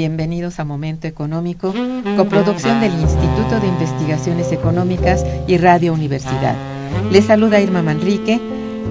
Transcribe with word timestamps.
Bienvenidos 0.00 0.58
a 0.58 0.64
Momento 0.64 1.06
Económico, 1.06 1.74
coproducción 2.16 2.80
del 2.80 2.94
Instituto 2.94 3.60
de 3.60 3.66
Investigaciones 3.66 4.50
Económicas 4.50 5.26
y 5.46 5.58
Radio 5.58 5.92
Universidad. 5.92 6.56
Les 7.12 7.26
saluda 7.26 7.60
Irma 7.60 7.82
Manrique, 7.82 8.40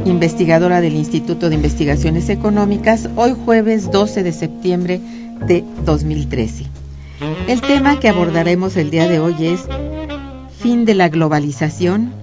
investigadora 0.05 0.81
del 0.81 0.93
Instituto 0.93 1.49
de 1.49 1.55
Investigaciones 1.55 2.29
Económicas, 2.29 3.09
hoy 3.15 3.35
jueves 3.43 3.89
12 3.89 4.21
de 4.21 4.31
septiembre 4.31 5.01
de 5.47 5.63
2013. 5.83 6.65
El 7.47 7.61
tema 7.61 7.99
que 7.99 8.09
abordaremos 8.09 8.77
el 8.77 8.91
día 8.91 9.07
de 9.07 9.19
hoy 9.19 9.47
es 9.47 9.61
fin 10.59 10.85
de 10.85 10.93
la 10.93 11.09
globalización. 11.09 12.13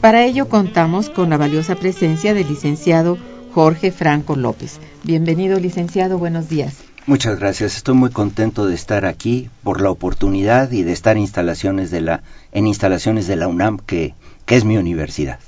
Para 0.00 0.24
ello 0.24 0.48
contamos 0.48 1.10
con 1.10 1.28
la 1.28 1.36
valiosa 1.36 1.74
presencia 1.74 2.32
del 2.32 2.48
licenciado 2.48 3.18
Jorge 3.52 3.92
Franco 3.92 4.36
López. 4.36 4.80
Bienvenido, 5.02 5.60
licenciado, 5.60 6.16
buenos 6.16 6.48
días. 6.48 6.93
Muchas 7.06 7.38
gracias. 7.38 7.76
Estoy 7.76 7.94
muy 7.94 8.08
contento 8.08 8.66
de 8.66 8.74
estar 8.74 9.04
aquí 9.04 9.50
por 9.62 9.82
la 9.82 9.90
oportunidad 9.90 10.72
y 10.72 10.84
de 10.84 10.92
estar 10.92 11.18
instalaciones 11.18 11.90
de 11.90 12.00
la, 12.00 12.22
en 12.52 12.66
instalaciones 12.66 13.26
de 13.26 13.36
la 13.36 13.46
UNAM, 13.46 13.78
que, 13.78 14.14
que 14.46 14.56
es 14.56 14.64
mi 14.64 14.78
universidad. 14.78 15.38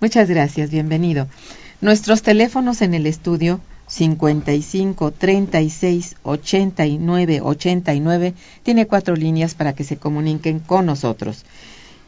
Muchas 0.00 0.30
gracias, 0.30 0.70
bienvenido. 0.70 1.28
Nuestros 1.82 2.22
teléfonos 2.22 2.80
en 2.80 2.94
el 2.94 3.06
estudio 3.06 3.60
55 3.88 5.10
36 5.10 6.16
89 6.22 7.40
89 7.42 8.34
tiene 8.62 8.86
cuatro 8.86 9.16
líneas 9.16 9.54
para 9.54 9.74
que 9.74 9.84
se 9.84 9.98
comuniquen 9.98 10.60
con 10.60 10.86
nosotros. 10.86 11.44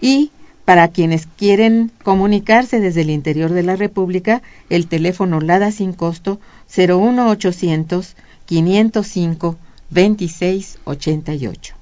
Y 0.00 0.30
para 0.64 0.88
quienes 0.88 1.26
quieren 1.26 1.92
comunicarse 2.02 2.80
desde 2.80 3.02
el 3.02 3.10
interior 3.10 3.50
de 3.52 3.62
la 3.62 3.76
República, 3.76 4.40
el 4.70 4.86
teléfono 4.86 5.40
LADA 5.40 5.72
sin 5.72 5.92
costo 5.92 6.40
01800 6.74 8.16
505 8.48 9.56
2688. 9.90 11.74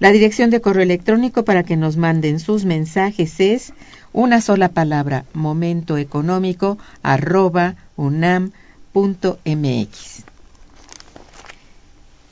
La 0.00 0.10
dirección 0.10 0.50
de 0.50 0.60
correo 0.60 0.82
electrónico 0.82 1.44
para 1.44 1.62
que 1.62 1.76
nos 1.76 1.96
manden 1.96 2.40
sus 2.40 2.64
mensajes 2.64 3.38
es 3.38 3.72
una 4.12 4.40
sola 4.40 4.70
palabra, 4.70 5.24
momentoeconómico 5.34 6.78
arroba 7.04 7.76
unam.mx. 7.96 8.94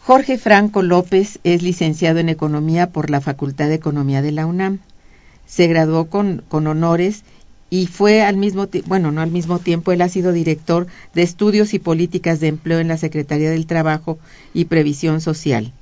Jorge 0.02 0.38
Franco 0.38 0.82
López 0.82 1.38
es 1.44 1.62
licenciado 1.62 2.18
en 2.18 2.30
Economía 2.30 2.90
por 2.90 3.10
la 3.10 3.20
Facultad 3.20 3.68
de 3.68 3.74
Economía 3.74 4.22
de 4.22 4.32
la 4.32 4.46
UNAM. 4.46 4.80
Se 5.46 5.68
graduó 5.68 6.08
con, 6.08 6.42
con 6.48 6.66
honores 6.66 7.22
y 7.70 7.86
fue 7.86 8.22
al 8.22 8.36
mismo 8.36 8.68
bueno, 8.86 9.12
no 9.12 9.20
al 9.20 9.30
mismo 9.30 9.58
tiempo, 9.58 9.92
él 9.92 10.00
ha 10.02 10.08
sido 10.08 10.32
director 10.32 10.86
de 11.14 11.22
Estudios 11.22 11.74
y 11.74 11.78
Políticas 11.78 12.40
de 12.40 12.48
Empleo 12.48 12.78
en 12.78 12.88
la 12.88 12.96
Secretaría 12.96 13.50
del 13.50 13.66
Trabajo 13.66 14.18
y 14.54 14.66
Previsión 14.66 15.20
Social. 15.20 15.72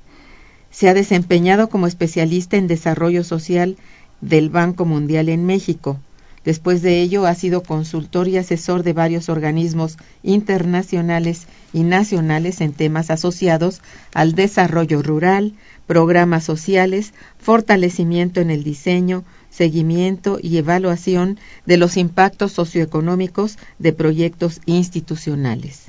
Se 0.69 0.89
ha 0.89 0.93
desempeñado 0.93 1.69
como 1.69 1.87
especialista 1.87 2.57
en 2.57 2.67
desarrollo 2.67 3.23
social 3.23 3.77
del 4.21 4.49
Banco 4.49 4.85
Mundial 4.85 5.29
en 5.29 5.45
México. 5.45 5.99
Después 6.43 6.81
de 6.81 7.01
ello 7.01 7.25
ha 7.25 7.35
sido 7.35 7.61
consultor 7.63 8.27
y 8.27 8.37
asesor 8.37 8.83
de 8.83 8.93
varios 8.93 9.27
organismos 9.27 9.97
internacionales 10.23 11.47
y 11.73 11.83
nacionales 11.83 12.61
en 12.61 12.73
temas 12.73 13.09
asociados 13.09 13.81
al 14.13 14.33
desarrollo 14.33 15.01
rural, 15.01 15.55
programas 15.87 16.43
sociales, 16.43 17.13
fortalecimiento 17.39 18.41
en 18.41 18.51
el 18.51 18.63
diseño, 18.63 19.23
seguimiento 19.49 20.37
y 20.41 20.57
evaluación 20.57 21.39
de 21.65 21.77
los 21.77 21.97
impactos 21.97 22.51
socioeconómicos 22.51 23.57
de 23.79 23.93
proyectos 23.93 24.61
institucionales. 24.65 25.85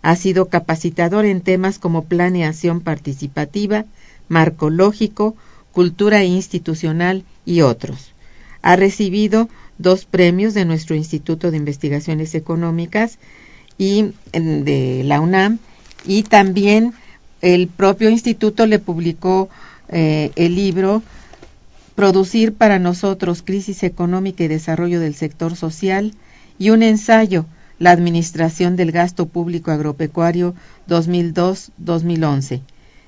Ha 0.00 0.16
sido 0.16 0.46
capacitador 0.46 1.26
en 1.26 1.42
temas 1.42 1.78
como 1.78 2.04
planeación 2.04 2.80
participativa, 2.80 3.84
marco 4.28 4.70
lógico, 4.70 5.36
cultura 5.72 6.24
institucional 6.24 7.24
y 7.44 7.60
otros. 7.60 8.12
Ha 8.62 8.76
recibido 8.76 9.48
dos 9.78 10.04
premios 10.04 10.54
de 10.54 10.64
nuestro 10.64 10.94
Instituto 10.96 11.50
de 11.50 11.56
Investigaciones 11.56 12.34
Económicas 12.34 13.18
y 13.78 14.12
de 14.32 15.02
la 15.04 15.20
UNAM 15.20 15.58
y 16.04 16.22
también 16.22 16.94
el 17.42 17.66
propio 17.66 18.08
instituto 18.08 18.66
le 18.66 18.78
publicó 18.78 19.50
eh, 19.88 20.30
el 20.36 20.54
libro 20.54 21.02
Producir 21.94 22.54
para 22.54 22.78
nosotros 22.78 23.42
crisis 23.42 23.82
económica 23.82 24.42
y 24.42 24.48
desarrollo 24.48 24.98
del 24.98 25.14
sector 25.14 25.56
social 25.56 26.14
y 26.58 26.70
un 26.70 26.82
ensayo 26.82 27.44
La 27.78 27.90
administración 27.90 28.76
del 28.76 28.92
gasto 28.92 29.26
público 29.26 29.70
agropecuario 29.70 30.54
2002-2011. 30.88 32.60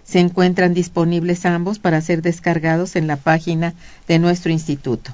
Se 0.04 0.18
encuentran 0.18 0.74
disponibles 0.74 1.46
ambos 1.46 1.78
para 1.78 2.00
ser 2.02 2.20
descargados 2.20 2.96
en 2.96 3.06
la 3.06 3.16
página 3.16 3.72
de 4.06 4.18
nuestro 4.18 4.52
instituto. 4.52 5.12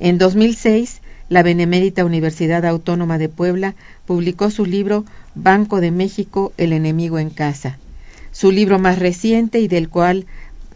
En 0.00 0.16
2006, 0.16 1.02
la 1.28 1.42
Benemérita 1.42 2.04
Universidad 2.04 2.64
Autónoma 2.64 3.18
de 3.18 3.28
Puebla 3.28 3.74
publicó 4.06 4.50
su 4.50 4.64
libro 4.64 5.04
Banco 5.34 5.80
de 5.80 5.90
México, 5.90 6.52
el 6.56 6.72
enemigo 6.72 7.18
en 7.18 7.30
casa. 7.30 7.78
Su 8.34 8.50
libro 8.50 8.80
más 8.80 8.98
reciente 8.98 9.60
y 9.60 9.68
del 9.68 9.88
cual 9.88 10.26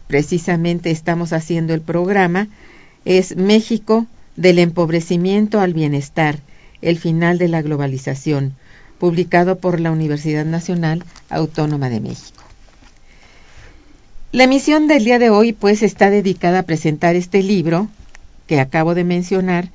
precisamente 0.07 0.91
estamos 0.91 1.33
haciendo 1.33 1.73
el 1.73 1.81
programa 1.81 2.47
es 3.03 3.35
México 3.35 4.07
del 4.37 4.59
empobrecimiento 4.59 5.59
al 5.59 5.73
bienestar, 5.73 6.39
El 6.81 6.97
final 6.97 7.37
de 7.37 7.49
la 7.49 7.61
globalización, 7.61 8.53
publicado 8.97 9.57
por 9.57 9.81
la 9.81 9.91
Universidad 9.91 10.45
Nacional 10.45 11.03
Autónoma 11.29 11.89
de 11.89 11.99
México. 11.99 12.41
La 14.31 14.45
emisión 14.45 14.87
del 14.87 15.03
día 15.03 15.19
de 15.19 15.29
hoy 15.29 15.51
pues 15.51 15.83
está 15.83 16.09
dedicada 16.09 16.59
a 16.59 16.63
presentar 16.63 17.17
este 17.17 17.43
libro 17.43 17.89
que 18.47 18.61
acabo 18.61 18.95
de 18.95 19.03
mencionar, 19.03 19.67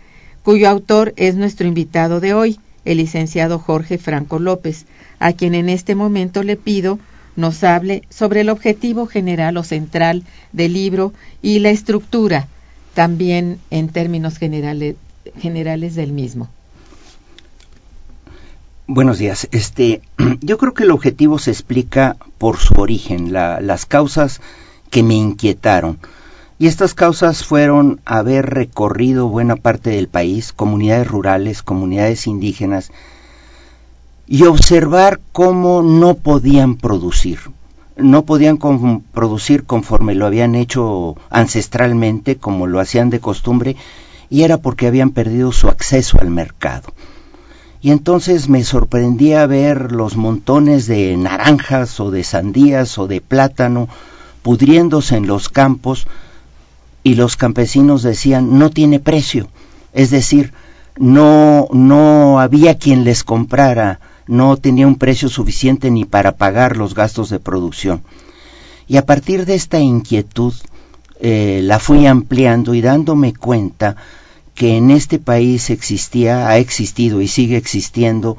cuyo 0.42 0.70
autor 0.70 1.12
es 1.16 1.34
nuestro 1.34 1.66
invitado 1.66 2.20
de 2.20 2.32
hoy, 2.32 2.58
el 2.86 2.96
licenciado 2.96 3.58
Jorge 3.58 3.98
Franco 3.98 4.38
López, 4.38 4.86
a 5.18 5.34
quien 5.34 5.54
en 5.54 5.68
este 5.68 5.94
momento 5.94 6.42
le 6.42 6.56
pido 6.56 6.98
nos 7.36 7.64
hable 7.64 8.02
sobre 8.10 8.42
el 8.42 8.48
objetivo 8.48 9.06
general 9.06 9.56
o 9.56 9.64
central 9.64 10.22
del 10.52 10.72
libro 10.72 11.12
y 11.42 11.58
la 11.58 11.70
estructura, 11.70 12.48
también 12.94 13.58
en 13.70 13.88
términos 13.88 14.38
generales, 14.38 14.96
generales 15.38 15.94
del 15.94 16.12
mismo. 16.12 16.48
Buenos 18.86 19.18
días. 19.18 19.48
Este, 19.50 20.02
yo 20.40 20.58
creo 20.58 20.74
que 20.74 20.82
el 20.82 20.90
objetivo 20.90 21.38
se 21.38 21.50
explica 21.50 22.16
por 22.38 22.58
su 22.58 22.74
origen, 22.74 23.32
las 23.32 23.86
causas 23.86 24.40
que 24.90 25.02
me 25.02 25.14
inquietaron. 25.14 25.98
Y 26.58 26.68
estas 26.68 26.94
causas 26.94 27.44
fueron 27.44 28.00
haber 28.04 28.46
recorrido 28.46 29.28
buena 29.28 29.56
parte 29.56 29.90
del 29.90 30.08
país, 30.08 30.52
comunidades 30.52 31.08
rurales, 31.08 31.62
comunidades 31.62 32.26
indígenas, 32.26 32.92
y 34.26 34.44
observar 34.44 35.20
cómo 35.32 35.82
no 35.82 36.14
podían 36.14 36.76
producir. 36.76 37.40
No 37.96 38.24
podían 38.24 38.58
producir 39.12 39.64
conforme 39.64 40.14
lo 40.14 40.26
habían 40.26 40.54
hecho 40.54 41.16
ancestralmente, 41.30 42.36
como 42.36 42.66
lo 42.66 42.80
hacían 42.80 43.10
de 43.10 43.20
costumbre, 43.20 43.76
y 44.30 44.42
era 44.42 44.58
porque 44.58 44.86
habían 44.86 45.10
perdido 45.10 45.52
su 45.52 45.68
acceso 45.68 46.18
al 46.20 46.30
mercado. 46.30 46.92
Y 47.80 47.90
entonces 47.90 48.48
me 48.48 48.64
sorprendía 48.64 49.46
ver 49.46 49.92
los 49.92 50.16
montones 50.16 50.86
de 50.86 51.16
naranjas 51.16 52.00
o 52.00 52.10
de 52.10 52.24
sandías 52.24 52.98
o 52.98 53.06
de 53.06 53.20
plátano 53.20 53.88
pudriéndose 54.42 55.16
en 55.16 55.26
los 55.26 55.48
campos 55.50 56.06
y 57.02 57.14
los 57.14 57.36
campesinos 57.36 58.02
decían 58.02 58.58
no 58.58 58.70
tiene 58.70 59.00
precio, 59.00 59.48
es 59.92 60.10
decir, 60.10 60.54
no 60.96 61.68
no 61.72 62.40
había 62.40 62.78
quien 62.78 63.04
les 63.04 63.22
comprara 63.22 64.00
no 64.26 64.56
tenía 64.56 64.86
un 64.86 64.96
precio 64.96 65.28
suficiente 65.28 65.90
ni 65.90 66.04
para 66.04 66.32
pagar 66.32 66.76
los 66.76 66.94
gastos 66.94 67.30
de 67.30 67.40
producción. 67.40 68.02
Y 68.86 68.96
a 68.96 69.06
partir 69.06 69.46
de 69.46 69.54
esta 69.54 69.80
inquietud 69.80 70.52
eh, 71.20 71.60
la 71.62 71.78
fui 71.78 72.06
ampliando 72.06 72.74
y 72.74 72.80
dándome 72.80 73.34
cuenta 73.34 73.96
que 74.54 74.76
en 74.76 74.90
este 74.90 75.18
país 75.18 75.70
existía, 75.70 76.48
ha 76.48 76.58
existido 76.58 77.20
y 77.20 77.28
sigue 77.28 77.56
existiendo 77.56 78.36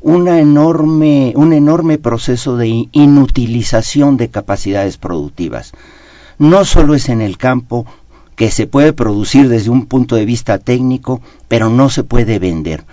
una 0.00 0.40
enorme, 0.40 1.32
un 1.36 1.52
enorme 1.52 1.98
proceso 1.98 2.56
de 2.56 2.88
inutilización 2.92 4.16
de 4.16 4.28
capacidades 4.28 4.98
productivas. 4.98 5.72
No 6.38 6.64
solo 6.64 6.94
es 6.94 7.08
en 7.08 7.22
el 7.22 7.38
campo, 7.38 7.86
que 8.36 8.50
se 8.50 8.66
puede 8.66 8.92
producir 8.92 9.48
desde 9.48 9.70
un 9.70 9.86
punto 9.86 10.14
de 10.14 10.26
vista 10.26 10.58
técnico, 10.58 11.22
pero 11.48 11.70
no 11.70 11.88
se 11.88 12.04
puede 12.04 12.38
vender 12.38 12.84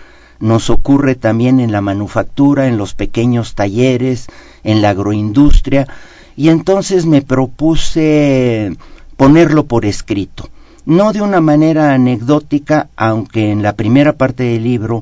nos 0.44 0.70
ocurre 0.70 1.16
también 1.16 1.62
en 1.62 1.72
la 1.72 1.80
manufactura, 1.80 2.68
en 2.68 2.78
los 2.78 2.94
pequeños 2.94 3.56
talleres, 3.56 4.28
en 4.66 4.82
la 4.82 4.90
agroindustria, 4.90 5.88
y 6.36 6.50
entonces 6.50 7.06
me 7.06 7.22
propuse 7.22 8.76
ponerlo 9.16 9.64
por 9.64 9.86
escrito, 9.86 10.50
no 10.86 11.14
de 11.14 11.22
una 11.22 11.40
manera 11.40 11.94
anecdótica, 11.94 12.90
aunque 12.98 13.52
en 13.52 13.64
la 13.64 13.78
primera 13.78 14.18
parte 14.18 14.44
del 14.44 14.64
libro 14.64 15.02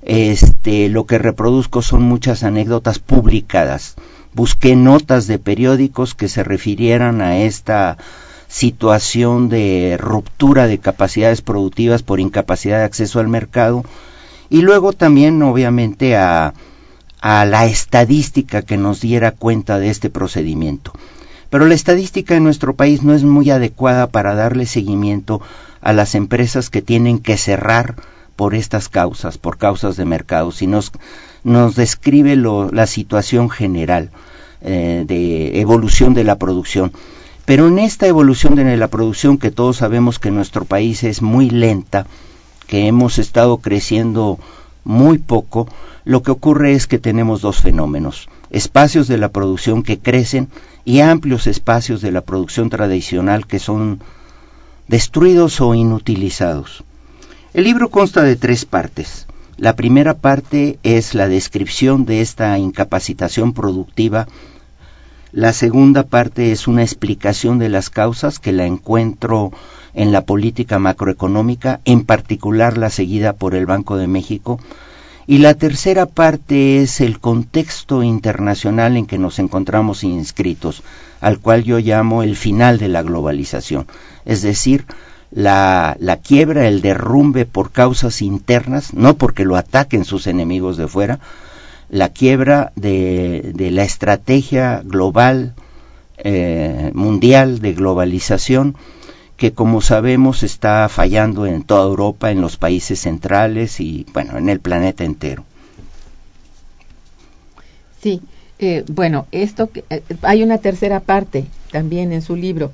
este, 0.00 0.88
lo 0.88 1.04
que 1.04 1.18
reproduzco 1.18 1.82
son 1.82 2.00
muchas 2.00 2.42
anécdotas 2.42 3.00
publicadas. 3.00 3.96
Busqué 4.32 4.76
notas 4.76 5.26
de 5.26 5.38
periódicos 5.38 6.14
que 6.14 6.28
se 6.28 6.42
refirieran 6.42 7.20
a 7.20 7.36
esta 7.36 7.98
situación 8.48 9.50
de 9.50 9.98
ruptura 10.00 10.66
de 10.68 10.78
capacidades 10.78 11.42
productivas 11.42 12.02
por 12.02 12.18
incapacidad 12.18 12.78
de 12.78 12.84
acceso 12.84 13.20
al 13.20 13.28
mercado 13.28 13.84
y 14.50 14.62
luego 14.62 14.92
también 14.92 15.42
obviamente 15.42 16.16
a, 16.16 16.52
a 17.20 17.44
la 17.44 17.66
estadística 17.66 18.62
que 18.62 18.76
nos 18.76 19.00
diera 19.00 19.30
cuenta 19.30 19.78
de 19.78 19.90
este 19.90 20.10
procedimiento. 20.10 20.92
Pero 21.48 21.66
la 21.66 21.74
estadística 21.74 22.36
en 22.36 22.44
nuestro 22.44 22.74
país 22.74 23.02
no 23.02 23.14
es 23.14 23.24
muy 23.24 23.50
adecuada 23.50 24.08
para 24.08 24.34
darle 24.34 24.66
seguimiento 24.66 25.40
a 25.80 25.92
las 25.92 26.14
empresas 26.14 26.70
que 26.70 26.82
tienen 26.82 27.18
que 27.18 27.36
cerrar 27.36 27.96
por 28.36 28.54
estas 28.54 28.88
causas, 28.88 29.36
por 29.36 29.58
causas 29.58 29.96
de 29.96 30.04
mercado, 30.04 30.50
si 30.50 30.66
nos, 30.66 30.92
nos 31.44 31.76
describe 31.76 32.36
lo, 32.36 32.70
la 32.70 32.86
situación 32.86 33.50
general 33.50 34.10
eh, 34.62 35.04
de 35.06 35.60
evolución 35.60 36.14
de 36.14 36.24
la 36.24 36.38
producción. 36.38 36.92
Pero 37.44 37.68
en 37.68 37.78
esta 37.78 38.06
evolución 38.06 38.54
de 38.54 38.76
la 38.76 38.88
producción, 38.88 39.36
que 39.36 39.50
todos 39.50 39.78
sabemos 39.78 40.18
que 40.18 40.28
en 40.28 40.36
nuestro 40.36 40.64
país 40.64 41.04
es 41.04 41.20
muy 41.20 41.50
lenta, 41.50 42.06
que 42.70 42.86
hemos 42.86 43.18
estado 43.18 43.56
creciendo 43.56 44.38
muy 44.84 45.18
poco, 45.18 45.66
lo 46.04 46.22
que 46.22 46.30
ocurre 46.30 46.72
es 46.72 46.86
que 46.86 47.00
tenemos 47.00 47.40
dos 47.40 47.58
fenómenos, 47.58 48.28
espacios 48.50 49.08
de 49.08 49.18
la 49.18 49.30
producción 49.30 49.82
que 49.82 49.98
crecen 49.98 50.48
y 50.84 51.00
amplios 51.00 51.48
espacios 51.48 52.00
de 52.00 52.12
la 52.12 52.20
producción 52.20 52.70
tradicional 52.70 53.48
que 53.48 53.58
son 53.58 54.00
destruidos 54.86 55.60
o 55.60 55.74
inutilizados. 55.74 56.84
El 57.54 57.64
libro 57.64 57.90
consta 57.90 58.22
de 58.22 58.36
tres 58.36 58.66
partes. 58.66 59.26
La 59.56 59.74
primera 59.74 60.14
parte 60.14 60.78
es 60.84 61.16
la 61.16 61.26
descripción 61.26 62.04
de 62.06 62.20
esta 62.20 62.56
incapacitación 62.56 63.52
productiva. 63.52 64.28
La 65.32 65.52
segunda 65.52 66.04
parte 66.04 66.52
es 66.52 66.68
una 66.68 66.82
explicación 66.82 67.58
de 67.58 67.68
las 67.68 67.90
causas 67.90 68.38
que 68.38 68.52
la 68.52 68.64
encuentro 68.64 69.50
en 69.94 70.12
la 70.12 70.22
política 70.22 70.78
macroeconómica, 70.78 71.80
en 71.84 72.04
particular 72.04 72.78
la 72.78 72.90
seguida 72.90 73.32
por 73.32 73.54
el 73.54 73.66
Banco 73.66 73.96
de 73.96 74.06
México, 74.06 74.60
y 75.26 75.38
la 75.38 75.54
tercera 75.54 76.06
parte 76.06 76.82
es 76.82 77.00
el 77.00 77.20
contexto 77.20 78.02
internacional 78.02 78.96
en 78.96 79.06
que 79.06 79.18
nos 79.18 79.38
encontramos 79.38 80.02
inscritos, 80.02 80.82
al 81.20 81.38
cual 81.38 81.62
yo 81.62 81.78
llamo 81.78 82.22
el 82.22 82.36
final 82.36 82.78
de 82.78 82.88
la 82.88 83.02
globalización, 83.02 83.86
es 84.24 84.42
decir, 84.42 84.86
la, 85.30 85.96
la, 86.00 86.16
quiebra, 86.16 86.66
el 86.66 86.80
derrumbe 86.80 87.46
por 87.46 87.70
causas 87.70 88.22
internas, 88.22 88.92
no 88.94 89.14
porque 89.14 89.44
lo 89.44 89.56
ataquen 89.56 90.04
sus 90.04 90.26
enemigos 90.26 90.76
de 90.76 90.88
fuera, 90.88 91.20
la 91.88 92.08
quiebra 92.08 92.72
de, 92.74 93.52
de 93.54 93.70
la 93.70 93.84
estrategia 93.84 94.82
global, 94.84 95.54
eh, 96.18 96.90
mundial 96.94 97.60
de 97.60 97.72
globalización, 97.72 98.76
que 99.40 99.54
como 99.54 99.80
sabemos 99.80 100.42
está 100.42 100.86
fallando 100.90 101.46
en 101.46 101.62
toda 101.62 101.86
Europa, 101.86 102.30
en 102.30 102.42
los 102.42 102.58
países 102.58 103.00
centrales 103.00 103.80
y 103.80 104.04
bueno, 104.12 104.36
en 104.36 104.50
el 104.50 104.60
planeta 104.60 105.02
entero. 105.02 105.44
Sí, 108.02 108.20
eh, 108.58 108.84
bueno, 108.86 109.26
esto 109.32 109.70
eh, 109.88 110.02
hay 110.20 110.42
una 110.42 110.58
tercera 110.58 111.00
parte 111.00 111.46
también 111.72 112.12
en 112.12 112.20
su 112.20 112.36
libro. 112.36 112.72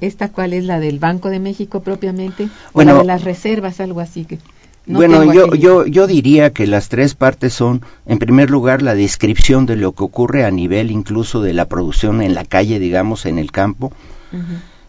¿Esta 0.00 0.30
cuál 0.30 0.54
es 0.54 0.64
la 0.64 0.80
del 0.80 0.98
Banco 0.98 1.28
de 1.28 1.40
México 1.40 1.82
propiamente? 1.82 2.48
¿O 2.72 2.82
la 2.82 2.94
de 2.94 3.04
las 3.04 3.22
reservas, 3.22 3.80
algo 3.80 4.00
así? 4.00 4.24
que 4.24 4.38
Bueno, 4.86 5.30
yo, 5.30 5.54
yo, 5.54 5.84
yo 5.84 6.06
diría 6.06 6.54
que 6.54 6.66
las 6.66 6.88
tres 6.88 7.14
partes 7.14 7.52
son, 7.52 7.82
en 8.06 8.18
primer 8.18 8.48
lugar, 8.48 8.80
la 8.80 8.94
descripción 8.94 9.66
de 9.66 9.76
lo 9.76 9.92
que 9.92 10.04
ocurre 10.04 10.46
a 10.46 10.50
nivel 10.50 10.90
incluso 10.90 11.42
de 11.42 11.52
la 11.52 11.66
producción 11.66 12.22
en 12.22 12.32
la 12.32 12.46
calle, 12.46 12.78
digamos, 12.78 13.26
en 13.26 13.38
el 13.38 13.52
campo 13.52 13.92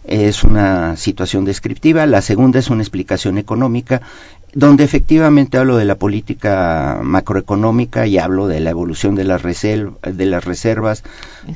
es 0.10 0.44
una 0.44 0.98
situación 0.98 1.46
descriptiva, 1.46 2.06
la 2.08 2.22
segunda 2.22 2.60
es 2.60 2.70
una 2.70 2.82
explicación 2.82 3.38
económica, 3.38 4.02
donde 4.54 4.84
efectivamente 4.84 5.60
hablo 5.60 5.78
de 5.78 5.86
la 5.86 5.96
política 5.96 7.00
macroeconómica 7.04 8.08
y 8.08 8.18
hablo 8.18 8.48
de 8.48 8.60
la 8.60 8.72
evolución 8.72 9.14
de 9.14 9.24
las, 9.24 9.44
de 9.44 10.26
las 10.26 10.44
reservas, 10.44 11.04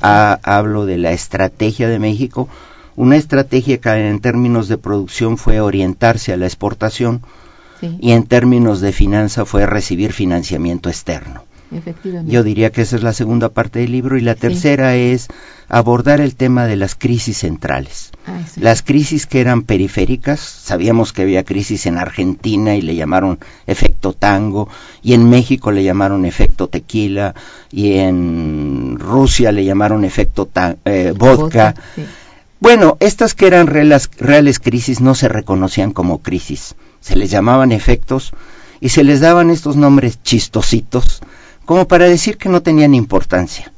hablo 0.00 0.86
de 0.86 0.98
la 0.98 1.10
estrategia 1.10 1.88
de 1.88 1.98
México, 1.98 2.48
una 2.94 3.16
estrategia 3.16 3.78
que 3.78 3.90
en 3.90 4.20
términos 4.20 4.68
de 4.68 4.78
producción 4.78 5.36
fue 5.36 5.60
orientarse 5.60 6.32
a 6.32 6.36
la 6.36 6.46
exportación 6.46 7.22
y 7.82 8.12
en 8.12 8.24
términos 8.24 8.80
de 8.80 8.92
finanza 8.92 9.44
fue 9.44 9.66
recibir 9.66 10.12
financiamiento 10.12 10.88
externo. 10.88 11.42
Yo 12.26 12.42
diría 12.42 12.70
que 12.70 12.82
esa 12.82 12.96
es 12.96 13.02
la 13.02 13.12
segunda 13.12 13.48
parte 13.48 13.80
del 13.80 13.92
libro 13.92 14.16
y 14.16 14.20
la 14.20 14.34
tercera 14.34 14.94
es 14.94 15.28
abordar 15.68 16.20
el 16.20 16.36
tema 16.36 16.66
de 16.66 16.76
las 16.76 16.94
crisis 16.94 17.38
centrales. 17.38 18.12
Ah, 18.26 18.40
las 18.56 18.82
crisis 18.82 19.26
que 19.26 19.40
eran 19.40 19.62
periféricas, 19.62 20.40
sabíamos 20.40 21.12
que 21.12 21.22
había 21.22 21.42
crisis 21.42 21.86
en 21.86 21.98
Argentina 21.98 22.76
y 22.76 22.82
le 22.82 22.94
llamaron 22.94 23.38
efecto 23.66 24.12
tango, 24.12 24.68
y 25.02 25.14
en 25.14 25.28
México 25.28 25.72
le 25.72 25.82
llamaron 25.82 26.24
efecto 26.24 26.68
tequila, 26.68 27.34
y 27.72 27.94
en 27.94 28.96
Rusia 28.98 29.50
le 29.50 29.64
llamaron 29.64 30.04
efecto 30.04 30.48
eh, 30.84 31.12
vodka. 31.16 31.74
Bueno, 32.60 32.96
estas 33.00 33.34
que 33.34 33.46
eran 33.46 33.66
reales 33.66 34.58
crisis 34.58 35.00
no 35.00 35.14
se 35.14 35.28
reconocían 35.28 35.92
como 35.92 36.22
crisis, 36.22 36.76
se 37.00 37.16
les 37.16 37.30
llamaban 37.30 37.72
efectos 37.72 38.32
y 38.80 38.90
se 38.90 39.04
les 39.04 39.20
daban 39.20 39.50
estos 39.50 39.76
nombres 39.76 40.22
chistositos 40.22 41.20
como 41.64 41.88
para 41.88 42.06
decir 42.06 42.36
que 42.36 42.48
no 42.48 42.62
tenían 42.62 42.94
importancia. 42.94 43.72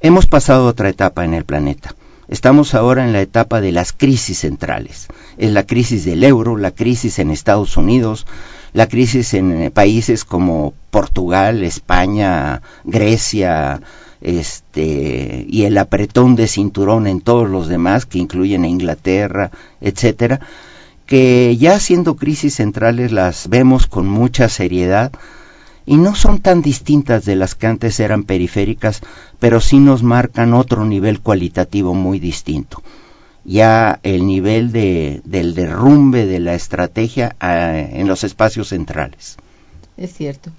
Hemos 0.00 0.26
pasado 0.26 0.66
otra 0.66 0.88
etapa 0.88 1.24
en 1.24 1.34
el 1.34 1.44
planeta. 1.44 1.94
Estamos 2.28 2.74
ahora 2.74 3.04
en 3.04 3.12
la 3.12 3.20
etapa 3.20 3.60
de 3.60 3.72
las 3.72 3.92
crisis 3.92 4.38
centrales. 4.38 5.08
Es 5.36 5.50
la 5.50 5.66
crisis 5.66 6.04
del 6.04 6.22
euro, 6.22 6.56
la 6.56 6.70
crisis 6.70 7.18
en 7.18 7.30
Estados 7.30 7.76
Unidos, 7.76 8.26
la 8.72 8.86
crisis 8.86 9.34
en 9.34 9.62
eh, 9.62 9.70
países 9.70 10.24
como 10.24 10.72
Portugal, 10.90 11.64
España, 11.64 12.62
Grecia, 12.84 13.80
este, 14.20 15.44
y 15.48 15.64
el 15.64 15.76
apretón 15.76 16.36
de 16.36 16.46
cinturón 16.46 17.06
en 17.06 17.20
todos 17.20 17.50
los 17.50 17.68
demás, 17.68 18.06
que 18.06 18.18
incluyen 18.18 18.64
a 18.64 18.68
Inglaterra, 18.68 19.50
etcétera, 19.80 20.40
que 21.06 21.56
ya 21.58 21.80
siendo 21.80 22.14
crisis 22.14 22.54
centrales 22.54 23.10
las 23.10 23.48
vemos 23.48 23.86
con 23.88 24.08
mucha 24.08 24.48
seriedad 24.48 25.10
y 25.86 25.96
no 25.96 26.14
son 26.14 26.40
tan 26.40 26.62
distintas 26.62 27.24
de 27.24 27.36
las 27.36 27.54
que 27.54 27.66
antes 27.66 28.00
eran 28.00 28.24
periféricas, 28.24 29.00
pero 29.38 29.60
sí 29.60 29.78
nos 29.78 30.02
marcan 30.02 30.54
otro 30.54 30.84
nivel 30.84 31.20
cualitativo 31.20 31.94
muy 31.94 32.18
distinto. 32.18 32.82
Ya 33.44 33.98
el 34.02 34.26
nivel 34.26 34.70
de, 34.70 35.22
del 35.24 35.54
derrumbe 35.54 36.26
de 36.26 36.40
la 36.40 36.54
estrategia 36.54 37.34
ah, 37.40 37.78
en 37.78 38.06
los 38.06 38.22
espacios 38.22 38.68
centrales. 38.68 39.36
Es 39.96 40.12
cierto. 40.12 40.50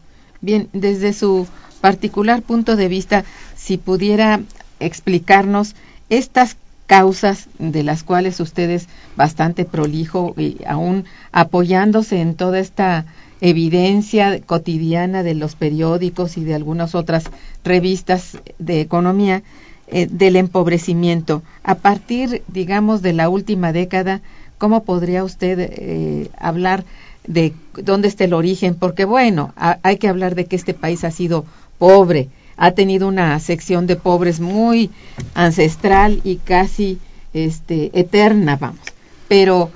Bien, 0.42 0.68
desde 0.74 1.14
su 1.14 1.48
particular 1.80 2.42
punto 2.42 2.76
de 2.76 2.88
vista, 2.88 3.24
si 3.56 3.78
pudiera 3.78 4.42
explicarnos 4.80 5.76
estas 6.10 6.58
causas 6.88 7.48
de 7.58 7.84
las 7.84 8.04
cuales 8.04 8.40
ustedes 8.40 8.88
bastante 9.16 9.64
prolijo 9.64 10.34
y 10.36 10.58
aún 10.68 11.06
apoyándose 11.32 12.20
en 12.20 12.36
toda 12.36 12.60
esta 12.60 13.06
evidencia 13.42 14.40
cotidiana 14.42 15.24
de 15.24 15.34
los 15.34 15.56
periódicos 15.56 16.38
y 16.38 16.44
de 16.44 16.54
algunas 16.54 16.96
otras 16.96 17.26
revistas 17.64 18.38
de 18.60 18.82
economía 18.82 19.44
eh, 19.88 20.08
del 20.10 20.36
empobrecimiento. 20.36 21.42
A 21.64 21.76
partir, 21.76 22.44
digamos, 22.48 23.02
de 23.02 23.14
la 23.14 23.30
última 23.30 23.74
década, 23.74 24.22
¿cómo 24.58 24.84
podría 24.84 25.24
usted 25.24 25.60
eh, 25.60 26.30
hablar 26.38 26.86
de 27.28 27.54
dónde 27.76 28.08
está 28.08 28.24
el 28.24 28.34
origen? 28.34 28.76
Porque, 28.76 29.06
bueno, 29.06 29.54
hay 29.56 29.98
que 29.98 30.08
hablar 30.08 30.36
de 30.36 30.46
que 30.46 30.56
este 30.56 30.74
país 30.74 31.04
ha 31.04 31.12
sido 31.12 31.46
pobre, 31.80 32.30
ha 32.58 32.72
tenido 32.72 33.08
una 33.08 33.40
sección 33.40 33.88
de 33.88 33.96
pobres 33.96 34.40
muy 34.40 34.92
ancestral 35.34 36.22
y 36.24 36.36
casi 36.36 37.00
este, 37.34 37.92
eterna, 38.00 38.56
vamos. 38.56 38.82
Pero 39.28 39.72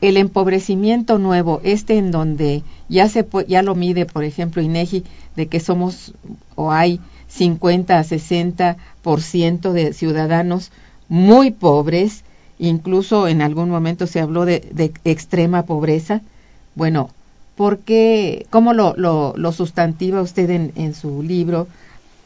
el 0.00 0.16
empobrecimiento 0.16 1.18
nuevo, 1.18 1.60
este 1.64 1.98
en 1.98 2.10
donde 2.10 2.62
ya 2.88 3.08
se 3.08 3.26
ya 3.48 3.62
lo 3.62 3.74
mide, 3.74 4.06
por 4.06 4.24
ejemplo, 4.24 4.62
INEGI 4.62 5.04
de 5.36 5.48
que 5.48 5.60
somos 5.60 6.12
o 6.54 6.70
hay 6.70 7.00
50 7.28 7.98
a 7.98 8.04
60% 8.04 9.72
de 9.72 9.92
ciudadanos 9.92 10.70
muy 11.08 11.50
pobres, 11.50 12.22
incluso 12.58 13.28
en 13.28 13.42
algún 13.42 13.70
momento 13.70 14.06
se 14.06 14.20
habló 14.20 14.44
de, 14.44 14.92
extrema 15.04 15.64
pobreza. 15.64 16.20
Bueno, 16.74 17.10
¿por 17.56 17.78
qué, 17.78 18.46
cómo 18.50 18.72
lo, 18.72 18.94
lo, 18.96 19.52
sustantiva 19.52 20.22
usted 20.22 20.50
en, 20.50 20.72
en 20.76 20.94
su 20.94 21.22
libro 21.22 21.66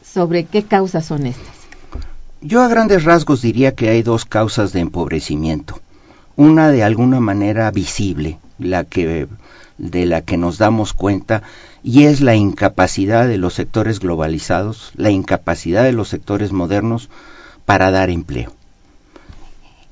sobre 0.03 0.45
qué 0.45 0.63
causas 0.63 1.05
son 1.05 1.25
estas? 1.27 1.63
Yo 2.41 2.61
a 2.61 2.67
grandes 2.67 3.03
rasgos 3.03 3.41
diría 3.41 3.73
que 3.73 3.89
hay 3.89 4.03
dos 4.03 4.25
causas 4.25 4.73
de 4.73 4.81
empobrecimiento 4.81 5.79
una 6.35 6.71
de 6.71 6.83
alguna 6.83 7.19
manera 7.19 7.69
visible, 7.71 8.39
la 8.59 8.83
que 8.83 9.27
de 9.77 10.05
la 10.05 10.21
que 10.21 10.37
nos 10.37 10.57
damos 10.57 10.93
cuenta 10.93 11.41
y 11.83 12.03
es 12.03 12.21
la 12.21 12.35
incapacidad 12.35 13.27
de 13.27 13.37
los 13.37 13.55
sectores 13.55 13.99
globalizados, 13.99 14.91
la 14.95 15.09
incapacidad 15.09 15.83
de 15.83 15.91
los 15.91 16.09
sectores 16.09 16.51
modernos 16.51 17.09
para 17.65 17.91
dar 17.91 18.09
empleo. 18.09 18.53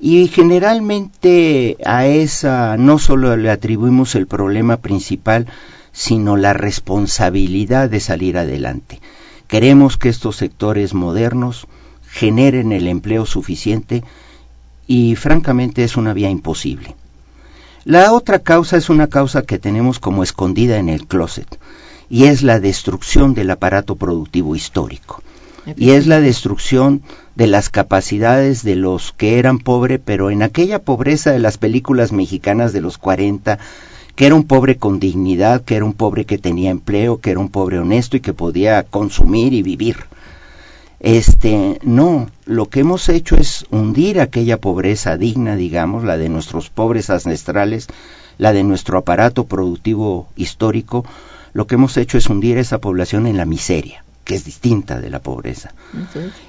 Y 0.00 0.28
generalmente 0.28 1.76
a 1.84 2.06
esa 2.06 2.76
no 2.76 2.98
solo 2.98 3.36
le 3.36 3.50
atribuimos 3.50 4.14
el 4.14 4.26
problema 4.26 4.78
principal, 4.78 5.46
sino 5.92 6.36
la 6.36 6.54
responsabilidad 6.54 7.88
de 7.88 8.00
salir 8.00 8.38
adelante. 8.38 9.00
Queremos 9.46 9.98
que 9.98 10.08
estos 10.08 10.36
sectores 10.36 10.94
modernos 10.94 11.66
generen 12.10 12.72
el 12.72 12.88
empleo 12.88 13.26
suficiente 13.26 14.02
y 14.86 15.16
francamente 15.16 15.84
es 15.84 15.96
una 15.96 16.12
vía 16.12 16.30
imposible. 16.30 16.94
La 17.84 18.12
otra 18.12 18.38
causa 18.38 18.76
es 18.76 18.90
una 18.90 19.08
causa 19.08 19.42
que 19.42 19.58
tenemos 19.58 19.98
como 19.98 20.22
escondida 20.22 20.78
en 20.78 20.88
el 20.88 21.06
closet 21.06 21.58
y 22.08 22.24
es 22.24 22.42
la 22.42 22.60
destrucción 22.60 23.34
del 23.34 23.50
aparato 23.50 23.96
productivo 23.96 24.54
histórico. 24.54 25.22
Y 25.76 25.90
es 25.90 26.06
la 26.06 26.20
destrucción 26.20 27.02
de 27.36 27.46
las 27.46 27.70
capacidades 27.70 28.64
de 28.64 28.76
los 28.76 29.12
que 29.12 29.38
eran 29.38 29.58
pobres, 29.58 30.00
pero 30.04 30.30
en 30.30 30.42
aquella 30.42 30.80
pobreza 30.80 31.30
de 31.30 31.38
las 31.38 31.56
películas 31.56 32.12
mexicanas 32.12 32.72
de 32.72 32.80
los 32.80 32.98
40, 32.98 33.58
que 34.16 34.26
era 34.26 34.34
un 34.34 34.44
pobre 34.44 34.76
con 34.76 35.00
dignidad, 35.00 35.62
que 35.62 35.76
era 35.76 35.84
un 35.84 35.94
pobre 35.94 36.24
que 36.24 36.38
tenía 36.38 36.70
empleo, 36.70 37.20
que 37.20 37.30
era 37.30 37.40
un 37.40 37.48
pobre 37.48 37.78
honesto 37.78 38.16
y 38.16 38.20
que 38.20 38.34
podía 38.34 38.82
consumir 38.82 39.52
y 39.52 39.62
vivir. 39.62 39.96
Este, 41.02 41.80
no, 41.82 42.30
lo 42.46 42.66
que 42.66 42.78
hemos 42.78 43.08
hecho 43.08 43.34
es 43.34 43.66
hundir 43.72 44.20
aquella 44.20 44.60
pobreza 44.60 45.16
digna, 45.16 45.56
digamos, 45.56 46.04
la 46.04 46.16
de 46.16 46.28
nuestros 46.28 46.70
pobres 46.70 47.10
ancestrales, 47.10 47.88
la 48.38 48.52
de 48.52 48.62
nuestro 48.62 48.98
aparato 48.98 49.44
productivo 49.44 50.28
histórico, 50.36 51.04
lo 51.54 51.66
que 51.66 51.74
hemos 51.74 51.96
hecho 51.96 52.18
es 52.18 52.28
hundir 52.30 52.56
esa 52.56 52.78
población 52.78 53.26
en 53.26 53.36
la 53.36 53.46
miseria, 53.46 54.04
que 54.22 54.36
es 54.36 54.44
distinta 54.44 55.00
de 55.00 55.10
la 55.10 55.18
pobreza. 55.18 55.74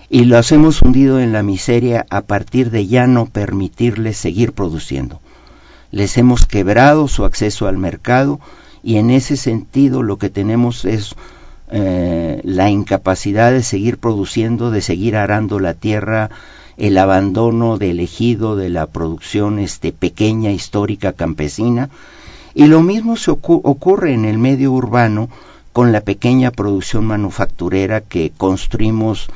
Y 0.07 0.25
los 0.25 0.51
hemos 0.51 0.83
hundido 0.83 1.19
en 1.19 1.33
la 1.33 1.41
miseria 1.41 2.05
a 2.11 2.21
partir 2.21 2.69
de 2.69 2.85
ya 2.85 3.07
no 3.07 3.25
permitirles 3.25 4.17
seguir 4.17 4.53
produciendo. 4.53 5.19
Les 5.89 6.15
hemos 6.19 6.45
quebrado 6.45 7.07
su 7.07 7.25
acceso 7.25 7.67
al 7.67 7.79
mercado 7.79 8.39
y 8.83 8.97
en 8.97 9.09
ese 9.09 9.35
sentido 9.35 10.03
lo 10.03 10.17
que 10.17 10.29
tenemos 10.29 10.85
es 10.85 11.15
eh, 11.75 12.39
la 12.43 12.69
incapacidad 12.69 13.51
de 13.51 13.63
seguir 13.63 13.97
produciendo, 13.97 14.69
de 14.69 14.81
seguir 14.81 15.15
arando 15.15 15.59
la 15.59 15.73
tierra, 15.73 16.29
el 16.77 16.99
abandono 16.99 17.79
del 17.79 17.99
ejido, 17.99 18.55
de 18.55 18.69
la 18.69 18.85
producción 18.85 19.57
este, 19.57 19.91
pequeña, 19.91 20.51
histórica, 20.51 21.13
campesina. 21.13 21.89
Y 22.53 22.67
lo 22.67 22.83
mismo 22.83 23.17
se 23.17 23.31
ocurre 23.31 24.13
en 24.13 24.25
el 24.25 24.37
medio 24.37 24.71
urbano 24.71 25.29
con 25.71 25.91
la 25.91 26.01
pequeña 26.01 26.51
producción 26.51 27.05
manufacturera 27.05 28.01
que 28.01 28.31
construimos 28.37 29.31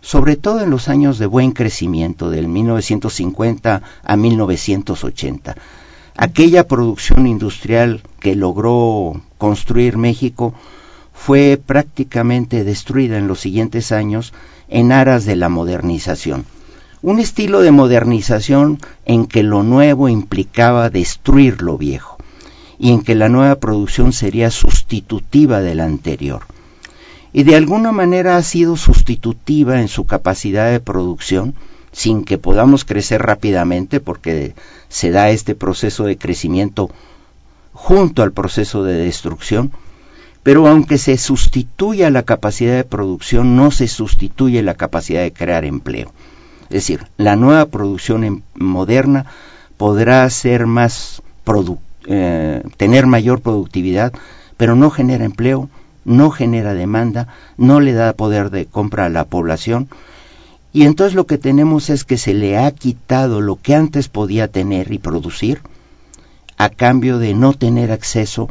sobre 0.00 0.36
todo 0.36 0.60
en 0.60 0.70
los 0.70 0.88
años 0.88 1.18
de 1.18 1.26
buen 1.26 1.50
crecimiento, 1.50 2.30
del 2.30 2.46
1950 2.46 3.82
a 4.04 4.16
1980. 4.16 5.56
Aquella 6.16 6.68
producción 6.68 7.26
industrial 7.26 8.02
que 8.20 8.36
logró 8.36 9.20
construir 9.38 9.98
México 9.98 10.54
fue 11.22 11.60
prácticamente 11.64 12.64
destruida 12.64 13.18
en 13.18 13.28
los 13.28 13.40
siguientes 13.40 13.92
años 13.92 14.32
en 14.68 14.90
aras 14.90 15.26
de 15.26 15.36
la 15.36 15.50
modernización. 15.50 16.46
Un 17.02 17.20
estilo 17.20 17.60
de 17.60 17.70
modernización 17.72 18.78
en 19.04 19.26
que 19.26 19.42
lo 19.42 19.62
nuevo 19.62 20.08
implicaba 20.08 20.88
destruir 20.88 21.60
lo 21.60 21.76
viejo 21.76 22.16
y 22.78 22.92
en 22.92 23.02
que 23.02 23.14
la 23.14 23.28
nueva 23.28 23.56
producción 23.56 24.14
sería 24.14 24.50
sustitutiva 24.50 25.60
de 25.60 25.74
la 25.74 25.84
anterior. 25.84 26.44
Y 27.34 27.42
de 27.42 27.54
alguna 27.54 27.92
manera 27.92 28.38
ha 28.38 28.42
sido 28.42 28.78
sustitutiva 28.78 29.82
en 29.82 29.88
su 29.88 30.06
capacidad 30.06 30.70
de 30.70 30.80
producción, 30.80 31.54
sin 31.92 32.24
que 32.24 32.38
podamos 32.38 32.86
crecer 32.86 33.20
rápidamente, 33.20 34.00
porque 34.00 34.54
se 34.88 35.10
da 35.10 35.28
este 35.28 35.54
proceso 35.54 36.04
de 36.04 36.16
crecimiento 36.16 36.90
junto 37.74 38.22
al 38.22 38.32
proceso 38.32 38.84
de 38.84 38.94
destrucción, 38.94 39.70
pero 40.42 40.66
aunque 40.66 40.98
se 40.98 41.18
sustituya 41.18 42.10
la 42.10 42.22
capacidad 42.22 42.74
de 42.74 42.84
producción, 42.84 43.56
no 43.56 43.70
se 43.70 43.88
sustituye 43.88 44.62
la 44.62 44.74
capacidad 44.74 45.22
de 45.22 45.32
crear 45.32 45.64
empleo. 45.64 46.12
Es 46.64 46.74
decir, 46.86 47.06
la 47.16 47.36
nueva 47.36 47.66
producción 47.66 48.42
moderna 48.54 49.26
podrá 49.76 50.28
ser 50.30 50.66
más 50.66 51.22
eh, 52.06 52.62
tener 52.76 53.06
mayor 53.06 53.40
productividad, 53.40 54.12
pero 54.56 54.76
no 54.76 54.90
genera 54.90 55.24
empleo, 55.24 55.68
no 56.04 56.30
genera 56.30 56.74
demanda, 56.74 57.28
no 57.56 57.80
le 57.80 57.92
da 57.92 58.12
poder 58.14 58.50
de 58.50 58.66
compra 58.66 59.06
a 59.06 59.10
la 59.10 59.24
población. 59.24 59.88
Y 60.72 60.84
entonces 60.84 61.14
lo 61.14 61.26
que 61.26 61.38
tenemos 61.38 61.90
es 61.90 62.04
que 62.04 62.16
se 62.16 62.32
le 62.32 62.56
ha 62.56 62.70
quitado 62.70 63.40
lo 63.40 63.56
que 63.56 63.74
antes 63.74 64.08
podía 64.08 64.48
tener 64.48 64.92
y 64.92 64.98
producir 64.98 65.60
a 66.56 66.68
cambio 66.68 67.18
de 67.18 67.34
no 67.34 67.52
tener 67.52 67.90
acceso 67.90 68.48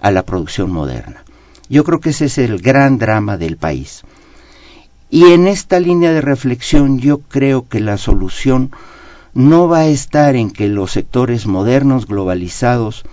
a 0.00 0.10
la 0.10 0.24
producción 0.24 0.70
moderna. 0.70 1.24
Yo 1.72 1.84
creo 1.84 2.00
que 2.00 2.10
ese 2.10 2.26
es 2.26 2.36
el 2.36 2.60
gran 2.60 2.98
drama 2.98 3.38
del 3.38 3.56
país. 3.56 4.02
Y 5.08 5.24
en 5.32 5.46
esta 5.46 5.80
línea 5.80 6.12
de 6.12 6.20
reflexión 6.20 6.98
yo 6.98 7.20
creo 7.20 7.66
que 7.66 7.80
la 7.80 7.96
solución 7.96 8.72
no 9.32 9.68
va 9.68 9.78
a 9.78 9.86
estar 9.86 10.36
en 10.36 10.50
que 10.50 10.68
los 10.68 10.90
sectores 10.90 11.46
modernos, 11.46 12.06
globalizados 12.06 13.04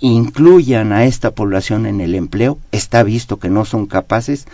incluyan 0.00 0.92
a 0.92 1.04
esta 1.04 1.30
población 1.30 1.86
en 1.86 2.00
el 2.00 2.16
empleo, 2.16 2.58
está 2.72 3.04
visto 3.04 3.38
que 3.38 3.48
no 3.48 3.64
son 3.64 3.86
capaces, 3.86 4.48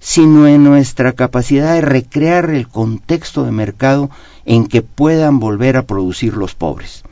sino 0.00 0.46
en 0.46 0.64
nuestra 0.64 1.12
capacidad 1.12 1.74
de 1.74 1.82
recrear 1.82 2.48
el 2.48 2.68
contexto 2.68 3.44
de 3.44 3.50
mercado 3.50 4.08
en 4.46 4.66
que 4.66 4.80
puedan 4.80 5.40
volver 5.40 5.76
a 5.76 5.82
producir 5.82 6.38
los 6.38 6.54
pobres, 6.54 7.02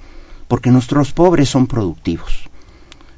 porque 0.48 0.70
nuestros 0.70 1.12
pobres 1.12 1.50
son 1.50 1.66
productivos. 1.66 2.48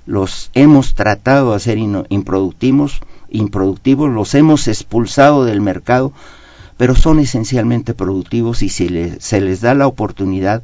Los 0.08 0.50
hemos 0.54 0.94
tratado 0.94 1.50
de 1.50 1.56
hacer 1.56 1.76
improductivos, 1.76 3.02
improductivos, 3.28 4.10
los 4.10 4.34
hemos 4.34 4.66
expulsado 4.66 5.44
del 5.44 5.60
mercado, 5.60 6.14
pero 6.78 6.94
son 6.94 7.18
esencialmente 7.18 7.92
productivos 7.92 8.62
y 8.62 8.70
si 8.70 8.88
se 9.20 9.40
les 9.42 9.60
da 9.60 9.74
la 9.74 9.86
oportunidad, 9.86 10.62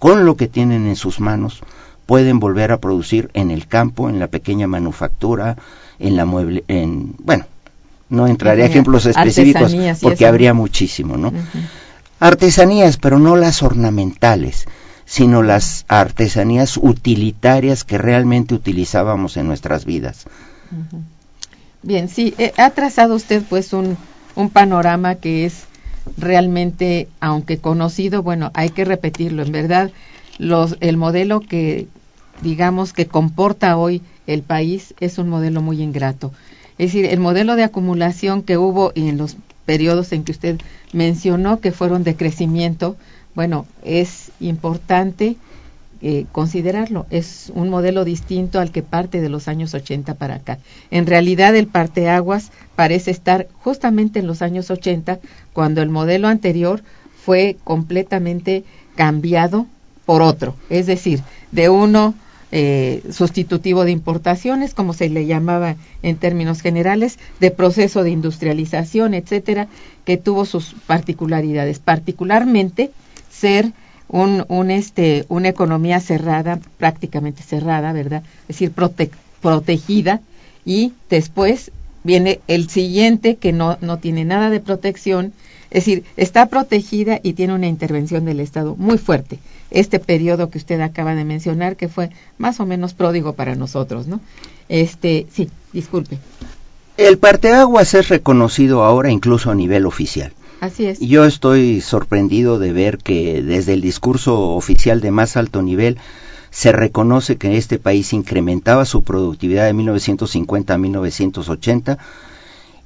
con 0.00 0.26
lo 0.26 0.36
que 0.36 0.48
tienen 0.48 0.88
en 0.88 0.96
sus 0.96 1.20
manos, 1.20 1.60
pueden 2.06 2.40
volver 2.40 2.72
a 2.72 2.80
producir 2.80 3.30
en 3.32 3.52
el 3.52 3.68
campo, 3.68 4.08
en 4.08 4.18
la 4.18 4.26
pequeña 4.26 4.66
manufactura, 4.66 5.56
en 6.00 6.16
la 6.16 6.24
mueble, 6.24 6.64
en, 6.66 7.14
bueno, 7.18 7.44
no 8.08 8.26
entraré 8.26 8.64
a 8.64 8.66
ejemplos 8.66 9.06
específicos 9.06 9.72
porque 10.02 10.26
habría 10.26 10.52
muchísimo, 10.52 11.16
¿no? 11.16 11.32
Artesanías, 12.18 12.96
pero 12.96 13.20
no 13.20 13.36
las 13.36 13.62
ornamentales, 13.62 14.66
sino 15.10 15.42
las 15.42 15.84
artesanías 15.88 16.76
utilitarias 16.76 17.82
que 17.82 17.98
realmente 17.98 18.54
utilizábamos 18.54 19.36
en 19.36 19.48
nuestras 19.48 19.84
vidas. 19.84 20.26
Bien, 21.82 22.08
sí, 22.08 22.32
eh, 22.38 22.52
ha 22.56 22.70
trazado 22.70 23.16
usted 23.16 23.42
pues 23.48 23.72
un, 23.72 23.96
un 24.36 24.50
panorama 24.50 25.16
que 25.16 25.46
es 25.46 25.64
realmente, 26.16 27.08
aunque 27.18 27.58
conocido, 27.58 28.22
bueno, 28.22 28.52
hay 28.54 28.70
que 28.70 28.84
repetirlo, 28.84 29.42
en 29.42 29.50
verdad, 29.50 29.90
los, 30.38 30.76
el 30.78 30.96
modelo 30.96 31.40
que 31.40 31.88
digamos 32.40 32.92
que 32.92 33.06
comporta 33.06 33.76
hoy 33.76 34.02
el 34.28 34.42
país 34.42 34.94
es 35.00 35.18
un 35.18 35.28
modelo 35.28 35.60
muy 35.60 35.82
ingrato. 35.82 36.32
Es 36.78 36.92
decir, 36.92 37.06
el 37.06 37.18
modelo 37.18 37.56
de 37.56 37.64
acumulación 37.64 38.44
que 38.44 38.58
hubo 38.58 38.92
en 38.94 39.18
los 39.18 39.36
periodos 39.66 40.12
en 40.12 40.22
que 40.22 40.30
usted 40.30 40.60
mencionó 40.92 41.58
que 41.58 41.72
fueron 41.72 42.04
de 42.04 42.14
crecimiento, 42.14 42.96
bueno, 43.34 43.66
es 43.84 44.32
importante 44.40 45.36
eh, 46.02 46.24
considerarlo. 46.32 47.06
Es 47.10 47.52
un 47.54 47.68
modelo 47.68 48.04
distinto 48.04 48.58
al 48.58 48.72
que 48.72 48.82
parte 48.82 49.20
de 49.20 49.28
los 49.28 49.48
años 49.48 49.74
80 49.74 50.14
para 50.14 50.36
acá. 50.36 50.58
En 50.90 51.06
realidad, 51.06 51.54
el 51.54 51.66
parteaguas 51.66 52.52
parece 52.74 53.10
estar 53.10 53.48
justamente 53.62 54.18
en 54.18 54.26
los 54.26 54.40
años 54.40 54.70
80, 54.70 55.20
cuando 55.52 55.82
el 55.82 55.90
modelo 55.90 56.28
anterior 56.28 56.82
fue 57.24 57.56
completamente 57.64 58.64
cambiado 58.96 59.66
por 60.06 60.22
otro. 60.22 60.54
Es 60.70 60.86
decir, 60.86 61.20
de 61.52 61.68
uno 61.68 62.14
eh, 62.52 63.02
sustitutivo 63.10 63.84
de 63.84 63.92
importaciones, 63.92 64.74
como 64.74 64.92
se 64.92 65.08
le 65.08 65.26
llamaba 65.26 65.76
en 66.02 66.16
términos 66.16 66.62
generales, 66.62 67.18
de 67.38 67.50
proceso 67.50 68.02
de 68.02 68.10
industrialización, 68.10 69.14
etcétera, 69.14 69.68
que 70.04 70.16
tuvo 70.16 70.46
sus 70.46 70.74
particularidades, 70.86 71.78
particularmente 71.78 72.90
ser 73.40 73.72
un, 74.08 74.44
un 74.48 74.70
este, 74.70 75.24
una 75.28 75.48
economía 75.48 76.00
cerrada, 76.00 76.60
prácticamente 76.78 77.42
cerrada, 77.42 77.92
¿verdad? 77.92 78.22
Es 78.42 78.58
decir, 78.58 78.72
protegida, 79.40 80.20
y 80.64 80.92
después 81.08 81.70
viene 82.04 82.40
el 82.48 82.68
siguiente 82.68 83.36
que 83.36 83.52
no, 83.52 83.78
no 83.80 83.98
tiene 83.98 84.24
nada 84.24 84.50
de 84.50 84.60
protección, 84.60 85.32
es 85.70 85.84
decir, 85.84 86.04
está 86.16 86.46
protegida 86.46 87.20
y 87.22 87.34
tiene 87.34 87.54
una 87.54 87.68
intervención 87.68 88.24
del 88.24 88.40
Estado 88.40 88.74
muy 88.76 88.98
fuerte 88.98 89.38
este 89.70 90.00
periodo 90.00 90.50
que 90.50 90.58
usted 90.58 90.80
acaba 90.80 91.14
de 91.14 91.24
mencionar, 91.24 91.76
que 91.76 91.88
fue 91.88 92.10
más 92.38 92.60
o 92.60 92.66
menos 92.66 92.92
pródigo 92.94 93.34
para 93.34 93.54
nosotros, 93.54 94.06
¿no? 94.06 94.20
Este, 94.68 95.26
sí, 95.32 95.48
disculpe. 95.72 96.18
El 96.96 97.18
parteaguas 97.18 97.94
es 97.94 98.08
reconocido 98.08 98.82
ahora 98.82 99.10
incluso 99.10 99.50
a 99.50 99.54
nivel 99.54 99.86
oficial. 99.86 100.32
Yo 101.00 101.24
estoy 101.24 101.80
sorprendido 101.80 102.58
de 102.58 102.72
ver 102.72 102.98
que 102.98 103.42
desde 103.42 103.72
el 103.72 103.80
discurso 103.80 104.50
oficial 104.50 105.00
de 105.00 105.10
más 105.10 105.36
alto 105.36 105.62
nivel 105.62 105.96
se 106.50 106.72
reconoce 106.72 107.36
que 107.36 107.56
este 107.56 107.78
país 107.78 108.12
incrementaba 108.12 108.84
su 108.84 109.02
productividad 109.02 109.66
de 109.66 109.72
1950 109.72 110.74
a 110.74 110.78
1980 110.78 111.98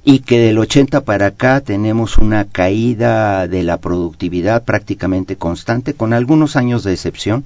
y 0.05 0.19
que 0.19 0.39
del 0.39 0.59
80 0.59 1.01
para 1.01 1.27
acá 1.27 1.61
tenemos 1.61 2.17
una 2.17 2.45
caída 2.45 3.47
de 3.47 3.63
la 3.63 3.77
productividad 3.77 4.63
prácticamente 4.63 5.35
constante, 5.35 5.95
con 5.95 6.13
algunos 6.13 6.55
años 6.55 6.83
de 6.83 6.93
excepción, 6.93 7.43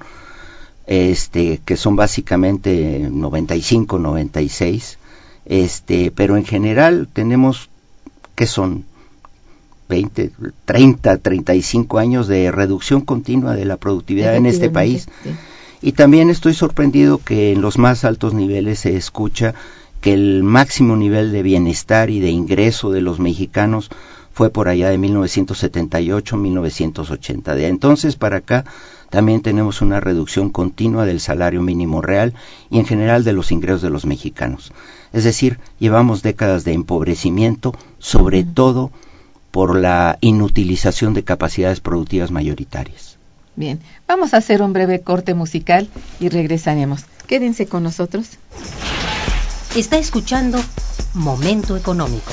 este, 0.86 1.62
que 1.64 1.78
son 1.78 1.96
básicamente 1.96 3.08
95, 3.10 3.98
96, 3.98 5.00
este, 5.46 6.12
pero 6.12 6.36
en 6.36 6.44
general 6.44 7.08
tenemos 7.12 7.70
que 8.36 8.46
son 8.46 8.84
20, 9.90 10.32
30, 10.66 11.18
35 11.18 11.98
años 11.98 12.28
de 12.28 12.52
reducción 12.52 13.02
continua 13.02 13.56
de 13.56 13.66
la 13.66 13.78
productividad 13.78 14.36
en 14.36 14.46
este 14.46 14.70
país. 14.70 15.08
Y 15.82 15.94
también 15.94 16.30
estoy 16.30 16.54
sorprendido 16.54 17.18
que 17.18 17.54
en 17.54 17.62
los 17.62 17.80
más 17.80 18.04
altos 18.06 18.34
niveles 18.34 18.80
se 18.80 18.96
escucha 18.96 19.56
que 20.00 20.14
el 20.14 20.44
máximo 20.44 20.96
nivel 20.96 21.32
de 21.32 21.42
bienestar 21.44 22.12
y 22.12 22.20
de 22.20 22.30
ingreso 22.30 22.92
de 22.92 23.02
los 23.02 23.20
mexicanos 23.20 23.90
fue 24.32 24.52
por 24.52 24.68
allá 24.70 24.90
de 24.90 25.00
1978-1980. 25.00 27.56
De 27.56 27.68
entonces 27.68 28.16
para 28.16 28.38
acá 28.38 28.64
también 29.10 29.42
tenemos 29.42 29.82
una 29.82 30.00
reducción 30.00 30.52
continua 30.52 31.06
del 31.06 31.20
salario 31.20 31.64
mínimo 31.64 32.02
real 32.02 32.34
y 32.70 32.80
en 32.80 32.86
general 32.86 33.24
de 33.24 33.34
los 33.34 33.52
ingresos 33.52 33.82
de 33.82 33.90
los 33.90 34.06
mexicanos. 34.06 34.72
Es 35.14 35.24
decir, 35.24 35.60
llevamos 35.80 36.22
décadas 36.22 36.64
de 36.64 36.74
empobrecimiento, 36.74 37.74
sobre 37.98 38.44
todo 38.44 38.92
por 39.52 39.76
la 39.76 40.18
inutilización 40.22 41.14
de 41.14 41.24
capacidades 41.24 41.80
productivas 41.80 42.32
mayoritarias. 42.32 43.18
Bien, 43.56 43.80
vamos 44.08 44.34
a 44.34 44.38
hacer 44.38 44.62
un 44.62 44.74
breve 44.74 45.02
corte 45.02 45.34
musical 45.34 45.90
y 46.20 46.30
regresaremos. 46.30 47.06
Quédense 47.28 47.68
con 47.68 47.84
nosotros. 47.84 48.38
Está 49.76 49.98
escuchando 49.98 50.60
Momento 51.14 51.76
Económico. 51.76 52.32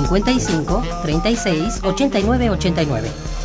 55 0.00 0.82
36 1.02 1.80
89 1.82 2.48
89. 2.50 3.41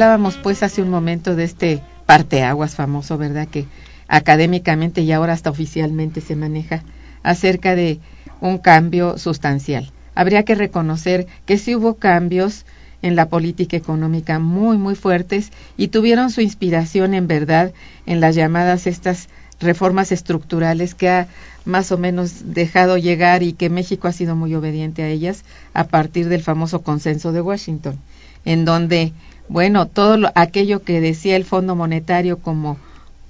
Hablábamos 0.00 0.38
pues 0.38 0.62
hace 0.62 0.80
un 0.80 0.88
momento 0.88 1.36
de 1.36 1.44
este 1.44 1.82
parteaguas 2.06 2.74
famoso, 2.74 3.18
¿verdad? 3.18 3.46
Que 3.46 3.66
académicamente 4.08 5.02
y 5.02 5.12
ahora 5.12 5.34
hasta 5.34 5.50
oficialmente 5.50 6.22
se 6.22 6.36
maneja 6.36 6.82
acerca 7.22 7.74
de 7.74 8.00
un 8.40 8.56
cambio 8.56 9.18
sustancial. 9.18 9.92
Habría 10.14 10.42
que 10.44 10.54
reconocer 10.54 11.26
que 11.44 11.58
sí 11.58 11.74
hubo 11.76 11.96
cambios 11.96 12.64
en 13.02 13.14
la 13.14 13.28
política 13.28 13.76
económica 13.76 14.38
muy, 14.38 14.78
muy 14.78 14.94
fuertes 14.94 15.50
y 15.76 15.88
tuvieron 15.88 16.30
su 16.30 16.40
inspiración 16.40 17.12
en 17.12 17.26
verdad 17.26 17.74
en 18.06 18.20
las 18.20 18.34
llamadas 18.34 18.86
estas 18.86 19.28
reformas 19.60 20.12
estructurales 20.12 20.94
que 20.94 21.10
ha 21.10 21.28
más 21.66 21.92
o 21.92 21.98
menos 21.98 22.54
dejado 22.54 22.96
llegar 22.96 23.42
y 23.42 23.52
que 23.52 23.68
México 23.68 24.08
ha 24.08 24.12
sido 24.12 24.34
muy 24.34 24.54
obediente 24.54 25.02
a 25.02 25.08
ellas 25.08 25.44
a 25.74 25.84
partir 25.84 26.30
del 26.30 26.42
famoso 26.42 26.80
consenso 26.82 27.32
de 27.32 27.42
Washington, 27.42 27.98
en 28.46 28.64
donde, 28.64 29.12
bueno, 29.50 29.88
todo 29.88 30.16
lo, 30.16 30.30
aquello 30.36 30.84
que 30.84 31.00
decía 31.00 31.34
el 31.34 31.44
Fondo 31.44 31.74
Monetario 31.74 32.38
como, 32.38 32.78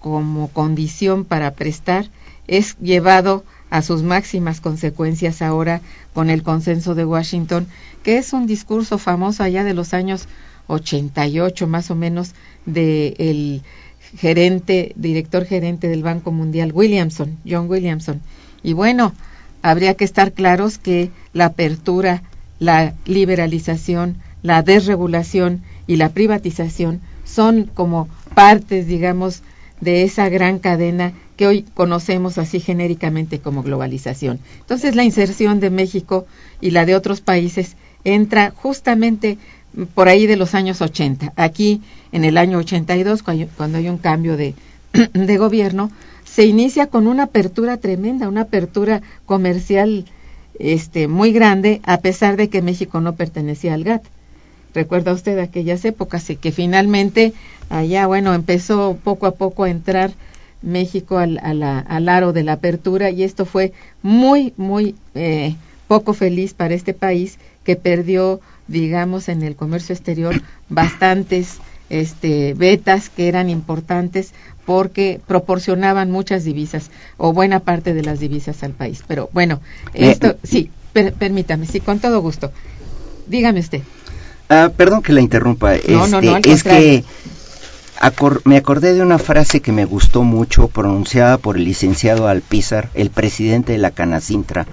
como 0.01 0.49
condición 0.49 1.25
para 1.25 1.53
prestar 1.53 2.11
es 2.47 2.77
llevado 2.79 3.43
a 3.71 3.81
sus 3.81 4.03
máximas 4.03 4.61
consecuencias 4.61 5.41
ahora 5.41 5.81
con 6.13 6.29
el 6.29 6.43
consenso 6.43 6.95
de 6.95 7.07
Washington, 7.07 7.67
que 8.03 8.19
es 8.19 8.35
un 8.35 8.47
discurso 8.47 8.99
famoso 8.99 9.43
allá 9.43 9.65
de 9.65 9.73
los 9.73 9.95
años 9.95 10.29
88 10.67 11.67
más 11.67 11.91
o 11.91 11.95
menos 11.95 12.35
de 12.67 13.15
el 13.19 13.63
gerente, 14.15 14.93
director 14.97 15.47
gerente 15.47 15.89
del 15.89 16.03
Banco 16.03 16.33
Mundial, 16.33 16.73
Williamson, 16.75 17.39
John 17.49 17.67
Williamson. 17.67 18.21
Y 18.63 18.75
bueno, 18.75 19.15
habría 19.63 19.95
que 19.95 20.05
estar 20.05 20.33
claros 20.33 20.77
que 20.77 21.11
la 21.33 21.47
apertura, 21.47 22.23
la 22.59 22.93
liberalización, 23.07 24.19
la 24.43 24.63
desregulación 24.63 25.63
y 25.91 25.97
la 25.97 26.11
privatización 26.11 27.01
son 27.25 27.65
como 27.65 28.09
partes, 28.37 28.87
digamos, 28.87 29.43
de 29.81 30.05
esa 30.05 30.29
gran 30.29 30.61
cadena 30.61 31.15
que 31.37 31.49
hoy 31.49 31.65
conocemos 31.75 32.39
así 32.39 32.61
genéricamente 32.61 33.41
como 33.41 33.65
globalización. 33.65 34.39
Entonces 34.61 34.95
la 34.95 35.03
inserción 35.03 35.59
de 35.59 35.71
México 35.71 36.27
y 36.61 36.71
la 36.71 36.87
de 36.87 36.95
otros 36.95 37.21
países 37.23 37.75
entra 38.05 38.53
justamente 38.55 39.37
por 39.93 40.07
ahí 40.07 40.29
de 40.29 40.37
los 40.37 40.55
años 40.55 40.81
80. 40.81 41.33
Aquí, 41.35 41.83
en 42.13 42.25
el 42.25 42.39
año 42.39 42.59
82, 42.59 43.25
cuando 43.25 43.79
hay 43.79 43.89
un 43.89 43.99
cambio 43.99 44.37
de, 44.37 44.55
de 45.13 45.37
gobierno, 45.39 45.91
se 46.25 46.47
inicia 46.47 46.87
con 46.87 47.09
una 47.09 47.25
apertura 47.25 47.79
tremenda, 47.79 48.29
una 48.29 48.43
apertura 48.43 49.03
comercial 49.27 50.05
este, 50.61 51.09
muy 51.09 51.33
grande, 51.33 51.81
a 51.83 51.99
pesar 51.99 52.37
de 52.37 52.49
que 52.49 52.63
México 52.63 53.01
no 53.01 53.17
pertenecía 53.17 53.75
al 53.75 53.83
GATT. 53.83 54.05
Recuerda 54.75 55.13
usted 55.13 55.39
aquellas 55.39 55.85
épocas 55.85 56.29
y 56.31 56.37
que 56.37 56.53
finalmente 56.53 57.33
allá, 57.69 58.07
bueno, 58.07 58.35
empezó 58.35 58.99
poco 59.03 59.27
a 59.27 59.35
poco 59.35 59.65
a 59.65 59.71
entrar 59.71 60.13
México 60.63 61.19
al, 61.19 61.39
al 61.43 62.09
aro 62.09 62.33
de 62.33 62.43
la 62.45 62.53
apertura 62.55 63.11
y 63.11 63.23
esto 63.23 63.47
fue 63.47 63.73
muy, 64.03 64.53
muy 64.57 64.95
eh, 65.15 65.57
poco 65.87 66.13
feliz 66.13 66.55
para 66.55 66.75
este 66.75 66.93
país 66.95 67.39
que 67.65 67.77
perdió, 67.77 68.41
digamos, 68.67 69.29
en 69.29 69.43
el 69.43 69.57
comercio 69.57 69.95
exterior 69.95 70.41
bastantes 70.69 71.63
este, 71.89 72.55
betas 72.55 73.09
que 73.11 73.27
eran 73.29 73.51
importantes 73.51 74.35
porque 74.65 75.21
proporcionaban 75.27 76.11
muchas 76.11 76.45
divisas 76.45 76.91
o 77.17 77.33
buena 77.33 77.61
parte 77.61 77.95
de 77.95 78.03
las 78.03 78.21
divisas 78.21 78.63
al 78.63 78.73
país. 78.75 79.03
Pero 79.07 79.31
bueno, 79.33 79.61
Eh, 79.95 80.11
esto 80.11 80.39
sí, 80.45 80.71
per- 80.93 81.15
permítame, 81.15 81.67
sí, 81.67 81.81
con 81.81 82.01
todo 82.01 82.21
gusto. 82.21 82.53
Dígame 83.27 83.61
usted. 83.61 83.83
Ah, 84.51 84.71
perdón 84.77 85.01
que 85.03 85.13
la 85.13 85.21
interrumpa. 85.23 85.75
No, 85.89 86.07
no, 86.09 86.19
Este, 86.19 86.27
no, 86.27 86.35
al 86.35 86.43
es 86.45 86.63
contrario. 86.65 86.81
que 86.81 87.05
acor- 88.01 88.41
me 88.45 88.57
acordé 88.57 88.93
de 88.95 89.01
una 89.03 89.19
frase 89.19 89.61
que 89.61 89.73
me 89.73 89.85
gustó 89.85 90.23
mucho 90.25 90.69
pronunciada 90.69 91.39
por 91.39 91.57
el 91.57 91.65
licenciado 91.65 92.27
Alpizar, 92.29 92.91
el 92.95 93.11
presidente 93.11 93.73
de 93.73 93.79
la 93.79 93.93
Canacintra, 93.93 94.67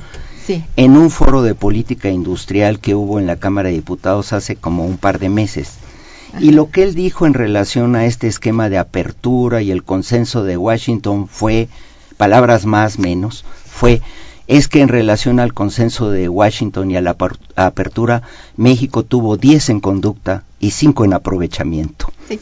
Sí, 0.45 0.63
en 0.77 0.97
un 0.97 1.11
foro 1.11 1.41
de 1.43 1.53
política 1.55 2.09
industrial 2.09 2.79
que 2.79 2.95
hubo 2.95 3.19
en 3.19 3.27
la 3.27 3.35
Cámara 3.35 3.67
de 3.69 3.75
Diputados 3.75 4.33
hace 4.33 4.55
como 4.55 4.85
un 4.85 4.97
par 4.97 5.19
de 5.19 5.29
meses. 5.29 5.73
Y 6.39 6.51
lo 6.51 6.69
que 6.71 6.83
él 6.83 6.93
dijo 6.95 7.25
en 7.27 7.33
relación 7.33 7.95
a 7.95 8.05
este 8.05 8.27
esquema 8.27 8.69
de 8.69 8.77
apertura 8.77 9.61
y 9.61 9.71
el 9.71 9.83
consenso 9.83 10.43
de 10.43 10.57
Washington 10.57 11.27
fue, 11.27 11.67
palabras 12.17 12.65
más 12.65 12.97
menos, 12.99 13.43
fue, 13.65 14.01
es 14.47 14.67
que 14.67 14.81
en 14.81 14.87
relación 14.87 15.39
al 15.39 15.53
consenso 15.53 16.09
de 16.09 16.29
Washington 16.29 16.91
y 16.91 16.97
a 16.97 17.01
la 17.01 17.15
apertura, 17.55 18.23
México 18.55 19.03
tuvo 19.03 19.37
10 19.37 19.69
en 19.69 19.79
conducta 19.81 20.43
y 20.59 20.71
5 20.71 21.05
en 21.05 21.13
aprovechamiento. 21.13 22.11
sí. 22.27 22.39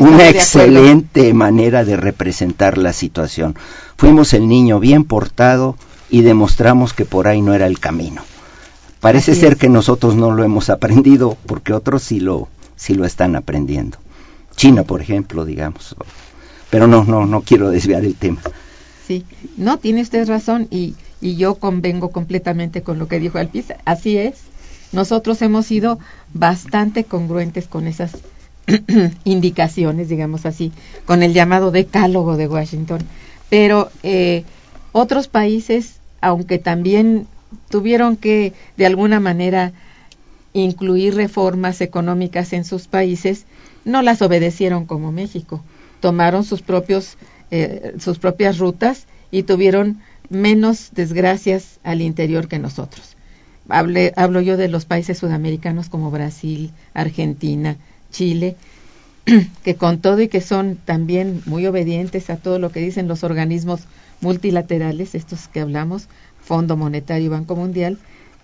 Una 0.00 0.26
excelente 0.30 1.34
manera 1.34 1.84
de 1.84 1.98
representar 1.98 2.78
la 2.78 2.94
situación. 2.94 3.54
Fuimos 3.98 4.32
el 4.32 4.48
niño 4.48 4.80
bien 4.80 5.04
portado 5.04 5.76
y 6.08 6.22
demostramos 6.22 6.94
que 6.94 7.04
por 7.04 7.28
ahí 7.28 7.42
no 7.42 7.52
era 7.52 7.66
el 7.66 7.78
camino. 7.78 8.22
Parece 9.00 9.32
Así 9.32 9.40
ser 9.40 9.52
es. 9.52 9.58
que 9.58 9.68
nosotros 9.68 10.14
no 10.14 10.30
lo 10.30 10.44
hemos 10.44 10.70
aprendido 10.70 11.36
porque 11.46 11.74
otros 11.74 12.02
sí 12.02 12.20
lo 12.20 12.48
sí 12.74 12.94
lo 12.94 13.04
están 13.04 13.36
aprendiendo. 13.36 13.98
China, 14.56 14.84
por 14.84 15.02
ejemplo, 15.02 15.44
digamos. 15.44 15.94
Pero 16.70 16.86
no 16.86 17.04
no 17.04 17.26
no 17.26 17.42
quiero 17.42 17.68
desviar 17.68 18.04
el 18.04 18.14
tema. 18.16 18.40
Sí, 19.06 19.24
no, 19.56 19.78
tiene 19.78 20.00
usted 20.02 20.26
razón 20.28 20.68
y, 20.70 20.94
y 21.22 21.36
yo 21.36 21.54
convengo 21.54 22.10
completamente 22.10 22.82
con 22.82 22.98
lo 22.98 23.08
que 23.08 23.20
dijo 23.20 23.38
Alpiza. 23.38 23.76
Así 23.86 24.18
es, 24.18 24.34
nosotros 24.92 25.40
hemos 25.40 25.66
sido 25.66 25.98
bastante 26.34 27.04
congruentes 27.04 27.66
con 27.68 27.86
esas 27.86 28.18
indicaciones, 29.24 30.08
digamos 30.08 30.44
así, 30.44 30.72
con 31.06 31.22
el 31.22 31.32
llamado 31.32 31.70
decálogo 31.70 32.36
de 32.36 32.48
Washington. 32.48 33.00
Pero 33.48 33.90
eh, 34.02 34.44
otros 34.92 35.28
países, 35.28 36.00
aunque 36.20 36.58
también 36.58 37.26
tuvieron 37.70 38.16
que 38.16 38.52
de 38.76 38.86
alguna 38.86 39.20
manera 39.20 39.72
incluir 40.52 41.14
reformas 41.14 41.80
económicas 41.80 42.52
en 42.52 42.64
sus 42.64 42.88
países, 42.88 43.46
no 43.84 44.02
las 44.02 44.20
obedecieron 44.22 44.86
como 44.86 45.12
México. 45.12 45.62
Tomaron 46.00 46.44
sus 46.44 46.62
propios 46.62 47.16
eh, 47.54 47.96
sus 47.98 48.18
propias 48.18 48.56
rutas 48.56 49.06
y 49.30 49.42
tuvieron 49.42 50.00
menos 50.32 50.90
desgracias 50.94 51.78
al 51.84 52.00
interior 52.00 52.48
que 52.48 52.58
nosotros. 52.58 53.16
Hablo 53.68 54.40
yo 54.40 54.56
de 54.56 54.68
los 54.68 54.86
países 54.86 55.18
sudamericanos 55.18 55.88
como 55.88 56.10
Brasil, 56.10 56.72
Argentina, 56.94 57.76
Chile, 58.10 58.56
que 59.64 59.76
con 59.76 60.00
todo 60.00 60.20
y 60.20 60.28
que 60.28 60.40
son 60.40 60.76
también 60.84 61.42
muy 61.46 61.66
obedientes 61.66 62.28
a 62.30 62.36
todo 62.36 62.58
lo 62.58 62.72
que 62.72 62.80
dicen 62.80 63.08
los 63.08 63.22
organismos 63.22 63.82
multilaterales, 64.20 65.14
estos 65.14 65.48
que 65.48 65.60
hablamos, 65.60 66.08
Fondo 66.42 66.76
Monetario 66.76 67.26
y 67.26 67.28
Banco 67.28 67.54
Mundial, 67.54 67.98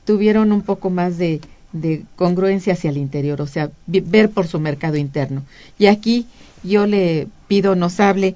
tuvieron 0.05 0.53
un 0.53 0.63
poco 0.63 0.91
más 0.91 1.19
de, 1.19 1.41
de 1.73 2.05
congruencia 2.17 2.75
hacia 2.75 2.91
el 2.91 2.97
interior, 2.97 3.41
o 3.41 3.47
sea, 3.47 3.71
ver 3.87 4.31
por 4.31 4.47
su 4.47 4.61
mercado 4.61 4.97
interno. 4.97 5.43
Y 5.79 5.87
aquí 5.87 6.27
yo 6.63 6.87
le 6.87 7.29
pido 7.49 7.75
nos 7.75 8.01
hable, 8.01 8.35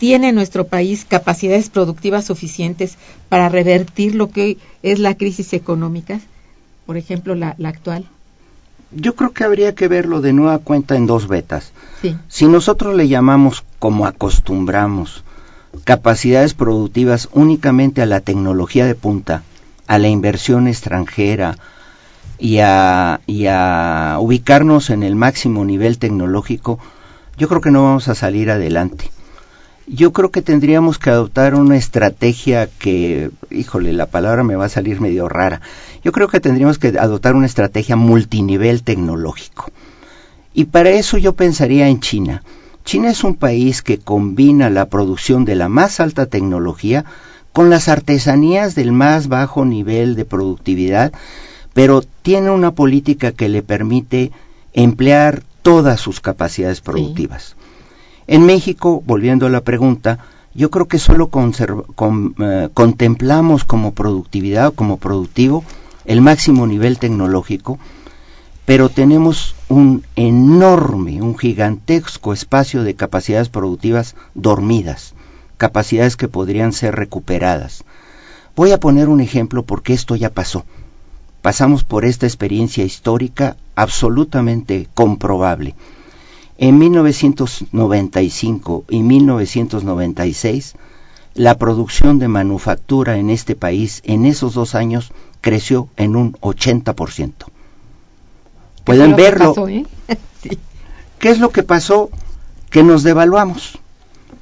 ¿tiene 0.00 0.32
nuestro 0.32 0.66
país 0.66 1.04
capacidades 1.04 1.68
productivas 1.68 2.24
suficientes 2.24 2.96
para 3.28 3.50
revertir 3.50 4.14
lo 4.14 4.30
que 4.30 4.42
hoy 4.42 4.58
es 4.82 4.98
la 4.98 5.14
crisis 5.14 5.52
económica? 5.52 6.20
Por 6.86 6.96
ejemplo, 6.96 7.34
la, 7.34 7.54
la 7.58 7.68
actual. 7.68 8.06
Yo 8.92 9.14
creo 9.14 9.32
que 9.32 9.44
habría 9.44 9.74
que 9.74 9.88
verlo 9.88 10.22
de 10.22 10.32
nueva 10.32 10.58
cuenta 10.58 10.96
en 10.96 11.06
dos 11.06 11.28
vetas. 11.28 11.72
Sí, 12.00 12.16
Si 12.28 12.46
nosotros 12.46 12.96
le 12.96 13.08
llamamos 13.08 13.62
como 13.78 14.06
acostumbramos 14.06 15.22
capacidades 15.84 16.54
productivas 16.54 17.28
únicamente 17.32 18.00
a 18.00 18.06
la 18.06 18.20
tecnología 18.20 18.86
de 18.86 18.94
punta, 18.94 19.42
a 19.86 19.98
la 19.98 20.08
inversión 20.08 20.66
extranjera 20.66 21.58
y 22.38 22.60
a, 22.60 23.20
y 23.26 23.46
a 23.48 24.16
ubicarnos 24.18 24.88
en 24.88 25.02
el 25.02 25.14
máximo 25.14 25.62
nivel 25.66 25.98
tecnológico, 25.98 26.78
yo 27.36 27.48
creo 27.48 27.60
que 27.60 27.70
no 27.70 27.84
vamos 27.84 28.08
a 28.08 28.14
salir 28.14 28.50
adelante. 28.50 29.10
Yo 29.92 30.12
creo 30.12 30.30
que 30.30 30.40
tendríamos 30.40 31.00
que 31.00 31.10
adoptar 31.10 31.56
una 31.56 31.76
estrategia 31.76 32.68
que, 32.68 33.32
híjole, 33.50 33.92
la 33.92 34.06
palabra 34.06 34.44
me 34.44 34.54
va 34.54 34.66
a 34.66 34.68
salir 34.68 35.00
medio 35.00 35.28
rara. 35.28 35.62
Yo 36.04 36.12
creo 36.12 36.28
que 36.28 36.38
tendríamos 36.38 36.78
que 36.78 36.96
adoptar 36.96 37.34
una 37.34 37.46
estrategia 37.46 37.96
multinivel 37.96 38.84
tecnológico. 38.84 39.72
Y 40.54 40.66
para 40.66 40.90
eso 40.90 41.18
yo 41.18 41.32
pensaría 41.32 41.88
en 41.88 41.98
China. 41.98 42.44
China 42.84 43.10
es 43.10 43.24
un 43.24 43.34
país 43.34 43.82
que 43.82 43.98
combina 43.98 44.70
la 44.70 44.86
producción 44.86 45.44
de 45.44 45.56
la 45.56 45.68
más 45.68 45.98
alta 45.98 46.26
tecnología 46.26 47.04
con 47.52 47.68
las 47.68 47.88
artesanías 47.88 48.76
del 48.76 48.92
más 48.92 49.26
bajo 49.26 49.64
nivel 49.64 50.14
de 50.14 50.24
productividad, 50.24 51.12
pero 51.74 52.02
tiene 52.22 52.50
una 52.50 52.70
política 52.70 53.32
que 53.32 53.48
le 53.48 53.64
permite 53.64 54.30
emplear 54.72 55.42
todas 55.62 56.00
sus 56.00 56.20
capacidades 56.20 56.80
productivas. 56.80 57.56
En 58.30 58.46
México, 58.46 59.02
volviendo 59.04 59.46
a 59.46 59.50
la 59.50 59.62
pregunta, 59.62 60.20
yo 60.54 60.70
creo 60.70 60.86
que 60.86 61.00
solo 61.00 61.28
eh, 61.34 62.68
contemplamos 62.72 63.64
como 63.64 63.90
productividad 63.92 64.68
o 64.68 64.72
como 64.72 64.98
productivo 64.98 65.64
el 66.04 66.20
máximo 66.20 66.68
nivel 66.68 67.00
tecnológico, 67.00 67.80
pero 68.66 68.88
tenemos 68.88 69.56
un 69.68 70.04
enorme, 70.14 71.20
un 71.20 71.36
gigantesco 71.36 72.32
espacio 72.32 72.84
de 72.84 72.94
capacidades 72.94 73.48
productivas 73.48 74.14
dormidas, 74.34 75.14
capacidades 75.56 76.16
que 76.16 76.28
podrían 76.28 76.72
ser 76.72 76.94
recuperadas. 76.94 77.82
Voy 78.54 78.70
a 78.70 78.78
poner 78.78 79.08
un 79.08 79.20
ejemplo 79.20 79.64
porque 79.64 79.92
esto 79.92 80.14
ya 80.14 80.30
pasó. 80.30 80.64
Pasamos 81.42 81.82
por 81.82 82.04
esta 82.04 82.26
experiencia 82.26 82.84
histórica 82.84 83.56
absolutamente 83.74 84.86
comprobable. 84.94 85.74
En 86.62 86.78
1995 86.78 88.84
y 88.90 89.02
1996, 89.02 90.74
la 91.32 91.56
producción 91.56 92.18
de 92.18 92.28
manufactura 92.28 93.16
en 93.16 93.30
este 93.30 93.56
país 93.56 94.02
en 94.04 94.26
esos 94.26 94.52
dos 94.52 94.74
años 94.74 95.10
creció 95.40 95.88
en 95.96 96.16
un 96.16 96.34
80%. 96.34 97.32
Pueden 98.84 99.16
verlo. 99.16 99.68
Eh? 99.68 99.86
¿Qué 101.18 101.30
es 101.30 101.38
lo 101.38 101.48
que 101.48 101.62
pasó? 101.62 102.10
Que 102.68 102.82
nos 102.82 103.04
devaluamos. 103.04 103.78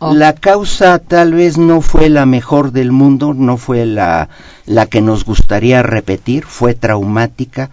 Oh. 0.00 0.12
La 0.12 0.32
causa 0.32 0.98
tal 0.98 1.34
vez 1.34 1.56
no 1.56 1.82
fue 1.82 2.08
la 2.08 2.26
mejor 2.26 2.72
del 2.72 2.90
mundo, 2.90 3.32
no 3.32 3.58
fue 3.58 3.86
la, 3.86 4.28
la 4.66 4.86
que 4.86 5.02
nos 5.02 5.24
gustaría 5.24 5.84
repetir, 5.84 6.44
fue 6.44 6.74
traumática, 6.74 7.70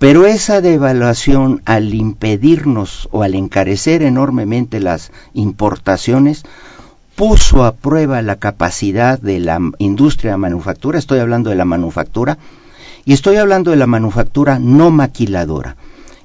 pero 0.00 0.24
esa 0.24 0.62
devaluación 0.62 1.60
al 1.66 1.92
impedirnos 1.92 3.06
o 3.12 3.22
al 3.22 3.34
encarecer 3.34 4.00
enormemente 4.02 4.80
las 4.80 5.12
importaciones, 5.34 6.42
puso 7.16 7.64
a 7.64 7.72
prueba 7.74 8.22
la 8.22 8.36
capacidad 8.36 9.20
de 9.20 9.40
la 9.40 9.60
industria 9.76 10.30
de 10.30 10.36
manufactura, 10.38 10.98
estoy 10.98 11.18
hablando 11.18 11.50
de 11.50 11.56
la 11.56 11.66
manufactura, 11.66 12.38
y 13.04 13.12
estoy 13.12 13.36
hablando 13.36 13.72
de 13.72 13.76
la 13.76 13.86
manufactura 13.86 14.58
no 14.58 14.90
maquiladora. 14.90 15.76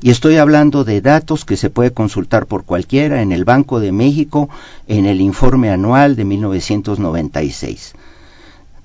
Y 0.01 0.09
estoy 0.09 0.37
hablando 0.37 0.85
de 0.85 1.01
datos 1.01 1.43
que 1.43 1.57
se 1.57 1.69
puede 1.69 1.91
consultar 1.91 2.45
por 2.45 2.63
cualquiera 2.63 3.21
en 3.21 3.33
el 3.33 3.43
Banco 3.43 3.81
de 3.81 3.91
México, 3.91 4.47
en 4.87 5.05
el 5.05 5.19
informe 5.19 5.69
anual 5.69 6.15
de 6.15 6.23
1996. 6.23 7.93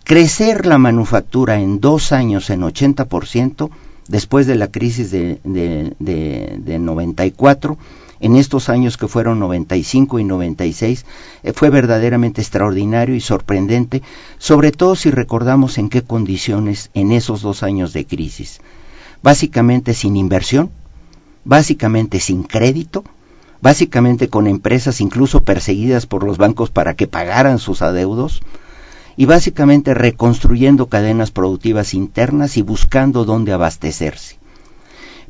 Crecer 0.02 0.66
la 0.66 0.78
manufactura 0.78 1.60
en 1.60 1.78
dos 1.78 2.10
años 2.10 2.50
en 2.50 2.62
80% 2.62 3.70
después 4.10 4.46
de 4.46 4.56
la 4.56 4.66
crisis 4.66 5.12
de, 5.12 5.38
de, 5.44 6.78
94, 6.78 7.78
en 8.18 8.36
estos 8.36 8.68
años 8.68 8.96
que 8.96 9.06
fueron 9.06 9.38
95 9.38 10.18
y 10.18 10.24
96, 10.24 11.06
eh, 11.42 11.52
fue 11.52 11.70
verdaderamente 11.70 12.40
extraordinario 12.40 13.14
y 13.14 13.20
sorprendente, 13.20 14.02
sobre 14.36 14.72
todo 14.72 14.96
si 14.96 15.10
recordamos 15.10 15.78
en 15.78 15.88
qué 15.88 16.02
condiciones 16.02 16.90
en 16.92 17.12
esos 17.12 17.40
dos 17.40 17.62
años 17.62 17.92
de 17.92 18.04
crisis. 18.04 18.60
Básicamente 19.22 19.94
sin 19.94 20.16
inversión, 20.16 20.70
básicamente 21.44 22.18
sin 22.18 22.42
crédito, 22.42 23.04
básicamente 23.62 24.28
con 24.28 24.48
empresas 24.48 25.00
incluso 25.00 25.44
perseguidas 25.44 26.06
por 26.06 26.24
los 26.24 26.36
bancos 26.36 26.70
para 26.70 26.94
que 26.94 27.06
pagaran 27.06 27.60
sus 27.60 27.80
adeudos, 27.80 28.42
y 29.20 29.26
básicamente 29.26 29.92
reconstruyendo 29.92 30.86
cadenas 30.86 31.30
productivas 31.30 31.92
internas 31.92 32.56
y 32.56 32.62
buscando 32.62 33.26
dónde 33.26 33.52
abastecerse. 33.52 34.38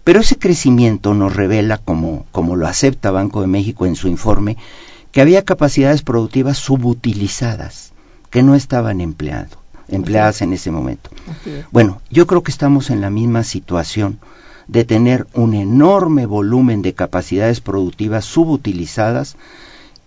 Pero 0.04 0.20
ese 0.20 0.38
crecimiento 0.38 1.12
nos 1.12 1.34
revela, 1.34 1.76
como, 1.76 2.24
como 2.30 2.54
lo 2.54 2.68
acepta 2.68 3.10
Banco 3.10 3.40
de 3.40 3.48
México 3.48 3.86
en 3.86 3.96
su 3.96 4.06
informe, 4.06 4.56
que 5.10 5.20
había 5.20 5.44
capacidades 5.44 6.02
productivas 6.02 6.56
subutilizadas, 6.56 7.90
que 8.30 8.44
no 8.44 8.54
estaban 8.54 9.00
empleado, 9.00 9.56
empleadas 9.88 10.40
en 10.42 10.52
ese 10.52 10.70
momento. 10.70 11.10
Bueno, 11.72 12.00
yo 12.10 12.28
creo 12.28 12.44
que 12.44 12.52
estamos 12.52 12.90
en 12.90 13.00
la 13.00 13.10
misma 13.10 13.42
situación 13.42 14.20
de 14.68 14.84
tener 14.84 15.26
un 15.34 15.52
enorme 15.52 16.26
volumen 16.26 16.82
de 16.82 16.94
capacidades 16.94 17.60
productivas 17.60 18.24
subutilizadas 18.24 19.34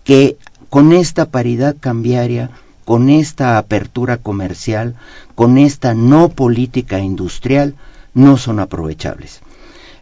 que 0.05 0.37
con 0.69 0.93
esta 0.93 1.25
paridad 1.25 1.75
cambiaria 1.77 2.49
con 2.85 3.09
esta 3.09 3.57
apertura 3.57 4.17
comercial, 4.17 4.95
con 5.35 5.57
esta 5.57 5.93
no 5.93 6.29
política 6.29 6.99
industrial, 6.99 7.75
no 8.13 8.37
son 8.37 8.59
aprovechables. 8.59 9.41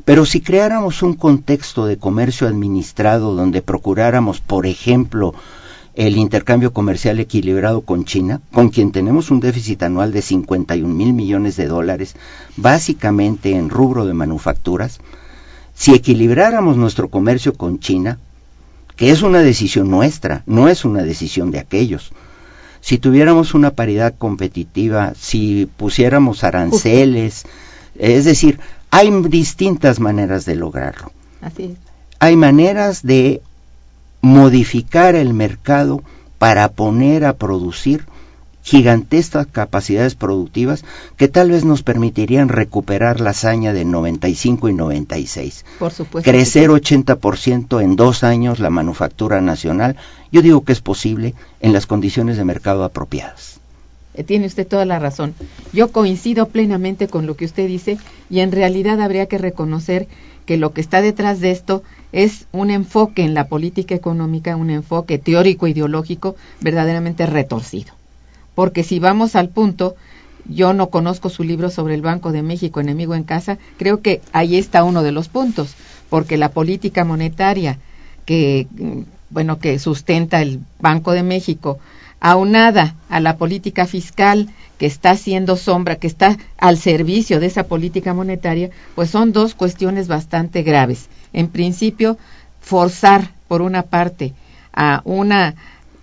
Pero 0.04 0.26
si 0.26 0.42
creáramos 0.42 1.04
un 1.04 1.14
contexto 1.14 1.86
de 1.86 1.98
comercio 1.98 2.48
administrado 2.48 3.36
donde 3.36 3.62
procuráramos, 3.62 4.42
por 4.42 4.66
ejemplo, 4.66 5.36
el 5.94 6.18
intercambio 6.18 6.74
comercial 6.74 7.20
equilibrado 7.20 7.82
con 7.82 8.06
China, 8.06 8.42
con 8.52 8.70
quien 8.70 8.92
tenemos 8.92 9.30
un 9.30 9.40
déficit 9.40 9.84
anual 9.84 10.12
de 10.12 10.22
51 10.22 10.94
mil 10.94 11.14
millones 11.14 11.56
de 11.58 11.68
dólares, 11.68 12.16
básicamente 12.56 13.56
en 13.56 13.70
rubro 13.70 14.06
de 14.06 14.14
manufacturas, 14.14 15.00
si 15.76 15.94
equilibráramos 15.94 16.78
nuestro 16.78 17.10
comercio 17.10 17.54
con 17.54 17.80
China, 17.80 18.20
que 18.96 19.12
es 19.12 19.22
una 19.22 19.40
decisión 19.40 19.90
nuestra, 19.90 20.44
no 20.46 20.68
es 20.70 20.86
una 20.86 21.04
decisión 21.04 21.52
de 21.52 21.60
aquellos, 21.60 22.12
si 22.82 22.98
tuviéramos 22.98 23.54
una 23.54 23.72
paridad 23.72 24.14
competitiva, 24.18 25.14
si 25.18 25.70
pusiéramos 25.78 26.44
aranceles, 26.44 27.46
es 27.98 28.26
decir, 28.26 28.60
hay 28.90 29.10
distintas 29.30 30.00
maneras 30.00 30.46
de 30.46 30.56
lograrlo. 30.56 31.12
Hay 32.20 32.36
maneras 32.36 33.04
de 33.04 33.42
modificar 34.22 35.16
el 35.16 35.34
mercado 35.34 36.04
para 36.38 36.70
poner 36.70 37.26
a 37.26 37.34
producir 37.34 38.06
gigantescas 38.64 39.48
capacidades 39.48 40.16
productivas 40.16 40.86
que 41.18 41.28
tal 41.28 41.52
vez 41.52 41.66
nos 41.66 41.84
permitirían 41.84 42.50
recuperar 42.50 43.20
la 43.20 43.32
hazaña 43.32 43.74
de 43.74 43.86
95 43.86 44.70
y 44.70 44.74
96. 44.74 45.66
Por 45.80 45.92
supuesto. 45.92 46.30
Crecer 46.30 46.70
80% 46.70 47.82
en 47.82 47.96
dos 47.96 48.24
años 48.24 48.60
la 48.60 48.70
manufactura 48.70 49.42
nacional, 49.42 49.98
yo 50.32 50.42
digo 50.42 50.64
que 50.64 50.74
es 50.74 50.82
posible 50.82 51.34
en 51.60 51.74
las 51.74 51.88
condiciones 51.88 52.38
de 52.38 52.46
mercado 52.46 52.84
apropiadas. 52.84 53.60
Eh, 54.14 54.24
tiene 54.24 54.46
usted 54.46 54.68
toda 54.68 54.86
la 54.86 55.00
razón. 55.00 55.34
Yo 55.72 55.92
coincido 55.92 56.48
plenamente 56.50 57.08
con 57.08 57.26
lo 57.26 57.36
que 57.36 57.46
usted 57.46 57.68
dice 57.68 57.98
y 58.30 58.42
en 58.42 58.52
realidad 58.52 59.02
habría 59.02 59.28
que 59.28 59.38
reconocer 59.38 60.08
que 60.46 60.58
lo 60.58 60.74
que 60.74 60.82
está 60.82 61.02
detrás 61.02 61.40
de 61.40 61.52
esto 61.52 61.82
es 62.12 62.46
un 62.52 62.72
enfoque 62.72 63.24
en 63.24 63.34
la 63.34 63.48
política 63.48 63.96
económica, 63.96 64.56
un 64.58 64.70
enfoque 64.70 65.18
teórico 65.18 65.68
ideológico 65.68 66.36
verdaderamente 66.60 67.26
retorcido 67.26 67.94
porque 68.56 68.84
si 68.84 69.00
vamos 69.00 69.36
al 69.36 69.50
punto, 69.50 69.96
yo 70.46 70.74
no 70.74 70.90
conozco 70.90 71.30
su 71.30 71.44
libro 71.44 71.70
sobre 71.70 71.96
el 71.96 72.02
Banco 72.02 72.32
de 72.32 72.42
México, 72.42 72.80
enemigo 72.80 73.16
en 73.16 73.24
casa, 73.24 73.58
creo 73.78 74.02
que 74.02 74.22
ahí 74.34 74.58
está 74.58 74.84
uno 74.84 75.04
de 75.04 75.12
los 75.12 75.30
puntos, 75.30 75.76
porque 76.10 76.38
la 76.38 76.50
política 76.50 77.06
monetaria 77.06 77.80
que, 78.26 78.68
bueno, 79.30 79.60
que 79.60 79.80
sustenta 79.80 80.42
el 80.42 80.62
Banco 80.80 81.12
de 81.12 81.24
México, 81.24 81.80
aunada 82.20 82.96
a 83.10 83.20
la 83.20 83.38
política 83.38 83.88
fiscal 83.88 84.50
que 84.78 84.86
está 84.86 85.12
haciendo 85.12 85.58
sombra, 85.58 85.98
que 85.98 86.08
está 86.08 86.38
al 86.58 86.78
servicio 86.78 87.40
de 87.40 87.48
esa 87.48 87.64
política 87.64 88.14
monetaria, 88.14 88.70
pues 88.96 89.10
son 89.10 89.32
dos 89.32 89.54
cuestiones 89.56 90.08
bastante 90.08 90.64
graves. 90.64 91.08
En 91.34 91.50
principio, 91.50 92.18
forzar, 92.60 93.32
por 93.48 93.62
una 93.62 93.84
parte, 93.84 94.34
a 94.74 95.02
una 95.04 95.56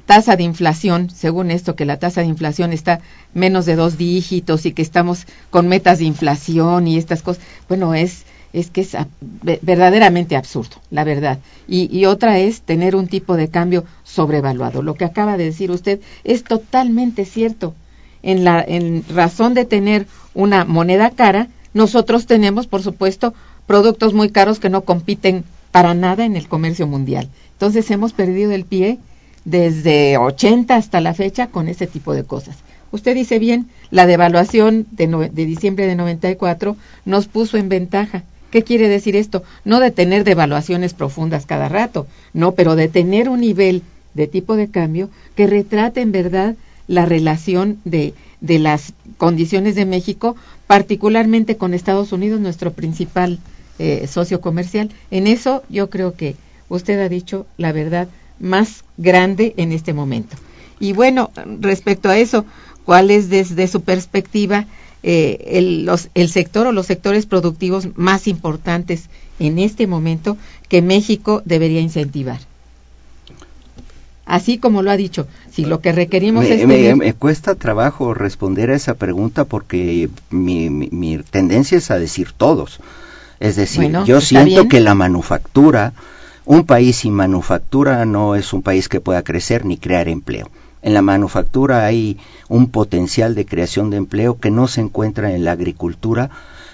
tasa 0.09 0.37
de 0.37 0.43
inflación, 0.43 1.11
según 1.11 1.51
esto, 1.51 1.77
que 1.77 1.85
la 1.85 1.99
tasa 1.99 2.23
de 2.23 2.29
inflación 2.29 2.73
está 2.73 3.01
menos 3.35 3.67
de 3.67 3.77
dos 3.77 3.99
dígitos 3.99 4.65
y 4.65 4.73
que 4.73 4.81
estamos 4.81 5.27
con 5.51 5.69
metas 5.69 5.99
de 5.99 6.07
inflación 6.07 6.89
y 6.89 6.97
estas 6.97 7.21
cosas, 7.21 7.45
bueno, 7.69 7.93
es, 7.93 8.25
es 8.55 8.71
que 8.71 8.81
es 8.81 8.97
verdaderamente 9.43 10.35
absurdo, 10.35 10.77
la 10.91 11.05
verdad. 11.05 11.41
Y, 11.69 11.95
y, 11.95 12.07
otra 12.07 12.39
es 12.39 12.63
tener 12.63 12.97
un 12.97 13.07
tipo 13.07 13.37
de 13.37 13.49
cambio 13.49 13.85
sobrevaluado. 14.03 14.81
Lo 14.81 14.95
que 14.95 15.05
acaba 15.05 15.37
de 15.37 15.45
decir 15.45 15.71
usted 15.71 16.01
es 16.25 16.43
totalmente 16.43 17.27
cierto. 17.27 17.75
En, 18.23 18.45
la, 18.45 18.65
en 18.67 19.05
razón 19.15 19.53
de 19.53 19.67
tener 19.67 20.07
una 20.33 20.65
moneda 20.65 21.11
cara, 21.11 21.49
nosotros 21.75 22.25
tenemos, 22.25 22.67
por 22.67 22.83
supuesto, 22.83 23.35
productos 23.67 24.15
muy 24.15 24.31
caros 24.31 24.59
que 24.59 24.71
no 24.71 24.85
compiten 24.85 25.45
para 25.71 25.93
nada 25.93 26.25
en 26.25 26.35
el 26.35 26.49
comercio 26.49 26.87
mundial. 26.87 27.29
Entonces 27.53 27.91
hemos 27.91 28.15
perdido 28.15 28.53
el 28.53 28.65
pie 28.65 28.99
desde 29.51 30.19
80 30.19 30.77
hasta 30.77 31.01
la 31.01 31.15
fecha 31.15 31.47
con 31.47 31.69
ese 31.69 31.87
tipo 31.87 32.13
de 32.13 32.25
cosas. 32.25 32.57
Usted 32.93 33.15
dice 33.15 33.39
bien, 33.39 33.69
la 33.91 34.07
devaluación 34.07 34.87
de, 34.91 35.07
de 35.07 35.47
diciembre 35.47 35.87
de 35.87 35.97
94 35.97 36.77
nos 37.07 37.29
puso 37.29 37.57
en 37.57 37.69
ventaja. 37.69 38.25
¿Qué 38.51 38.63
quiere 38.63 38.89
decir 38.89 39.17
esto? 39.17 39.43
No 39.65 39.81
de 39.81 39.91
tener 39.91 40.25
devaluaciones 40.25 40.93
profundas 40.93 41.47
cada 41.47 41.69
rato, 41.69 42.07
no, 42.35 42.53
pero 42.53 42.77
de 42.77 42.89
tener 42.89 43.29
un 43.29 43.41
nivel 43.41 43.83
de 44.15 44.27
tipo 44.27 44.57
de 44.57 44.69
cambio 44.69 45.11
que 45.35 45.47
retrate 45.47 46.01
en 46.01 46.13
verdad 46.13 46.57
la 46.87 47.07
relación 47.07 47.79
de, 47.85 48.15
de 48.41 48.59
las 48.59 48.93
condiciones 49.17 49.75
de 49.75 49.87
México, 49.87 50.37
particularmente 50.67 51.57
con 51.57 51.73
Estados 51.73 52.13
Unidos, 52.13 52.41
nuestro 52.41 52.73
principal 52.73 53.39
eh, 53.79 54.07
sociocomercial. 54.07 54.91
En 55.11 55.27
eso 55.27 55.63
yo 55.69 55.89
creo 55.89 56.15
que 56.15 56.37
usted 56.69 57.01
ha 57.01 57.09
dicho 57.09 57.47
la 57.57 57.73
verdad 57.73 58.09
más 58.41 58.85
grande 58.97 59.55
en 59.57 59.73
este 59.73 59.93
momento. 59.93 60.37
Y 60.81 60.93
bueno, 60.93 61.31
respecto 61.61 62.09
a 62.09 62.19
eso, 62.19 62.45
¿cuál 62.85 63.11
es 63.11 63.29
desde 63.29 63.67
su 63.69 63.81
perspectiva 63.83 64.67
eh, 65.03 65.45
el, 65.49 65.85
los, 65.85 66.09
el 66.15 66.29
sector 66.29 66.67
o 66.67 66.73
los 66.73 66.87
sectores 66.87 67.27
productivos 67.27 67.89
más 67.97 68.27
importantes 68.29 69.05
en 69.39 69.59
este 69.59 69.87
momento 69.87 70.37
que 70.69 70.83
México 70.83 71.43
debería 71.45 71.81
incentivar? 71.81 72.41
Así 74.27 74.59
como 74.59 74.83
lo 74.83 74.91
ha 74.91 74.97
dicho, 74.99 75.27
si 75.51 75.65
lo 75.65 75.81
que 75.81 75.91
requerimos 75.91 76.45
me, 76.45 76.55
es... 76.55 76.67
me- 76.67 76.75
tener- 76.75 76.97
me 76.97 77.15
cuesta 77.15 77.55
trabajo 77.55 78.13
responder 78.13 78.71
a 78.71 78.77
esa 78.77 78.95
pregunta 78.95 79.47
porque 79.47 80.11
mi, 80.31 80.69
mi- 80.69 80.91
mi 80.93 81.17
tendencia 81.19 81.79
es 81.79 81.91
a 81.91 81.99
decir 81.99 82.33
todos. 82.37 82.79
Es 83.41 83.57
decir, 83.57 83.85
Bueno, 83.85 84.05
yo 84.05 84.21
siento 84.21 84.45
bien. 84.63 84.69
que 84.69 84.81
la 84.81 84.95
manufactura, 84.95 85.95
un 86.49 86.65
país 86.65 86.97
sin 86.97 87.13
manufactura 87.13 88.07
no 88.07 88.35
es 88.35 88.55
un 88.55 88.63
país 88.63 88.89
que 88.89 89.03
pueda 89.03 89.23
crecer 89.23 89.67
ni 89.67 89.77
crear 89.77 90.09
empleo. 90.09 90.49
En 90.81 90.95
la 90.95 91.03
manufactura 91.03 91.85
hay 91.85 92.17
un 92.49 92.71
potencial 92.71 93.35
de 93.35 93.45
creación 93.45 93.91
de 93.91 93.99
empleo 93.99 94.39
que 94.39 94.51
no 94.51 94.67
se 94.67 94.81
encuentra 94.81 95.35
en 95.35 95.45
la 95.45 95.53
agricultura 95.53 96.31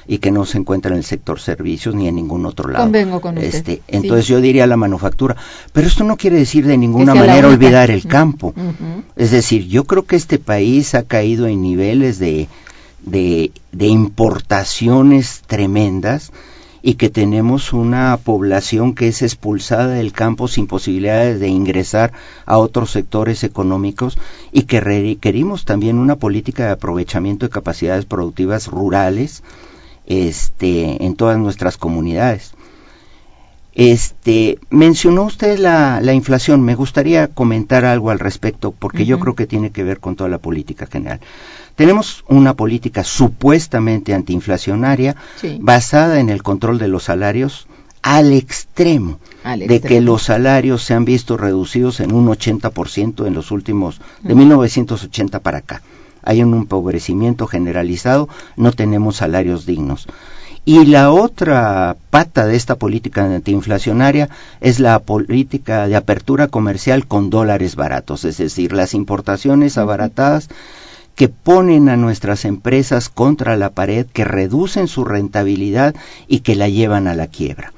y 0.06 0.18
que 0.18 0.30
no 0.30 0.44
se 0.44 0.58
encuentra 0.58 0.92
en 0.92 0.98
el 0.98 1.04
sector 1.04 1.40
servicios 1.40 1.92
ni 1.96 2.06
en 2.06 2.14
ningún 2.14 2.46
otro 2.46 2.68
lado. 2.70 2.84
Convengo 2.84 3.20
con 3.20 3.36
usted, 3.36 3.48
Este, 3.52 3.74
sí. 3.76 3.82
entonces 3.88 4.28
yo 4.28 4.40
diría 4.40 4.68
la 4.68 4.76
manufactura, 4.76 5.34
pero 5.72 5.88
esto 5.88 6.04
no 6.04 6.16
quiere 6.16 6.36
decir 6.36 6.64
de 6.66 6.76
ninguna 6.78 7.12
manera 7.16 7.48
olvidar 7.48 7.90
el 7.90 8.06
campo. 8.06 8.54
Es 9.16 9.32
decir, 9.32 9.66
yo 9.66 9.84
creo 9.84 10.04
que 10.04 10.14
este 10.14 10.38
país 10.38 10.94
ha 10.94 11.02
caído 11.02 11.48
en 11.48 11.62
niveles 11.62 12.20
de, 12.20 12.46
de, 13.02 13.50
de 13.72 13.86
importaciones 13.88 15.42
tremendas 15.48 16.30
y 16.86 16.96
que 16.96 17.08
tenemos 17.08 17.72
una 17.72 18.14
población 18.18 18.94
que 18.94 19.08
es 19.08 19.22
expulsada 19.22 19.88
del 19.88 20.12
campo 20.12 20.48
sin 20.48 20.66
posibilidades 20.66 21.40
de 21.40 21.48
ingresar 21.48 22.12
a 22.44 22.58
otros 22.58 22.90
sectores 22.90 23.42
económicos 23.42 24.18
y 24.52 24.64
que 24.64 24.80
requerimos 24.80 25.64
también 25.64 25.98
una 25.98 26.16
política 26.16 26.66
de 26.66 26.72
aprovechamiento 26.72 27.46
de 27.46 27.50
capacidades 27.50 28.04
productivas 28.04 28.66
rurales 28.68 29.42
este, 30.04 31.02
en 31.06 31.16
todas 31.16 31.38
nuestras 31.38 31.78
comunidades. 31.78 32.52
Este, 33.74 34.58
mencionó 34.68 35.24
usted 35.24 35.58
la, 35.58 36.02
la 36.02 36.12
inflación. 36.12 36.60
Me 36.60 36.74
gustaría 36.74 37.28
comentar 37.28 37.86
algo 37.86 38.10
al 38.10 38.18
respecto 38.18 38.72
porque 38.72 39.06
yo 39.06 39.18
creo 39.18 39.34
que 39.34 39.46
tiene 39.46 39.70
que 39.70 39.84
ver 39.84 40.00
con 40.00 40.16
toda 40.16 40.28
la 40.28 40.38
política 40.38 40.86
general. 40.86 41.20
Tenemos 41.76 42.24
una 42.28 42.54
política 42.54 43.02
supuestamente 43.04 44.14
antiinflacionaria 44.14 45.16
Sí. 45.40 45.58
basada 45.60 46.20
en 46.20 46.28
el 46.28 46.42
control 46.42 46.78
de 46.78 46.88
los 46.88 47.04
salarios 47.04 47.66
al 48.02 48.32
extremo 48.32 49.18
Al 49.44 49.60
de 49.66 49.80
que 49.80 50.00
los 50.00 50.24
salarios 50.24 50.82
se 50.84 50.94
han 50.94 51.04
visto 51.04 51.36
reducidos 51.36 52.00
en 52.00 52.12
un 52.12 52.28
80% 52.28 53.26
en 53.26 53.34
los 53.34 53.50
últimos, 53.50 53.98
de 54.22 54.34
Ujú. 54.34 54.38
1980 54.40 55.40
para 55.40 55.58
acá. 55.58 55.82
Hay 56.22 56.42
un 56.42 56.54
empobrecimiento 56.54 57.46
generalizado, 57.46 58.28
no 58.56 58.72
tenemos 58.72 59.16
salarios 59.16 59.66
dignos. 59.66 60.06
Y 60.66 60.86
la 60.86 61.10
otra 61.12 61.96
pata 62.08 62.46
de 62.46 62.56
esta 62.56 62.76
política 62.76 63.24
antiinflacionaria 63.24 64.30
es 64.62 64.80
la 64.80 64.98
política 65.00 65.86
de 65.88 65.96
apertura 65.96 66.48
comercial 66.48 67.06
con 67.06 67.28
dólares 67.28 67.76
baratos, 67.76 68.24
es 68.24 68.38
decir, 68.38 68.72
las 68.72 68.94
importaciones 68.94 69.76
abaratadas 69.76 70.48
que 71.14 71.28
ponen 71.28 71.88
a 71.88 71.96
nuestras 71.96 72.44
empresas 72.44 73.08
contra 73.08 73.56
la 73.56 73.70
pared, 73.70 74.06
que 74.06 74.24
reducen 74.24 74.88
su 74.88 75.04
rentabilidad 75.04 75.94
y 76.26 76.40
que 76.40 76.56
la 76.56 76.68
llevan 76.68 77.06
a 77.06 77.14
la 77.14 77.28
quiebra. 77.28 77.72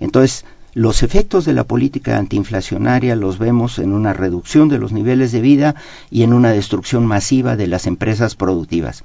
Entonces, 0.00 0.44
los 0.74 1.02
efectos 1.02 1.44
de 1.44 1.52
la 1.52 1.64
política 1.64 2.18
antiinflacionaria 2.18 3.14
los 3.14 3.38
vemos 3.38 3.78
en 3.78 3.92
una 3.92 4.12
reducción 4.12 4.68
de 4.68 4.78
los 4.78 4.92
niveles 4.92 5.30
de 5.30 5.40
vida 5.40 5.76
y 6.10 6.24
en 6.24 6.32
una 6.32 6.50
destrucción 6.50 7.06
masiva 7.06 7.56
de 7.56 7.68
las 7.68 7.86
empresas 7.86 8.34
productivas. 8.34 9.04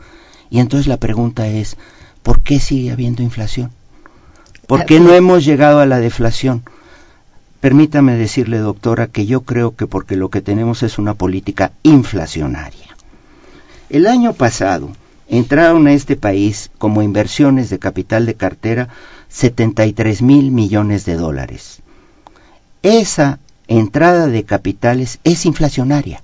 Y 0.50 0.60
entonces 0.60 0.88
la 0.88 0.98
pregunta 0.98 1.48
es, 1.48 1.78
¿por 2.24 2.42
qué 2.42 2.60
sigue 2.60 2.92
habiendo 2.92 3.22
inflación? 3.22 3.72
¿Por 4.68 4.86
qué 4.86 5.00
no 5.00 5.14
hemos 5.14 5.46
llegado 5.46 5.80
a 5.80 5.86
la 5.86 6.00
deflación? 6.00 6.64
Permítame 7.60 8.16
decirle, 8.16 8.58
doctora, 8.58 9.08
que 9.08 9.26
yo 9.26 9.42
creo 9.42 9.76
que 9.76 9.86
porque 9.86 10.16
lo 10.16 10.30
que 10.30 10.42
tenemos 10.42 10.82
es 10.82 10.98
una 10.98 11.14
política 11.14 11.72
inflacionaria. 11.84 12.89
El 13.90 14.06
año 14.06 14.34
pasado 14.34 14.92
entraron 15.28 15.88
a 15.88 15.94
este 15.94 16.16
país 16.16 16.70
como 16.78 17.02
inversiones 17.02 17.70
de 17.70 17.80
capital 17.80 18.26
de 18.28 18.36
cartera 18.36 18.90
73 19.30 20.22
mil 20.22 20.52
millones 20.52 21.06
de 21.06 21.16
dólares. 21.16 21.82
Esa 22.84 23.40
entrada 23.68 24.28
de 24.28 24.44
capitales 24.44 25.20
es 25.24 25.46
inflacionaria. 25.46 26.22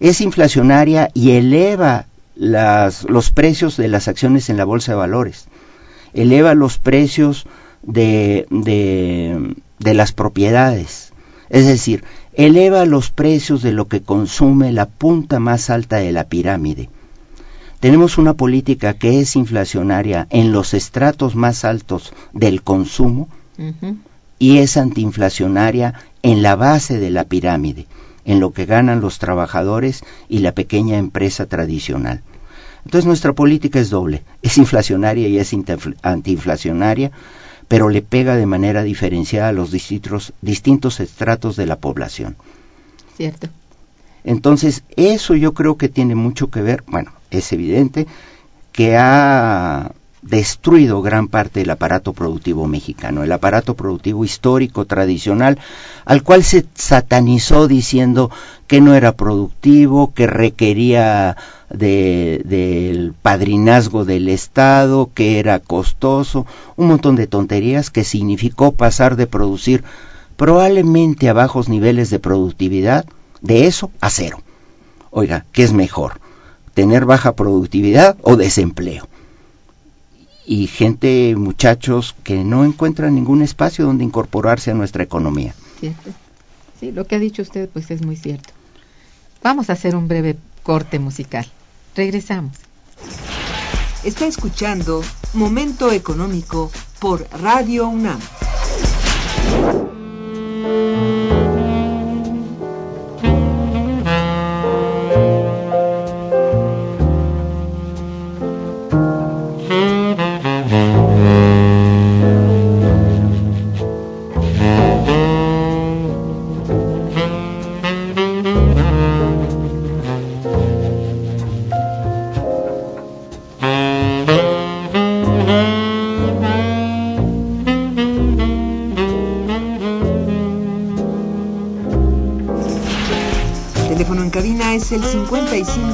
Es 0.00 0.20
inflacionaria 0.20 1.10
y 1.14 1.32
eleva 1.32 2.06
los 2.36 3.30
precios 3.30 3.76
de 3.76 3.88
las 3.88 4.08
acciones 4.08 4.48
en 4.50 4.56
la 4.56 4.64
bolsa 4.64 4.92
de 4.92 4.98
valores. 4.98 5.46
Eleva 6.12 6.54
los 6.54 6.78
precios 6.78 7.46
de 7.82 8.46
las 9.78 10.12
propiedades. 10.12 11.12
Es 11.50 11.66
decir, 11.66 12.04
eleva 12.46 12.86
los 12.86 13.10
precios 13.10 13.60
de 13.60 13.72
lo 13.72 13.86
que 13.86 14.00
consume 14.00 14.72
la 14.72 14.86
punta 14.86 15.40
más 15.40 15.68
alta 15.68 15.96
de 15.96 16.10
la 16.10 16.24
pirámide. 16.24 16.88
Tenemos 17.80 18.16
una 18.16 18.34
política 18.34 18.94
que 18.94 19.20
es 19.20 19.36
inflacionaria 19.36 20.26
en 20.30 20.50
los 20.50 20.72
estratos 20.72 21.34
más 21.34 21.66
altos 21.66 22.14
del 22.32 22.62
consumo 22.62 23.28
y 24.38 24.58
es 24.58 24.78
antiinflacionaria 24.78 25.94
en 26.22 26.42
la 26.42 26.56
base 26.56 26.98
de 26.98 27.10
la 27.10 27.24
pirámide, 27.24 27.86
en 28.24 28.40
lo 28.40 28.52
que 28.52 28.64
ganan 28.64 29.02
los 29.02 29.18
trabajadores 29.18 30.02
y 30.28 30.38
la 30.38 30.52
pequeña 30.52 30.96
empresa 30.96 31.44
tradicional. 31.44 32.22
Entonces 32.86 33.06
nuestra 33.06 33.34
política 33.34 33.80
es 33.80 33.90
doble, 33.90 34.22
es 34.40 34.56
inflacionaria 34.56 35.28
y 35.28 35.38
es 35.38 35.54
antiinflacionaria, 36.02 37.10
pero 37.70 37.88
le 37.88 38.02
pega 38.02 38.34
de 38.34 38.46
manera 38.46 38.82
diferenciada 38.82 39.50
a 39.50 39.52
los 39.52 39.70
distintos, 39.70 40.32
distintos 40.42 40.98
estratos 40.98 41.54
de 41.54 41.66
la 41.66 41.76
población. 41.76 42.34
Cierto. 43.16 43.46
Entonces, 44.24 44.82
eso 44.96 45.36
yo 45.36 45.54
creo 45.54 45.76
que 45.76 45.88
tiene 45.88 46.16
mucho 46.16 46.50
que 46.50 46.62
ver, 46.62 46.82
bueno, 46.88 47.12
es 47.30 47.52
evidente 47.52 48.08
que 48.72 48.96
ha 48.96 49.92
destruido 50.22 51.00
gran 51.02 51.28
parte 51.28 51.60
del 51.60 51.70
aparato 51.70 52.12
productivo 52.12 52.66
mexicano, 52.66 53.22
el 53.22 53.32
aparato 53.32 53.74
productivo 53.74 54.24
histórico, 54.24 54.84
tradicional, 54.84 55.58
al 56.04 56.22
cual 56.22 56.44
se 56.44 56.66
satanizó 56.74 57.68
diciendo 57.68 58.30
que 58.66 58.80
no 58.80 58.94
era 58.94 59.12
productivo, 59.12 60.12
que 60.12 60.26
requería 60.26 61.36
de- 61.70 62.42
del 62.44 63.14
padrinazgo 63.20 64.04
del 64.04 64.28
Estado, 64.28 65.10
que 65.14 65.38
era 65.38 65.58
costoso, 65.58 66.46
un 66.76 66.88
montón 66.88 67.16
de 67.16 67.26
tonterías 67.26 67.90
que 67.90 68.04
significó 68.04 68.72
pasar 68.72 69.16
de 69.16 69.26
producir 69.26 69.84
probablemente 70.36 71.28
a 71.28 71.32
bajos 71.32 71.68
niveles 71.68 72.10
de 72.10 72.18
productividad, 72.18 73.04
de 73.40 73.66
eso 73.66 73.90
a 74.00 74.10
cero. 74.10 74.42
Oiga, 75.10 75.44
¿qué 75.52 75.62
es 75.64 75.72
mejor? 75.72 76.20
¿Tener 76.74 77.04
baja 77.04 77.32
productividad 77.34 78.16
o 78.22 78.36
desempleo? 78.36 79.08
Y 80.52 80.66
gente, 80.66 81.36
muchachos, 81.36 82.16
que 82.24 82.42
no 82.42 82.64
encuentran 82.64 83.14
ningún 83.14 83.40
espacio 83.40 83.86
donde 83.86 84.02
incorporarse 84.02 84.72
a 84.72 84.74
nuestra 84.74 85.04
economía. 85.04 85.54
Cierto. 85.78 86.10
Sí, 86.80 86.90
lo 86.90 87.06
que 87.06 87.14
ha 87.14 87.18
dicho 87.20 87.42
usted 87.42 87.68
pues 87.68 87.88
es 87.92 88.04
muy 88.04 88.16
cierto. 88.16 88.52
Vamos 89.44 89.70
a 89.70 89.74
hacer 89.74 89.94
un 89.94 90.08
breve 90.08 90.36
corte 90.64 90.98
musical. 90.98 91.46
Regresamos. 91.94 92.56
Está 94.02 94.26
escuchando 94.26 95.04
Momento 95.34 95.92
Económico 95.92 96.72
por 96.98 97.28
Radio 97.40 97.86
UNAM. 97.86 98.18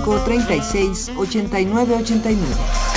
55 0.07 0.47
36 0.47 1.09
89 1.17 1.91
89. 1.91 2.96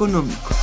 Momento 0.00 0.53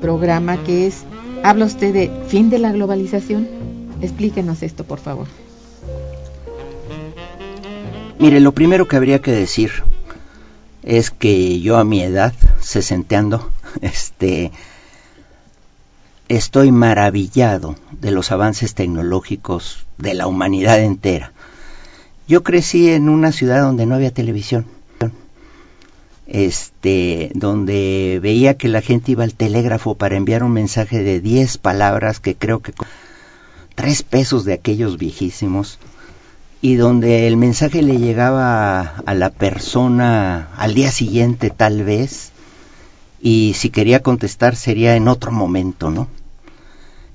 programa 0.00 0.62
que 0.64 0.86
es, 0.86 1.04
habla 1.42 1.66
usted 1.66 1.92
de 1.92 2.10
fin 2.28 2.50
de 2.50 2.58
la 2.58 2.72
globalización. 2.72 3.48
Explíquenos 4.00 4.62
esto, 4.62 4.84
por 4.84 4.98
favor. 4.98 5.26
Mire, 8.18 8.40
lo 8.40 8.52
primero 8.52 8.88
que 8.88 8.96
habría 8.96 9.20
que 9.20 9.32
decir 9.32 9.70
es 10.82 11.10
que 11.10 11.60
yo 11.60 11.78
a 11.78 11.84
mi 11.84 12.02
edad, 12.02 12.34
sesenteando, 12.60 13.50
este, 13.80 14.50
estoy 16.28 16.72
maravillado 16.72 17.76
de 17.92 18.10
los 18.10 18.32
avances 18.32 18.74
tecnológicos 18.74 19.86
de 19.98 20.14
la 20.14 20.26
humanidad 20.26 20.80
entera. 20.80 21.32
Yo 22.28 22.42
crecí 22.42 22.90
en 22.90 23.08
una 23.08 23.32
ciudad 23.32 23.62
donde 23.62 23.86
no 23.86 23.96
había 23.96 24.12
televisión 24.12 24.66
este, 26.30 27.32
donde 27.34 28.20
veía 28.22 28.56
que 28.56 28.68
la 28.68 28.82
gente 28.82 29.12
iba 29.12 29.24
al 29.24 29.34
telégrafo 29.34 29.96
para 29.96 30.16
enviar 30.16 30.44
un 30.44 30.52
mensaje 30.52 31.02
de 31.02 31.20
10 31.20 31.58
palabras 31.58 32.20
que 32.20 32.36
creo 32.36 32.60
que 32.60 32.72
tres 33.74 34.04
pesos 34.04 34.44
de 34.44 34.52
aquellos 34.52 34.96
viejísimos 34.96 35.80
y 36.62 36.76
donde 36.76 37.26
el 37.26 37.36
mensaje 37.36 37.82
le 37.82 37.98
llegaba 37.98 39.02
a, 39.04 39.14
la 39.14 39.30
persona 39.30 40.50
al 40.56 40.74
día 40.74 40.92
siguiente 40.92 41.50
tal 41.50 41.82
vez 41.82 42.30
y 43.20 43.54
si 43.56 43.70
quería 43.70 44.00
contestar 44.00 44.54
sería 44.54 44.94
en 44.94 45.08
otro 45.08 45.32
momento, 45.32 45.90
¿no? 45.90 46.06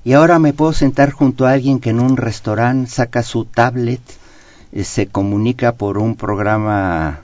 Y 0.04 0.12
ahora 0.12 0.38
me 0.38 0.52
puedo 0.52 0.72
sentar 0.72 1.10
junto 1.10 1.46
a 1.46 1.52
alguien 1.52 1.80
que 1.80 1.90
en 1.90 2.00
un 2.00 2.16
restaurante 2.16 2.90
saca 2.90 3.22
su 3.22 3.44
tablet, 3.44 4.02
eh, 4.72 4.84
se 4.84 5.06
comunica 5.06 5.72
por 5.72 5.98
un 5.98 6.14
programa 6.16 7.22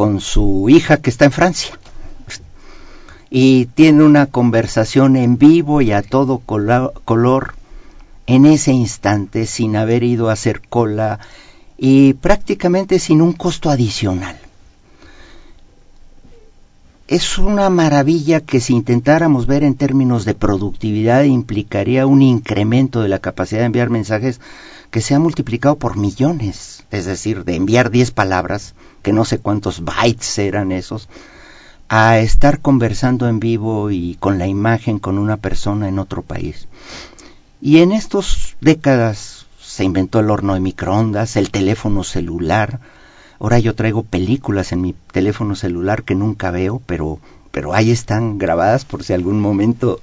con 0.00 0.22
su 0.22 0.70
hija 0.70 0.96
que 0.96 1.10
está 1.10 1.26
en 1.26 1.30
Francia. 1.30 1.78
Y 3.28 3.66
tiene 3.66 4.02
una 4.02 4.24
conversación 4.24 5.14
en 5.14 5.36
vivo 5.36 5.82
y 5.82 5.92
a 5.92 6.00
todo 6.00 6.38
color 6.38 7.54
en 8.26 8.46
ese 8.46 8.72
instante 8.72 9.44
sin 9.44 9.76
haber 9.76 10.02
ido 10.02 10.30
a 10.30 10.32
hacer 10.32 10.62
cola 10.66 11.20
y 11.76 12.14
prácticamente 12.14 12.98
sin 12.98 13.20
un 13.20 13.34
costo 13.34 13.68
adicional. 13.68 14.38
Es 17.06 17.36
una 17.36 17.68
maravilla 17.68 18.40
que 18.40 18.60
si 18.60 18.72
intentáramos 18.72 19.46
ver 19.46 19.64
en 19.64 19.74
términos 19.74 20.24
de 20.24 20.32
productividad 20.32 21.24
implicaría 21.24 22.06
un 22.06 22.22
incremento 22.22 23.02
de 23.02 23.10
la 23.10 23.18
capacidad 23.18 23.60
de 23.60 23.66
enviar 23.66 23.90
mensajes 23.90 24.40
que 24.90 25.02
se 25.02 25.14
ha 25.14 25.18
multiplicado 25.18 25.76
por 25.76 25.98
millones, 25.98 26.84
es 26.90 27.04
decir, 27.04 27.44
de 27.44 27.56
enviar 27.56 27.90
10 27.90 28.12
palabras 28.12 28.74
que 29.02 29.12
no 29.12 29.24
sé 29.24 29.38
cuántos 29.38 29.84
bytes 29.84 30.38
eran 30.38 30.72
esos, 30.72 31.08
a 31.88 32.18
estar 32.18 32.60
conversando 32.60 33.28
en 33.28 33.40
vivo 33.40 33.90
y 33.90 34.16
con 34.20 34.38
la 34.38 34.46
imagen 34.46 34.98
con 35.00 35.18
una 35.18 35.38
persona 35.38 35.88
en 35.88 35.98
otro 35.98 36.22
país. 36.22 36.68
Y 37.60 37.78
en 37.78 37.92
estas 37.92 38.56
décadas 38.60 39.46
se 39.60 39.84
inventó 39.84 40.20
el 40.20 40.30
horno 40.30 40.54
de 40.54 40.60
microondas, 40.60 41.36
el 41.36 41.50
teléfono 41.50 42.04
celular. 42.04 42.80
Ahora 43.38 43.58
yo 43.58 43.74
traigo 43.74 44.02
películas 44.02 44.72
en 44.72 44.82
mi 44.82 44.94
teléfono 45.12 45.54
celular 45.54 46.04
que 46.04 46.14
nunca 46.14 46.50
veo, 46.50 46.80
pero, 46.86 47.18
pero 47.50 47.74
ahí 47.74 47.90
están 47.90 48.38
grabadas 48.38 48.84
por 48.84 49.02
si 49.02 49.12
algún 49.12 49.40
momento 49.40 50.00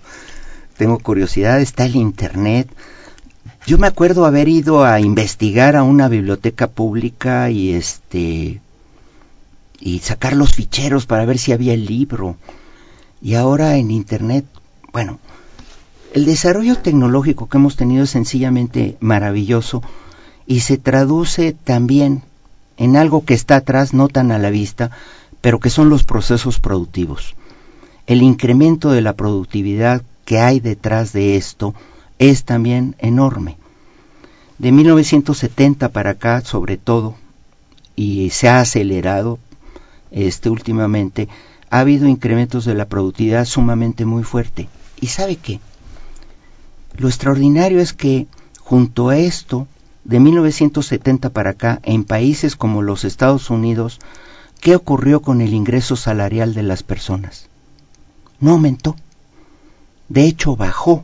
tengo 0.78 1.00
curiosidad. 1.00 1.62
Está 1.62 1.86
el 1.86 1.96
Internet. 1.96 2.70
Yo 3.66 3.78
me 3.78 3.88
acuerdo 3.88 4.26
haber 4.26 4.48
ido 4.48 4.84
a 4.84 5.00
investigar 5.00 5.76
a 5.76 5.84
una 5.84 6.08
biblioteca 6.10 6.68
pública 6.68 7.50
y 7.50 7.74
este 7.74 8.62
y 9.80 10.00
sacar 10.00 10.36
los 10.36 10.54
ficheros 10.54 11.06
para 11.06 11.26
ver 11.26 11.38
si 11.38 11.52
había 11.52 11.74
el 11.74 11.86
libro. 11.86 12.38
Y 13.22 13.36
ahora 13.36 13.78
en 13.78 13.92
Internet, 13.92 14.46
bueno, 14.92 15.20
el 16.14 16.26
desarrollo 16.26 16.78
tecnológico 16.78 17.48
que 17.48 17.58
hemos 17.58 17.76
tenido 17.76 18.04
es 18.04 18.10
sencillamente 18.10 18.98
maravilloso 19.00 19.82
y 20.46 20.62
se 20.62 20.78
traduce 20.78 21.54
también 21.54 22.24
en 22.78 22.96
algo 22.96 23.26
que 23.26 23.34
está 23.34 23.58
atrás, 23.58 23.94
no 23.94 24.08
tan 24.08 24.32
a 24.32 24.38
la 24.38 24.50
vista, 24.50 24.92
pero 25.42 25.60
que 25.60 25.70
son 25.70 25.90
los 25.90 26.04
procesos 26.04 26.60
productivos. 26.60 27.36
El 28.06 28.22
incremento 28.22 28.92
de 28.92 29.02
la 29.02 29.14
productividad 29.14 30.02
que 30.26 30.40
hay 30.40 30.60
detrás 30.60 31.14
de 31.14 31.36
esto 31.36 31.74
es 32.20 32.46
también 32.46 32.96
enorme. 33.00 33.58
De 34.58 34.72
1970 34.72 35.90
para 35.90 36.12
acá, 36.12 36.42
sobre 36.42 36.78
todo, 36.78 37.16
y 37.96 38.30
se 38.32 38.48
ha 38.48 38.60
acelerado 38.60 39.40
este, 40.12 40.50
últimamente, 40.50 41.28
ha 41.70 41.80
habido 41.80 42.08
incrementos 42.08 42.66
de 42.66 42.74
la 42.74 42.86
productividad 42.86 43.46
sumamente 43.46 44.06
muy 44.06 44.24
fuerte. 44.24 44.68
¿Y 45.00 45.08
sabe 45.08 45.36
qué? 45.36 45.60
Lo 46.98 47.08
extraordinario 47.08 47.80
es 47.80 47.94
que 47.94 48.28
junto 48.60 49.10
a 49.10 49.18
esto, 49.18 49.68
de 50.04 50.20
1970 50.20 51.30
para 51.30 51.52
acá, 51.52 51.80
en 51.84 52.06
países 52.06 52.56
como 52.56 52.82
los 52.82 53.04
Estados 53.04 53.50
Unidos, 53.50 54.00
¿qué 54.62 54.76
ocurrió 54.76 55.22
con 55.22 55.42
el 55.42 55.54
ingreso 55.54 55.96
salarial 55.96 56.54
de 56.54 56.64
las 56.64 56.84
personas? 56.84 57.50
No 58.40 58.52
aumentó. 58.52 58.96
De 60.10 60.26
hecho, 60.26 60.56
bajó. 60.56 61.04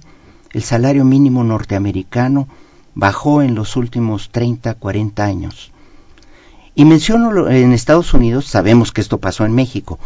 El 0.51 0.63
salario 0.63 1.03
mínimo 1.03 1.43
norteamericano 1.43 2.47
bajó 2.95 3.41
en 3.41 3.55
los 3.55 3.75
últimos 3.75 4.29
30, 4.29 4.75
40 4.75 5.23
años. 5.25 5.72
Y 6.75 6.85
menciono 6.85 7.49
en 7.49 7.71
Estados 7.71 8.13
Unidos, 8.15 8.45
sabemos 8.45 8.91
que 8.91 9.01
esto 9.01 9.19
pasó 9.19 9.45
en 9.45 9.53
México, 9.53 9.99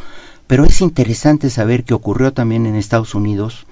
pero 0.48 0.66
es 0.66 0.82
interesante 0.82 1.50
saber 1.50 1.86
que 1.86 1.94
ocurrió 1.94 2.34
también 2.34 2.66
en 2.66 2.76
Estados 2.76 3.16
Unidos, 3.16 3.66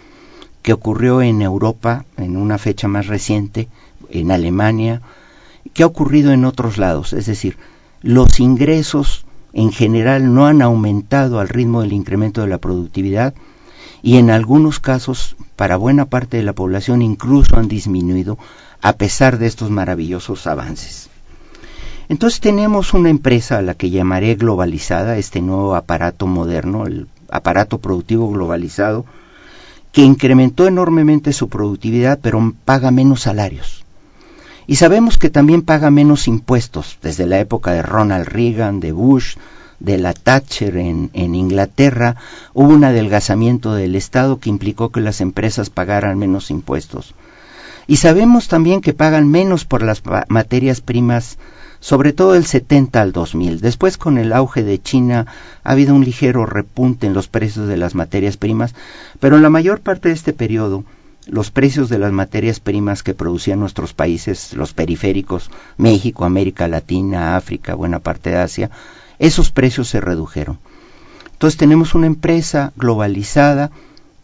que 0.62 0.72
ocurrió 0.72 1.22
en 1.22 1.42
Europa 1.42 2.06
en 2.16 2.38
una 2.38 2.58
fecha 2.58 2.88
más 2.88 3.08
reciente, 3.08 3.68
en 4.10 4.32
Alemania, 4.32 5.02
que 5.74 5.84
ha 5.84 5.88
ocurrido 5.88 6.32
en 6.32 6.46
otros 6.46 6.78
lados. 6.78 7.12
Es 7.12 7.26
decir, 7.26 7.58
los 8.02 8.40
ingresos 8.40 9.26
en 9.52 9.74
general 9.74 10.34
no 10.34 10.48
han 10.48 10.62
aumentado 10.62 11.40
al 11.40 11.50
ritmo 11.50 11.82
del 11.82 11.92
incremento 11.92 12.42
de 12.42 12.48
la 12.48 12.60
productividad 12.60 13.34
y 14.02 14.18
en 14.18 14.30
algunos 14.30 14.80
casos, 14.80 15.36
para 15.58 15.76
buena 15.78 16.06
parte 16.06 16.38
de 16.38 16.44
la 16.44 16.54
población, 16.54 17.02
incluso 17.02 17.58
han 17.58 17.68
disminuido 17.68 18.38
a 18.82 18.94
pesar 18.94 19.38
de 19.38 19.48
estos 19.48 19.70
maravillosos 19.70 20.48
avances. 20.48 21.10
Entonces 22.08 22.40
tenemos 22.40 22.94
una 22.94 23.10
empresa 23.10 23.58
a 23.58 23.62
la 23.62 23.74
que 23.74 23.90
llamaré 23.90 24.36
globalizada, 24.36 25.18
este 25.18 25.42
nuevo 25.42 25.76
aparato 25.76 26.28
moderno, 26.28 26.86
el 26.86 27.08
aparato 27.30 27.80
productivo 27.80 28.30
globalizado, 28.30 29.06
que 29.92 30.02
incrementó 30.02 30.68
enormemente 30.68 31.34
su 31.34 31.50
productividad, 31.50 32.20
pero 32.22 32.54
paga 32.66 32.92
menos 32.92 33.22
salarios. 33.22 33.86
Y 34.68 34.76
sabemos 34.76 35.18
que 35.18 35.30
también 35.30 35.62
paga 35.62 35.90
menos 35.90 36.28
impuestos, 36.28 36.98
desde 37.02 37.26
la 37.26 37.40
época 37.40 37.72
de 37.72 37.82
Ronald 37.82 38.28
Reagan, 38.28 38.80
de 38.80 38.92
Bush, 38.92 39.36
de 39.80 39.98
la 39.98 40.14
Thatcher 40.14 40.78
en, 40.78 41.12
en, 41.14 41.36
Inglaterra, 41.36 42.16
hubo 42.54 42.74
un 42.74 42.84
adelgazamiento 42.84 43.74
del 43.74 43.96
Estado 43.96 44.40
que 44.40 44.50
implicó 44.50 44.90
que 44.90 45.02
las 45.02 45.22
empresas 45.22 45.70
pagaran 45.70 46.18
menos 46.18 46.50
impuestos. 46.50 47.14
Y 47.88 47.98
sabemos 47.98 48.48
también 48.48 48.82
que 48.82 48.94
pagan 48.94 49.30
menos 49.30 49.66
por 49.66 49.84
las 49.84 50.02
materias 50.28 50.82
primas 50.82 51.38
sobre 51.86 52.14
todo 52.14 52.34
el 52.34 52.48
70 52.48 53.00
al 53.00 53.12
2000. 53.12 53.62
Después, 53.62 54.00
con 54.00 54.18
el 54.18 54.34
auge 54.34 54.64
de 54.64 54.82
China, 54.82 55.28
ha 55.64 55.72
habido 55.72 55.94
un 55.94 56.04
ligero 56.04 56.48
repunte 56.48 57.06
en 57.06 57.14
los 57.14 57.28
precios 57.28 57.68
de 57.68 57.78
las 57.78 57.94
materias 57.94 58.38
primas, 58.38 58.74
pero 59.20 59.36
en 59.36 59.44
la 59.44 59.52
mayor 59.52 59.82
parte 59.82 60.08
de 60.08 60.16
este 60.16 60.34
periodo, 60.34 60.84
los 61.28 61.52
precios 61.52 61.88
de 61.88 62.00
las 62.00 62.12
materias 62.12 62.60
primas 62.60 63.04
que 63.04 63.14
producían 63.14 63.60
nuestros 63.60 63.94
países, 63.94 64.54
los 64.54 64.74
periféricos, 64.74 65.52
México, 65.78 66.26
América 66.26 66.68
Latina, 66.68 67.38
África, 67.38 67.76
buena 67.76 68.00
parte 68.00 68.32
de 68.32 68.38
Asia, 68.38 68.72
esos 69.20 69.52
precios 69.52 69.88
se 69.88 70.02
redujeron. 70.02 70.58
Entonces 71.34 71.56
tenemos 71.56 71.94
una 71.94 72.08
empresa 72.08 72.74
globalizada, 72.78 73.70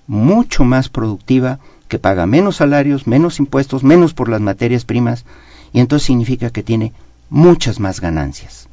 mucho 0.07 0.63
más 0.63 0.89
productiva, 0.89 1.59
que 1.87 1.99
paga 1.99 2.25
menos 2.25 2.55
salarios, 2.55 3.05
menos 3.05 3.37
impuestos, 3.37 3.83
menos 3.83 4.15
por 4.15 4.29
las 4.29 4.41
materias 4.41 4.83
primas, 4.83 5.25
y 5.73 5.79
entonces 5.79 6.07
significa 6.07 6.49
que 6.49 6.63
tiene 6.63 6.93
muchas 7.31 7.79
más 7.79 8.01
ganancias. 8.01 8.67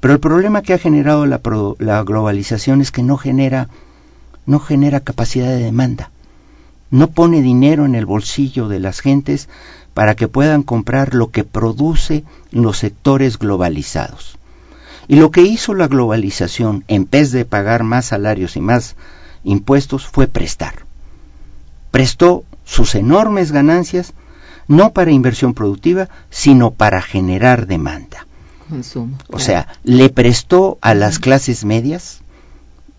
Pero 0.00 0.12
el 0.12 0.20
problema 0.20 0.60
que 0.60 0.74
ha 0.74 0.78
generado 0.78 1.24
la, 1.24 1.40
la 1.78 2.02
globalización 2.02 2.82
es 2.82 2.90
que 2.90 3.02
no 3.02 3.16
genera, 3.16 3.68
no 4.44 4.58
genera 4.60 5.00
capacidad 5.00 5.46
de 5.46 5.62
demanda. 5.62 6.10
No 6.90 7.08
pone 7.08 7.40
dinero 7.40 7.86
en 7.86 7.94
el 7.94 8.04
bolsillo 8.04 8.68
de 8.68 8.80
las 8.80 9.00
gentes 9.00 9.48
para 9.94 10.14
que 10.14 10.28
puedan 10.28 10.62
comprar 10.62 11.14
lo 11.14 11.30
que 11.30 11.44
produce 11.44 12.24
los 12.50 12.78
sectores 12.78 13.38
globalizados. 13.38 14.36
Y 15.08 15.16
lo 15.16 15.30
que 15.30 15.42
hizo 15.42 15.72
la 15.72 15.86
globalización, 15.86 16.84
en 16.88 17.08
vez 17.08 17.30
de 17.30 17.44
pagar 17.44 17.84
más 17.84 18.06
salarios 18.06 18.56
y 18.56 18.60
más 18.60 18.96
impuestos, 19.44 20.06
fue 20.06 20.26
prestar. 20.26 20.84
Prestó 21.92 22.44
sus 22.64 22.96
enormes 22.96 23.52
ganancias 23.52 24.12
no 24.68 24.92
para 24.92 25.10
inversión 25.10 25.54
productiva, 25.54 26.08
sino 26.30 26.72
para 26.72 27.02
generar 27.02 27.66
demanda. 27.66 28.26
o 29.28 29.38
sea, 29.38 29.68
le 29.84 30.08
prestó 30.08 30.78
a 30.80 30.94
las 30.94 31.18
clases 31.18 31.64
medias, 31.64 32.20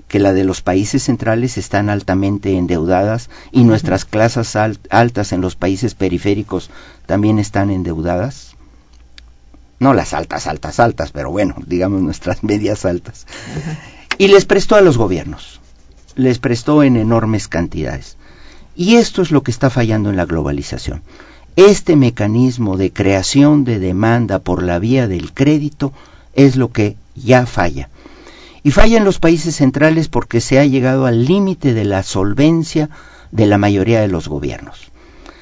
que 0.08 0.20
la 0.20 0.34
de 0.34 0.46
los 0.46 0.62
países 0.62 1.04
centrales 1.04 1.58
están 1.58 1.90
altamente 1.90 2.58
endeudadas 2.58 3.30
y 3.52 3.64
nuestras 3.64 4.06
clases 4.06 4.56
altas 4.56 5.34
en 5.34 5.42
los 5.42 5.56
países 5.56 5.96
periféricos 5.96 6.70
también 7.06 7.40
están 7.40 7.70
endeudadas. 7.70 8.56
No 9.80 9.94
las 9.94 10.14
altas, 10.14 10.48
altas, 10.48 10.80
altas, 10.80 11.12
pero 11.12 11.30
bueno, 11.30 11.56
digamos 11.66 12.02
nuestras 12.02 12.44
medias 12.44 12.86
altas. 12.86 13.28
Y 14.18 14.30
les 14.30 14.46
prestó 14.46 14.76
a 14.76 14.82
los 14.82 14.98
gobiernos, 14.98 15.60
les 16.16 16.40
prestó 16.40 16.84
en 16.84 16.96
enormes 16.96 17.48
cantidades. 17.48 18.18
Y 18.76 18.96
esto 18.96 19.22
es 19.22 19.32
lo 19.32 19.44
que 19.44 19.52
está 19.52 19.70
fallando 19.70 20.10
en 20.10 20.16
la 20.16 20.26
globalización. 20.26 21.04
Este 21.58 21.96
mecanismo 21.96 22.78
de 22.78 22.94
creación 22.94 23.64
de 23.64 23.80
demanda 23.80 24.38
por 24.38 24.62
la 24.62 24.78
vía 24.78 25.08
del 25.08 25.34
crédito 25.34 25.92
es 26.36 26.56
lo 26.56 26.72
que 26.72 26.98
ya 27.16 27.48
falla. 27.48 27.90
Y 28.62 28.70
falla 28.70 29.00
en 29.00 29.04
los 29.04 29.18
países 29.18 29.56
centrales 29.56 30.08
porque 30.08 30.40
se 30.40 30.60
ha 30.60 30.66
llegado 30.66 31.08
al 31.08 31.26
límite 31.26 31.74
de 31.74 31.84
la 31.84 32.04
solvencia 32.04 32.92
de 33.32 33.48
la 33.48 33.58
mayoría 33.58 34.02
de 34.02 34.08
los 34.08 34.28
gobiernos. 34.28 34.92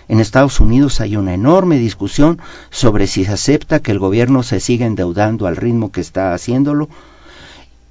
En 0.07 0.21
Estados 0.21 0.61
Unidos 0.61 1.01
hay 1.01 1.17
una 1.17 1.33
enorme 1.33 1.79
discusión 1.79 2.39
sobre 2.69 3.07
si 3.07 3.25
se 3.25 3.33
acepta 3.33 3.81
que 3.81 3.91
el 3.91 3.99
gobierno 3.99 4.41
se 4.41 4.61
siga 4.61 4.85
endeudando 4.85 5.47
al 5.47 5.57
ritmo 5.57 5.91
que 5.91 5.99
está 5.99 6.33
haciéndolo. 6.33 6.87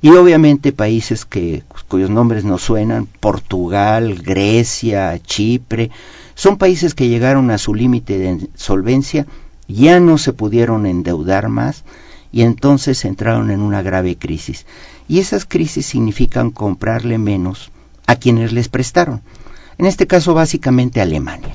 Y 0.00 0.08
obviamente 0.12 0.72
países 0.72 1.26
cuyos 1.26 2.08
nombres 2.08 2.44
nos 2.44 2.62
suenan, 2.62 3.06
Portugal, 3.20 4.14
Grecia, 4.14 5.20
Chipre, 5.22 5.90
son 6.34 6.58
países 6.58 6.94
que 6.94 7.08
llegaron 7.08 7.50
a 7.50 7.58
su 7.58 7.74
límite 7.74 8.18
de 8.18 8.48
solvencia, 8.54 9.26
ya 9.68 10.00
no 10.00 10.18
se 10.18 10.32
pudieron 10.32 10.86
endeudar 10.86 11.48
más 11.48 11.84
y 12.32 12.42
entonces 12.42 13.04
entraron 13.04 13.50
en 13.50 13.60
una 13.60 13.82
grave 13.82 14.16
crisis. 14.16 14.66
Y 15.08 15.20
esas 15.20 15.44
crisis 15.44 15.86
significan 15.86 16.50
comprarle 16.50 17.18
menos 17.18 17.70
a 18.06 18.16
quienes 18.16 18.52
les 18.52 18.68
prestaron. 18.68 19.22
En 19.78 19.86
este 19.86 20.06
caso 20.06 20.34
básicamente 20.34 21.00
Alemania. 21.00 21.52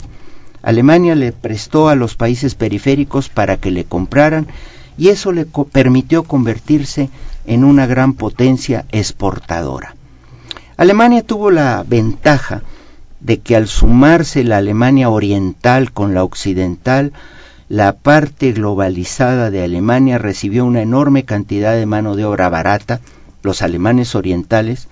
Alemania 0.61 1.15
le 1.15 1.31
prestó 1.31 1.89
a 1.89 1.95
los 1.95 2.15
países 2.15 2.55
periféricos 2.55 3.29
para 3.29 3.57
que 3.57 3.71
le 3.71 3.85
compraran 3.85 4.47
y 4.97 5.09
eso 5.09 5.31
le 5.31 5.45
permitió 5.45 6.23
convertirse 6.23 7.09
en 7.45 7.63
una 7.63 7.85
gran 7.85 8.13
potencia 8.13 8.85
exportadora. 8.91 9.95
Alemania 10.75 11.23
tuvo 11.23 11.51
la 11.51 11.83
ventaja 11.87 12.61
de 13.19 13.39
que 13.39 13.55
al 13.55 13.67
sumarse 13.67 14.43
la 14.43 14.57
Alemania 14.57 15.09
oriental 15.09 15.91
con 15.91 16.13
la 16.13 16.23
occidental, 16.23 17.13
la 17.67 17.93
parte 17.93 18.51
globalizada 18.51 19.51
de 19.51 19.63
Alemania 19.63 20.17
recibió 20.17 20.65
una 20.65 20.81
enorme 20.81 21.23
cantidad 21.25 21.75
de 21.75 21.85
mano 21.85 22.15
de 22.15 22.25
obra 22.25 22.49
barata, 22.49 22.99
los 23.43 23.61
alemanes 23.61 24.15
orientales, 24.15 24.87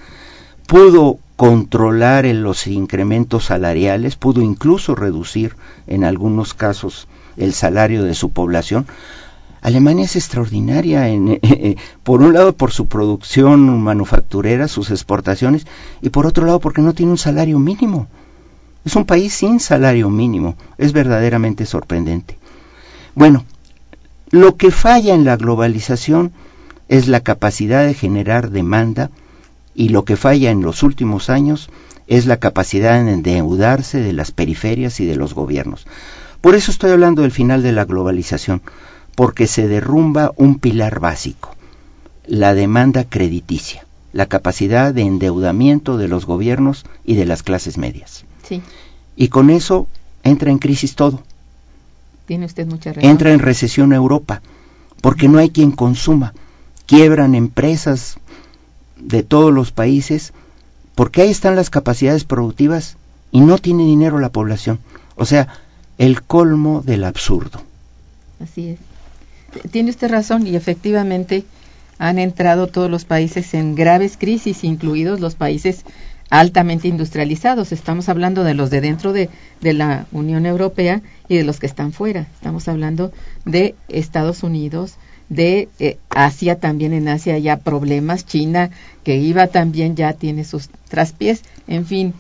pudo 0.68 1.18
controlar 1.38 2.26
en 2.26 2.44
los 2.44 2.68
incrementos 2.68 3.46
salariales, 3.46 4.16
pudo 4.16 4.42
incluso 4.42 4.96
reducir 4.96 5.56
en 5.88 6.04
algunos 6.04 6.54
casos 6.54 7.08
el 7.38 7.54
salario 7.54 8.04
de 8.04 8.16
su 8.16 8.32
población. 8.32 8.86
Alemania 9.62 10.06
es 10.06 10.16
extraordinaria, 10.16 11.10
en, 11.10 11.40
por 12.04 12.22
un 12.22 12.34
lado 12.34 12.54
por 12.54 12.72
su 12.72 12.86
producción 12.88 13.82
manufacturera, 13.82 14.68
sus 14.68 14.92
exportaciones, 14.92 15.66
y 16.02 16.10
por 16.10 16.26
otro 16.26 16.46
lado 16.46 16.60
porque 16.60 16.82
no 16.82 16.94
tiene 16.94 17.12
un 17.12 17.18
salario 17.18 17.60
mínimo. 17.60 18.08
Es 18.86 18.96
un 18.96 19.06
país 19.06 19.34
sin 19.34 19.60
salario 19.60 20.10
mínimo. 20.10 20.56
Es 20.78 20.94
verdaderamente 20.94 21.66
sorprendente. 21.66 22.38
Bueno, 23.16 23.44
lo 24.30 24.56
que 24.56 24.72
falla 24.72 25.14
en 25.14 25.26
la 25.26 25.36
globalización 25.36 26.32
es 26.88 27.08
la 27.08 27.20
capacidad 27.20 27.86
de 27.86 27.94
generar 27.94 28.50
demanda 28.50 29.10
y 29.76 29.90
lo 29.90 30.06
que 30.06 30.16
falla 30.16 30.52
en 30.52 30.62
los 30.62 30.84
últimos 30.84 31.30
años 31.30 31.70
es 32.08 32.26
la 32.26 32.38
capacidad 32.38 33.04
de 33.04 33.12
endeudarse 33.12 34.00
de 34.00 34.14
las 34.14 34.32
periferias 34.32 35.00
y 35.00 35.06
de 35.06 35.16
los 35.16 35.34
gobiernos. 35.34 35.86
Por 36.42 36.56
eso 36.56 36.72
estoy 36.72 36.92
hablando 36.92 37.24
del 37.24 37.32
final 37.32 37.64
de 37.64 37.74
la 37.74 37.86
globalización, 37.86 38.62
porque 39.18 39.48
se 39.48 39.68
derrumba 39.68 40.32
un 40.36 40.60
pilar 40.60 41.00
básico, 41.00 41.56
la 42.28 42.54
demanda 42.54 43.04
crediticia, 43.04 43.84
la 44.14 44.28
capacidad 44.28 44.94
de 44.94 45.02
endeudamiento 45.02 45.98
de 45.98 46.08
los 46.08 46.28
gobiernos 46.28 46.86
y 47.04 47.16
de 47.16 47.26
las 47.26 47.42
clases 47.42 47.80
medias. 47.80 48.26
Y 49.16 49.30
con 49.30 49.50
eso 49.50 49.88
entra 50.22 50.52
en 50.52 50.60
crisis 50.60 50.94
todo. 50.94 51.24
Tiene 52.28 52.46
usted 52.46 52.68
mucha 52.68 52.94
razón. 52.94 53.10
Entra 53.10 53.34
en 53.34 53.40
recesión 53.40 53.92
Europa, 53.92 54.44
porque 55.02 55.28
no 55.28 55.40
hay 55.40 55.50
quien 55.50 55.72
consuma. 55.72 56.36
Quiebran 56.86 57.34
empresas 57.34 58.18
de 58.98 59.24
todos 59.24 59.52
los 59.52 59.72
países, 59.72 60.32
porque 60.94 61.24
ahí 61.24 61.32
están 61.32 61.56
las 61.56 61.72
capacidades 61.72 62.24
productivas 62.24 62.98
y 63.32 63.42
no 63.42 63.58
tiene 63.58 63.84
dinero 63.84 64.20
la 64.20 64.30
población. 64.30 64.78
O 65.16 65.26
sea, 65.26 65.48
el 65.98 66.22
colmo 66.22 66.84
del 66.86 67.04
absurdo. 67.04 67.64
Así 68.40 68.68
es. 68.68 68.87
Tiene 69.72 69.90
usted 69.90 70.10
razón 70.10 70.46
y 70.46 70.56
efectivamente 70.56 71.46
han 71.98 72.20
entrado 72.20 72.68
todos 72.68 72.90
los 72.90 73.06
países 73.06 73.54
en 73.54 73.76
graves 73.76 74.18
crisis, 74.18 74.64
incluidos 74.64 75.20
los 75.20 75.36
países 75.36 75.84
altamente 76.30 76.88
industrializados. 76.88 77.72
Estamos 77.72 78.10
hablando 78.10 78.44
de 78.44 78.54
los 78.54 78.70
de 78.70 78.82
dentro 78.82 79.14
de, 79.14 79.30
la 79.62 80.06
Unión 80.12 80.46
Europea 80.46 81.02
y 81.28 81.38
de 81.38 81.44
los 81.44 81.60
que 81.60 81.66
están 81.66 81.94
fuera. 81.94 82.28
Estamos 82.34 82.68
hablando 82.68 83.12
de 83.46 83.76
Estados 83.88 84.44
Unidos, 84.44 84.96
de 85.30 85.70
eh, 85.80 85.98
Asia 86.10 86.60
también, 86.60 86.94
en 86.94 87.08
Asia 87.08 87.38
ya 87.38 87.58
problemas, 87.58 88.26
China 88.26 88.70
que 89.04 89.18
iba 89.18 89.48
también 89.48 89.96
ya 89.96 90.14
tiene 90.14 90.44
sus 90.44 90.70
traspiés, 90.90 91.44
en 91.68 91.86
fin, 91.86 92.14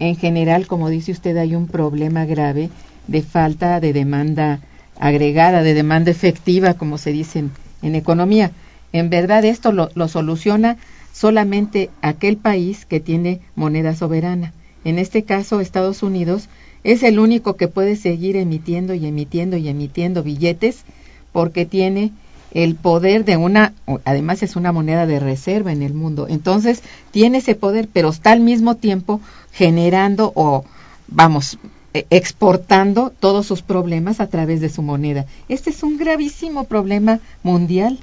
en 0.00 0.16
general, 0.16 0.66
como 0.66 0.88
dice 0.88 1.12
usted, 1.12 1.36
hay 1.36 1.54
un 1.54 1.68
problema 1.68 2.24
grave 2.24 2.70
de 3.06 3.22
falta 3.22 3.80
de 3.80 3.92
demanda 3.92 4.60
agregada, 4.98 5.62
de 5.62 5.74
demanda 5.74 6.10
efectiva, 6.10 6.74
como 6.74 6.98
se 6.98 7.12
dice 7.12 7.44
en, 7.82 7.94
economía. 7.94 8.52
En 8.92 9.10
verdad 9.10 9.44
esto 9.44 9.72
lo, 9.72 9.90
lo 9.94 10.08
soluciona 10.08 10.76
solamente 11.12 11.90
aquel 12.02 12.36
país 12.36 12.86
que 12.86 13.00
tiene 13.00 13.40
moneda 13.54 13.94
soberana. 13.94 14.52
En 14.84 14.98
este 14.98 15.24
caso, 15.24 15.60
Estados 15.60 16.02
Unidos 16.02 16.48
es 16.82 17.02
el 17.02 17.18
único 17.18 17.56
que 17.56 17.68
puede 17.68 17.96
seguir 17.96 18.36
emitiendo 18.36 18.94
y 18.94 19.06
emitiendo 19.06 19.56
y 19.56 19.68
emitiendo 19.68 20.22
billetes 20.22 20.84
porque 21.32 21.66
tiene 21.66 22.12
el 22.54 22.76
poder 22.76 23.24
de 23.24 23.36
una, 23.36 23.74
además 24.04 24.42
es 24.42 24.54
una 24.54 24.70
moneda 24.70 25.06
de 25.06 25.18
reserva 25.18 25.72
en 25.72 25.82
el 25.82 25.92
mundo. 25.92 26.26
Entonces, 26.28 26.82
tiene 27.10 27.38
ese 27.38 27.56
poder, 27.56 27.88
pero 27.92 28.10
está 28.10 28.30
al 28.30 28.40
mismo 28.40 28.76
tiempo 28.76 29.20
generando 29.52 30.32
o, 30.36 30.64
vamos, 31.08 31.58
exportando 31.94 33.12
todos 33.20 33.46
sus 33.46 33.62
problemas 33.62 34.20
a 34.20 34.26
través 34.26 34.60
de 34.60 34.68
su 34.68 34.82
moneda. 34.82 35.26
Este 35.48 35.70
es 35.70 35.82
un 35.82 35.96
gravísimo 35.96 36.64
problema 36.64 37.20
mundial 37.42 37.98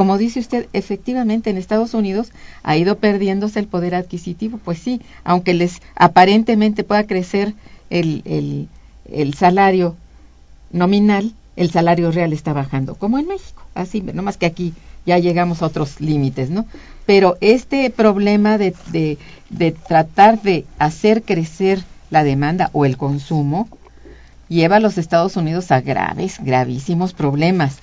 como 0.00 0.16
dice 0.16 0.40
usted, 0.40 0.66
efectivamente 0.72 1.50
en 1.50 1.58
Estados 1.58 1.92
Unidos 1.92 2.32
ha 2.62 2.74
ido 2.74 2.96
perdiéndose 2.96 3.58
el 3.58 3.66
poder 3.66 3.94
adquisitivo, 3.94 4.58
pues 4.64 4.78
sí, 4.78 5.02
aunque 5.24 5.52
les 5.52 5.82
aparentemente 5.94 6.84
pueda 6.84 7.06
crecer 7.06 7.52
el, 7.90 8.22
el, 8.24 8.68
el 9.12 9.34
salario 9.34 9.96
nominal, 10.72 11.34
el 11.56 11.70
salario 11.70 12.12
real 12.12 12.32
está 12.32 12.54
bajando, 12.54 12.94
como 12.94 13.18
en 13.18 13.26
México, 13.26 13.62
así, 13.74 14.00
no 14.00 14.22
más 14.22 14.38
que 14.38 14.46
aquí 14.46 14.72
ya 15.04 15.18
llegamos 15.18 15.60
a 15.60 15.66
otros 15.66 16.00
límites, 16.00 16.48
¿no? 16.48 16.64
Pero 17.04 17.36
este 17.42 17.90
problema 17.90 18.56
de, 18.56 18.74
de, 18.92 19.18
de 19.50 19.72
tratar 19.72 20.40
de 20.40 20.64
hacer 20.78 21.22
crecer 21.24 21.84
la 22.10 22.24
demanda 22.24 22.70
o 22.72 22.84
el 22.84 22.96
consumo 22.96 23.68
lleva 24.48 24.76
a 24.76 24.80
los 24.80 24.98
Estados 24.98 25.36
Unidos 25.36 25.70
a 25.70 25.80
graves, 25.80 26.38
gravísimos 26.42 27.12
problemas 27.12 27.78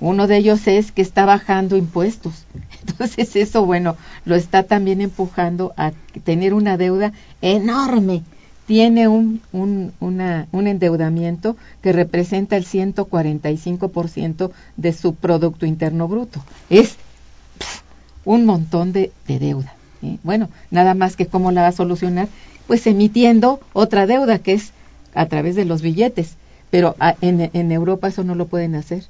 uno 0.00 0.26
de 0.26 0.36
ellos 0.36 0.66
es 0.66 0.92
que 0.92 1.02
está 1.02 1.24
bajando 1.24 1.76
impuestos. 1.76 2.44
Entonces 2.86 3.36
eso, 3.36 3.64
bueno, 3.64 3.96
lo 4.24 4.34
está 4.34 4.64
también 4.64 5.00
empujando 5.00 5.72
a 5.76 5.92
tener 6.24 6.54
una 6.54 6.76
deuda 6.76 7.12
enorme. 7.40 8.22
Tiene 8.66 9.08
un, 9.08 9.42
un, 9.52 9.92
un 10.00 10.66
endeudamiento 10.66 11.56
que 11.82 11.92
representa 11.92 12.56
el 12.56 12.64
145% 12.64 14.50
de 14.76 14.92
su 14.94 15.14
Producto 15.14 15.66
Interno 15.66 16.08
Bruto. 16.08 16.42
Es 16.70 16.96
un 18.24 18.46
montón 18.46 18.92
de, 18.92 19.12
deuda. 19.26 19.74
¿eh? 20.02 20.16
Bueno, 20.22 20.48
nada 20.70 20.94
más 20.94 21.14
que 21.14 21.26
cómo 21.26 21.52
la 21.52 21.60
va 21.60 21.68
a 21.68 21.72
solucionar, 21.72 22.28
pues 22.66 22.86
emitiendo 22.86 23.60
otra 23.72 24.06
deuda 24.06 24.38
que 24.38 24.54
es 24.54 24.72
a 25.14 25.26
través 25.26 25.56
de 25.56 25.64
los 25.64 25.82
billetes. 25.82 26.36
Pero 26.70 26.96
ah, 26.98 27.14
en, 27.20 27.50
en 27.52 27.72
Europa 27.72 28.08
eso 28.08 28.24
no 28.24 28.34
lo 28.34 28.46
pueden 28.46 28.74
hacer. 28.74 29.04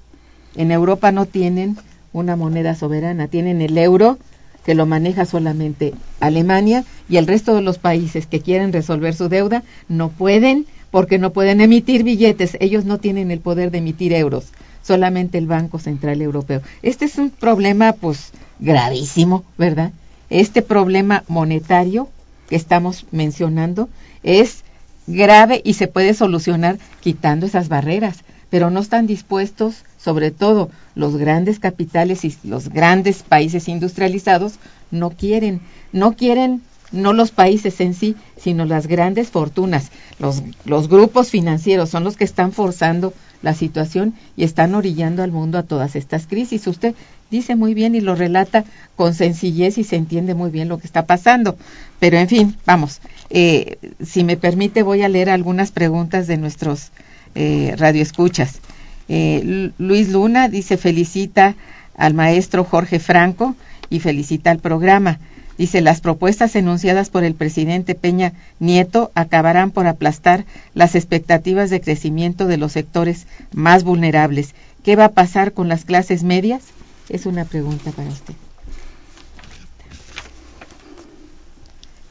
En 0.56 0.70
Europa 0.70 1.12
no 1.12 1.26
tienen 1.26 1.76
una 2.12 2.36
moneda 2.36 2.74
soberana, 2.74 3.28
tienen 3.28 3.60
el 3.60 3.76
euro 3.78 4.18
que 4.64 4.74
lo 4.74 4.86
maneja 4.86 5.24
solamente 5.24 5.94
Alemania 6.20 6.84
y 7.08 7.18
el 7.18 7.26
resto 7.26 7.54
de 7.54 7.62
los 7.62 7.78
países 7.78 8.26
que 8.26 8.40
quieren 8.40 8.72
resolver 8.72 9.14
su 9.14 9.28
deuda 9.28 9.62
no 9.88 10.08
pueden 10.08 10.66
porque 10.90 11.18
no 11.18 11.32
pueden 11.32 11.60
emitir 11.60 12.04
billetes, 12.04 12.56
ellos 12.60 12.84
no 12.84 12.98
tienen 12.98 13.32
el 13.32 13.40
poder 13.40 13.72
de 13.72 13.78
emitir 13.78 14.12
euros, 14.12 14.52
solamente 14.80 15.38
el 15.38 15.48
Banco 15.48 15.80
Central 15.80 16.22
Europeo. 16.22 16.62
Este 16.82 17.04
es 17.06 17.18
un 17.18 17.30
problema 17.30 17.92
pues 17.94 18.30
gravísimo, 18.60 19.44
¿verdad? 19.58 19.90
Este 20.30 20.62
problema 20.62 21.24
monetario 21.26 22.08
que 22.48 22.56
estamos 22.56 23.06
mencionando 23.10 23.88
es 24.22 24.64
grave 25.06 25.60
y 25.64 25.74
se 25.74 25.88
puede 25.88 26.14
solucionar 26.14 26.78
quitando 27.00 27.46
esas 27.46 27.68
barreras, 27.68 28.18
pero 28.50 28.70
no 28.70 28.80
están 28.80 29.06
dispuestos 29.06 29.84
sobre 29.98 30.30
todo 30.30 30.70
los 30.94 31.16
grandes 31.16 31.58
capitales 31.58 32.24
y 32.24 32.36
los 32.44 32.68
grandes 32.68 33.22
países 33.22 33.68
industrializados, 33.68 34.54
no 34.90 35.10
quieren, 35.10 35.60
no 35.92 36.14
quieren 36.14 36.62
no 36.92 37.12
los 37.12 37.32
países 37.32 37.80
en 37.80 37.94
sí, 37.94 38.14
sino 38.36 38.64
las 38.64 38.86
grandes 38.86 39.30
fortunas, 39.30 39.90
los, 40.18 40.42
los 40.64 40.88
grupos 40.88 41.30
financieros 41.30 41.90
son 41.90 42.04
los 42.04 42.16
que 42.16 42.24
están 42.24 42.52
forzando 42.52 43.12
la 43.42 43.54
situación 43.54 44.14
y 44.36 44.44
están 44.44 44.74
orillando 44.74 45.22
al 45.22 45.32
mundo 45.32 45.58
a 45.58 45.64
todas 45.64 45.96
estas 45.96 46.26
crisis. 46.26 46.66
Usted 46.66 46.94
dice 47.30 47.56
muy 47.56 47.74
bien 47.74 47.94
y 47.94 48.00
lo 48.00 48.14
relata 48.14 48.64
con 48.96 49.14
sencillez 49.14 49.78
y 49.78 49.84
se 49.84 49.96
entiende 49.96 50.34
muy 50.34 50.50
bien 50.50 50.68
lo 50.68 50.78
que 50.78 50.86
está 50.86 51.06
pasando. 51.06 51.56
Pero 51.98 52.18
en 52.18 52.28
fin, 52.28 52.56
vamos, 52.66 53.00
eh, 53.30 53.78
si 54.04 54.24
me 54.24 54.36
permite 54.36 54.82
voy 54.82 55.02
a 55.02 55.08
leer 55.08 55.30
algunas 55.30 55.70
preguntas 55.70 56.26
de 56.26 56.36
nuestros 56.36 56.90
eh, 57.34 57.74
radioescuchas. 57.76 58.60
Eh, 59.08 59.70
Luis 59.78 60.08
Luna 60.10 60.48
dice 60.48 60.76
felicita 60.76 61.54
al 61.96 62.14
maestro 62.14 62.64
Jorge 62.64 62.98
Franco 62.98 63.54
y 63.90 64.00
felicita 64.00 64.50
al 64.50 64.58
programa. 64.58 65.18
Dice, 65.56 65.80
las 65.80 66.00
propuestas 66.00 66.56
enunciadas 66.56 67.10
por 67.10 67.22
el 67.22 67.34
presidente 67.34 67.94
Peña 67.94 68.32
Nieto 68.58 69.12
acabarán 69.14 69.70
por 69.70 69.86
aplastar 69.86 70.46
las 70.74 70.96
expectativas 70.96 71.70
de 71.70 71.80
crecimiento 71.80 72.46
de 72.46 72.56
los 72.56 72.72
sectores 72.72 73.28
más 73.52 73.84
vulnerables. 73.84 74.54
¿Qué 74.82 74.96
va 74.96 75.06
a 75.06 75.12
pasar 75.12 75.52
con 75.52 75.68
las 75.68 75.84
clases 75.84 76.24
medias? 76.24 76.64
Es 77.08 77.26
una 77.26 77.44
pregunta 77.44 77.90
para 77.92 78.08
usted. 78.08 78.34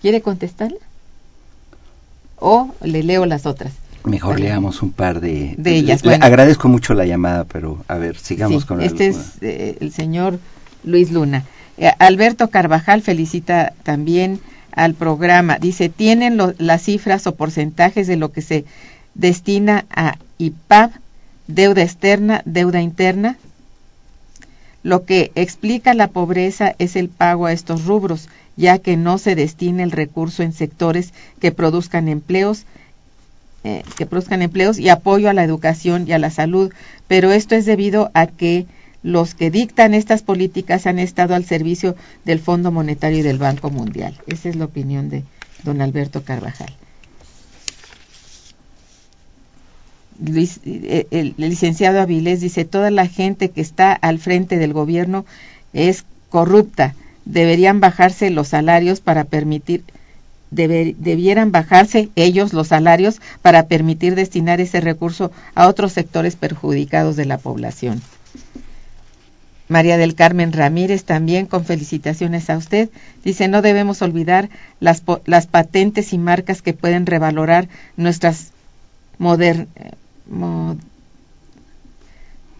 ¿Quiere 0.01 0.21
contestarla? 0.21 0.77
¿O 2.37 2.73
le 2.81 3.03
leo 3.03 3.25
las 3.25 3.45
otras? 3.45 3.73
Mejor 4.03 4.39
leamos 4.39 4.81
un 4.81 4.91
par 4.91 5.21
de, 5.21 5.55
de 5.57 5.75
ellas. 5.75 6.03
agradezco 6.05 6.67
mucho 6.67 6.93
la 6.93 7.05
llamada, 7.05 7.45
pero 7.45 7.83
a 7.87 7.95
ver, 7.95 8.17
sigamos 8.17 8.65
con 8.65 8.81
Este 8.81 9.07
es 9.07 9.41
eh, 9.41 9.77
el 9.79 9.93
señor 9.93 10.39
Luis 10.83 11.11
Luna. 11.11 11.45
Eh, 11.77 11.89
Alberto 11.99 12.49
Carvajal 12.49 13.01
felicita 13.01 13.73
también 13.83 14.41
al 14.73 14.93
programa. 14.93 15.57
Dice, 15.57 15.87
¿tienen 15.89 16.37
las 16.57 16.83
cifras 16.83 17.25
o 17.27 17.35
porcentajes 17.35 18.07
de 18.07 18.17
lo 18.17 18.31
que 18.31 18.41
se 18.41 18.65
destina 19.13 19.85
a 19.89 20.17
IPAB, 20.37 20.91
deuda 21.47 21.83
externa, 21.83 22.41
deuda 22.45 22.81
interna? 22.81 23.37
Lo 24.83 25.05
que 25.05 25.31
explica 25.35 25.93
la 25.93 26.09
pobreza 26.09 26.75
es 26.77 26.95
el 26.95 27.09
pago 27.09 27.45
a 27.45 27.53
estos 27.53 27.85
rubros, 27.85 28.29
ya 28.57 28.77
que 28.77 28.97
no 28.97 29.17
se 29.17 29.35
destina 29.35 29.83
el 29.83 29.91
recurso 29.91 30.43
en 30.43 30.53
sectores 30.53 31.13
que 31.39 31.51
produzcan 31.51 32.07
empleos 32.07 32.65
eh, 33.65 33.83
que 33.95 34.05
produzcan 34.05 34.41
empleos 34.41 34.77
y 34.77 34.89
apoyo 34.89 35.29
a 35.29 35.33
la 35.33 35.45
educación 35.45 36.05
y 36.05 36.11
a 36.11 36.19
la 36.19 36.29
salud, 36.29 36.73
pero 37.07 37.31
esto 37.31 37.55
es 37.55 37.65
debido 37.65 38.11
a 38.13 38.27
que 38.27 38.65
los 39.03 39.35
que 39.35 39.51
dictan 39.51 39.93
estas 39.93 40.21
políticas 40.21 40.85
han 40.85 40.99
estado 40.99 41.33
al 41.33 41.45
servicio 41.45 41.95
del 42.25 42.39
Fondo 42.39 42.71
Monetario 42.71 43.19
y 43.19 43.21
del 43.21 43.37
Banco 43.37 43.69
Mundial. 43.69 44.19
Esa 44.27 44.49
es 44.49 44.57
la 44.57 44.65
opinión 44.65 45.09
de 45.09 45.23
don 45.63 45.81
Alberto 45.81 46.23
Carvajal. 46.23 46.73
Luis, 50.19 50.59
eh, 50.65 51.07
el, 51.11 51.35
el, 51.37 51.49
licenciado 51.49 52.01
Avilés 52.01 52.41
dice, 52.41 52.65
toda 52.65 52.91
la 52.91 53.07
gente 53.07 53.49
que 53.49 53.61
está 53.61 53.93
al 53.93 54.19
frente 54.19 54.57
del 54.57 54.73
gobierno 54.73 55.25
es 55.73 56.05
corrupta. 56.29 56.95
Deberían 57.25 57.79
bajarse 57.79 58.29
los 58.29 58.49
salarios 58.49 58.99
para 58.99 59.23
permitir 59.23 59.83
debieran 60.53 61.51
bajarse 61.51 62.09
ellos 62.15 62.53
los 62.53 62.67
salarios 62.67 63.21
para 63.41 63.67
permitir 63.67 64.15
destinar 64.15 64.61
ese 64.61 64.81
recurso 64.81 65.31
a 65.55 65.67
otros 65.67 65.93
sectores 65.93 66.35
perjudicados 66.35 67.15
de 67.15 67.25
la 67.25 67.37
población. 67.37 68.01
María 69.67 69.97
del 69.97 70.13
Carmen 70.13 70.53
Ramírez 70.53 71.05
también 71.05 71.47
con 71.47 71.65
felicitaciones 71.65 72.49
a 72.49 72.57
usted. 72.57 72.89
Dice, 73.23 73.47
no 73.47 73.61
debemos 73.61 74.01
olvidar 74.01 74.49
las, 74.79 75.01
las 75.25 75.47
patentes 75.47 76.13
y 76.13 76.17
marcas 76.17 76.61
que 76.61 76.73
pueden 76.73 77.05
revalorar 77.05 77.69
nuestras, 77.97 78.51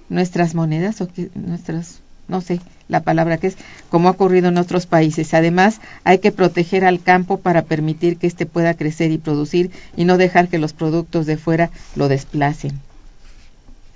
nuestras 0.09 0.55
monedas 0.55 1.01
o 1.01 1.07
que, 1.07 1.30
nuestras 1.36 1.99
no 2.28 2.41
sé 2.41 2.61
la 2.88 3.01
palabra 3.01 3.38
que 3.38 3.47
es, 3.47 3.57
como 3.89 4.07
ha 4.07 4.11
ocurrido 4.11 4.49
en 4.49 4.57
otros 4.57 4.86
países. 4.86 5.34
Además, 5.34 5.80
hay 6.03 6.20
que 6.20 6.32
proteger 6.32 6.86
al 6.86 7.01
campo 7.01 7.38
para 7.39 7.64
permitir 7.64 8.18
que 8.18 8.28
éste 8.28 8.45
pueda 8.45 8.74
crecer 8.74 9.11
y 9.11 9.18
producir 9.18 9.72
y 9.95 10.05
no 10.05 10.18
dejar 10.18 10.47
que 10.47 10.57
los 10.57 10.74
productos 10.74 11.26
de 11.26 11.38
fuera 11.38 11.72
lo 11.95 12.07
desplacen. 12.07 12.80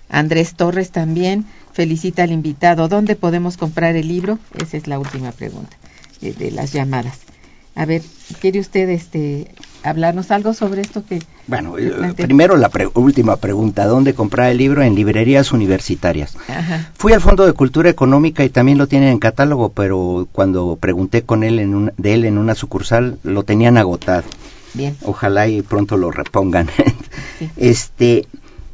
Andrés 0.09 0.55
Torres 0.55 0.91
también 0.91 1.45
felicita 1.73 2.23
al 2.23 2.31
invitado. 2.31 2.87
¿Dónde 2.87 3.15
podemos 3.15 3.57
comprar 3.57 3.95
el 3.95 4.07
libro? 4.07 4.39
Esa 4.59 4.77
es 4.77 4.87
la 4.87 4.99
última 4.99 5.31
pregunta 5.31 5.75
de, 6.21 6.33
de 6.33 6.51
las 6.51 6.71
llamadas. 6.71 7.19
A 7.75 7.85
ver, 7.85 8.01
¿quiere 8.39 8.59
usted 8.59 8.89
este 8.89 9.53
hablarnos 9.89 10.31
algo 10.31 10.53
sobre 10.53 10.81
esto 10.81 11.03
que... 11.05 11.21
Bueno, 11.47 11.77
eh, 11.77 12.13
primero 12.15 12.57
la 12.57 12.69
última 12.93 13.37
pregunta, 13.37 13.85
¿dónde 13.85 14.13
comprar 14.13 14.51
el 14.51 14.57
libro? 14.57 14.83
En 14.83 14.95
librerías 14.95 15.51
universitarias. 15.51 16.37
Fui 16.95 17.13
al 17.13 17.21
Fondo 17.21 17.45
de 17.45 17.53
Cultura 17.53 17.89
Económica 17.89 18.43
y 18.43 18.49
también 18.49 18.77
lo 18.77 18.87
tienen 18.87 19.09
en 19.09 19.19
catálogo, 19.19 19.69
pero 19.69 20.27
cuando 20.31 20.77
pregunté 20.79 21.23
con 21.23 21.43
él 21.43 21.59
en 21.59 21.91
de 21.97 22.13
él 22.13 22.25
en 22.25 22.37
una 22.37 22.55
sucursal, 22.55 23.17
lo 23.23 23.43
tenían 23.43 23.77
agotado. 23.77 24.23
Bien. 24.73 24.95
Ojalá 25.03 25.47
y 25.47 25.61
pronto 25.61 25.97
lo 25.97 26.11
repongan. 26.11 26.69
Este, 27.55 28.27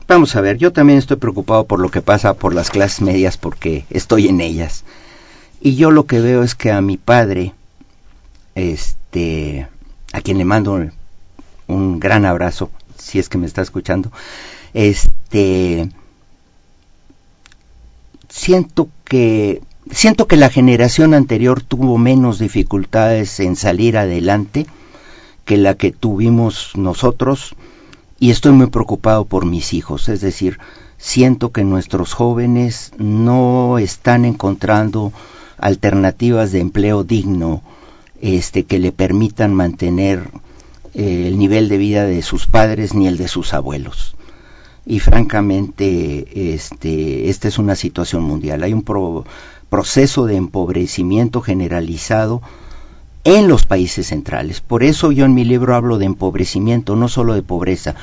vamos 0.07 0.37
a 0.37 0.41
ver, 0.41 0.57
yo 0.57 0.71
también 0.71 0.97
estoy 0.97 1.17
preocupado 1.17 1.65
por 1.65 1.81
lo 1.81 1.89
que 1.89 2.01
pasa 2.01 2.33
por 2.33 2.55
las 2.55 2.69
clases 2.69 3.01
medias 3.01 3.35
porque 3.35 3.85
estoy 3.89 4.29
en 4.29 4.39
ellas. 4.39 4.85
Y 5.59 5.75
yo 5.75 5.91
lo 5.91 6.05
que 6.05 6.21
veo 6.21 6.43
es 6.43 6.55
que 6.55 6.71
a 6.71 6.79
mi 6.79 6.95
padre, 6.95 7.53
este, 8.55 9.67
a 10.13 10.21
quien 10.21 10.37
le 10.37 10.45
mando 10.45 10.81
un 11.67 11.99
gran 11.99 12.25
abrazo, 12.25 12.69
si 12.97 13.19
es 13.19 13.29
que 13.29 13.37
me 13.37 13.45
está 13.45 13.61
escuchando. 13.61 14.11
Este 14.73 15.89
siento 18.29 18.89
que 19.03 19.61
siento 19.91 20.27
que 20.27 20.37
la 20.37 20.49
generación 20.49 21.13
anterior 21.13 21.61
tuvo 21.61 21.97
menos 21.97 22.39
dificultades 22.39 23.39
en 23.39 23.55
salir 23.55 23.97
adelante 23.97 24.65
que 25.45 25.57
la 25.57 25.75
que 25.75 25.91
tuvimos 25.91 26.71
nosotros 26.75 27.55
y 28.19 28.31
estoy 28.31 28.53
muy 28.53 28.67
preocupado 28.67 29.25
por 29.25 29.45
mis 29.45 29.73
hijos, 29.73 30.07
es 30.07 30.21
decir, 30.21 30.57
siento 30.97 31.51
que 31.51 31.63
nuestros 31.63 32.13
jóvenes 32.13 32.93
no 32.97 33.77
están 33.77 34.23
encontrando 34.23 35.11
alternativas 35.57 36.51
de 36.51 36.61
empleo 36.61 37.03
digno 37.03 37.61
este 38.21 38.63
que 38.63 38.79
le 38.79 38.93
permitan 38.93 39.53
mantener 39.53 40.29
eh, 40.93 41.25
el 41.27 41.37
nivel 41.37 41.69
de 41.69 41.77
vida 41.77 42.05
de 42.05 42.21
sus 42.21 42.45
padres 42.47 42.93
ni 42.93 43.07
el 43.07 43.17
de 43.17 43.27
sus 43.27 43.53
abuelos. 43.53 44.15
Y 44.85 44.99
francamente, 44.99 46.53
este, 46.53 47.29
esta 47.29 47.47
es 47.47 47.57
una 47.57 47.75
situación 47.75 48.23
mundial. 48.23 48.63
Hay 48.63 48.73
un 48.73 48.83
proceso 49.69 50.25
de 50.25 50.35
empobrecimiento 50.35 51.41
generalizado 51.41 52.41
en 53.23 53.47
los 53.47 53.65
países 53.65 54.07
centrales. 54.07 54.61
Por 54.61 54.83
eso 54.83 55.11
yo 55.11 55.25
en 55.25 55.33
mi 55.33 55.45
libro 55.45 55.75
hablo 55.75 55.97
de 55.97 56.05
empobrecimiento, 56.05 56.95
no 56.95 57.07
solo 57.07 57.33
de 57.33 57.41
pobreza, 57.41 57.95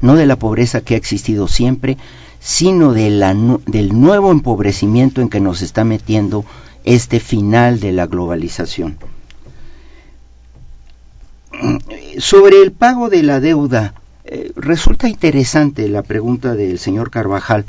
no 0.00 0.14
de 0.14 0.26
la 0.26 0.36
pobreza 0.36 0.80
que 0.80 0.94
ha 0.94 0.98
existido 0.98 1.48
siempre, 1.48 1.98
sino 2.40 2.92
de 2.92 3.10
la, 3.10 3.34
del 3.66 4.00
nuevo 4.00 4.30
empobrecimiento 4.30 5.20
en 5.20 5.28
que 5.28 5.40
nos 5.40 5.62
está 5.62 5.84
metiendo 5.84 6.44
este 6.84 7.18
final 7.18 7.80
de 7.80 7.92
la 7.92 8.06
globalización. 8.06 8.96
Sobre 12.18 12.62
el 12.62 12.72
pago 12.72 13.08
de 13.08 13.22
la 13.22 13.40
deuda, 13.40 13.94
eh, 14.24 14.52
resulta 14.56 15.08
interesante 15.08 15.88
la 15.88 16.02
pregunta 16.02 16.54
del 16.54 16.78
señor 16.78 17.10
Carvajal, 17.10 17.64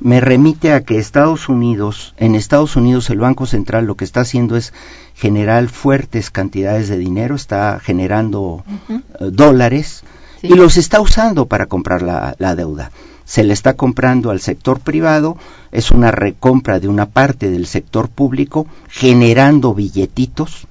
me 0.00 0.20
remite 0.20 0.72
a 0.72 0.82
que 0.82 0.98
Estados 0.98 1.48
Unidos, 1.48 2.14
en 2.18 2.34
Estados 2.34 2.76
Unidos 2.76 3.08
el 3.10 3.18
Banco 3.18 3.46
Central 3.46 3.86
lo 3.86 3.94
que 3.96 4.04
está 4.04 4.20
haciendo 4.20 4.56
es 4.56 4.72
generar 5.14 5.68
fuertes 5.68 6.30
cantidades 6.30 6.88
de 6.88 6.98
dinero, 6.98 7.34
está 7.36 7.78
generando 7.80 8.64
eh, 8.88 9.00
dólares 9.30 10.02
Sí. 10.40 10.48
y 10.48 10.54
los 10.56 10.76
está 10.76 11.00
usando 11.00 11.46
para 11.46 11.66
comprar 11.66 12.02
la, 12.02 12.34
la 12.38 12.54
deuda. 12.54 12.90
Se 13.24 13.44
le 13.44 13.54
está 13.54 13.74
comprando 13.74 14.30
al 14.30 14.40
sector 14.40 14.80
privado, 14.80 15.38
es 15.72 15.90
una 15.90 16.10
recompra 16.10 16.80
de 16.80 16.88
una 16.88 17.06
parte 17.06 17.48
del 17.50 17.66
sector 17.66 18.10
público, 18.10 18.66
generando 18.88 19.72
billetitos, 19.72 20.66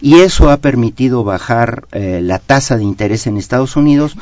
Y 0.00 0.14
eso 0.20 0.50
ha 0.50 0.56
permitido 0.58 1.24
bajar 1.24 1.84
eh, 1.92 2.20
la 2.22 2.38
tasa 2.38 2.76
de 2.76 2.84
interés 2.84 3.26
en 3.26 3.36
Estados 3.36 3.76
Unidos 3.76 4.16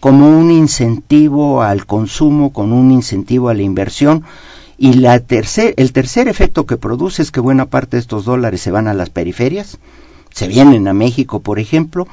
como 0.00 0.28
un 0.38 0.50
incentivo 0.50 1.62
al 1.62 1.86
consumo, 1.86 2.52
con 2.52 2.72
un 2.72 2.90
incentivo 2.90 3.48
a 3.48 3.54
la 3.54 3.62
inversión. 3.62 4.24
Y 4.78 4.94
la 4.94 5.18
tercer, 5.20 5.74
el 5.78 5.92
tercer 5.92 6.28
efecto 6.28 6.66
que 6.66 6.76
produce 6.76 7.22
es 7.22 7.30
que 7.30 7.40
buena 7.40 7.66
parte 7.66 7.96
de 7.96 8.00
estos 8.02 8.24
dólares 8.26 8.60
se 8.60 8.70
van 8.70 8.88
a 8.88 8.94
las 8.94 9.08
periferias, 9.10 9.78
se 10.34 10.48
vienen 10.48 10.86
a 10.86 10.92
México, 10.92 11.40
por 11.40 11.58
ejemplo, 11.58 12.06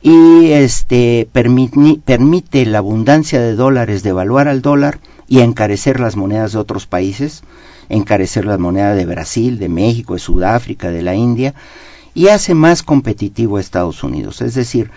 y 0.00 0.50
este 0.52 1.28
permiti- 1.32 2.00
permite 2.02 2.64
la 2.66 2.78
abundancia 2.78 3.40
de 3.40 3.54
dólares 3.54 4.02
devaluar 4.02 4.48
al 4.48 4.62
dólar 4.62 5.00
y 5.28 5.40
encarecer 5.40 6.00
las 6.00 6.16
monedas 6.16 6.52
de 6.52 6.58
otros 6.58 6.86
países, 6.86 7.42
encarecer 7.88 8.46
las 8.46 8.58
monedas 8.58 8.96
de 8.96 9.04
Brasil, 9.06 9.58
de 9.58 9.68
México, 9.68 10.14
de 10.14 10.20
Sudáfrica, 10.20 10.90
de 10.90 11.02
la 11.02 11.14
India, 11.14 11.54
y 12.14 12.28
hace 12.28 12.54
más 12.54 12.82
competitivo 12.82 13.56
a 13.56 13.60
Estados 13.60 14.02
Unidos. 14.04 14.42
Es 14.42 14.54
decir, 14.54 14.90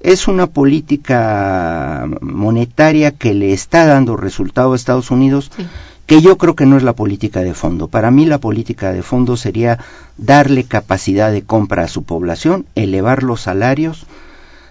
es 0.00 0.28
una 0.28 0.46
política 0.46 2.06
monetaria 2.20 3.10
que 3.12 3.34
le 3.34 3.52
está 3.52 3.86
dando 3.86 4.16
resultado 4.16 4.72
a 4.72 4.76
Estados 4.76 5.10
Unidos 5.10 5.50
Sí. 5.56 5.66
que 6.06 6.22
yo 6.22 6.38
creo 6.38 6.54
que 6.56 6.66
no 6.66 6.76
es 6.76 6.82
la 6.82 6.94
política 6.94 7.40
de 7.40 7.52
fondo. 7.54 7.88
Para 7.88 8.10
mí 8.10 8.24
la 8.24 8.38
política 8.38 8.92
de 8.92 9.02
fondo 9.02 9.36
sería 9.36 9.78
darle 10.16 10.64
capacidad 10.64 11.30
de 11.32 11.42
compra 11.42 11.84
a 11.84 11.88
su 11.88 12.04
población, 12.04 12.64
elevar 12.74 13.22
los 13.22 13.42
salarios, 13.42 14.06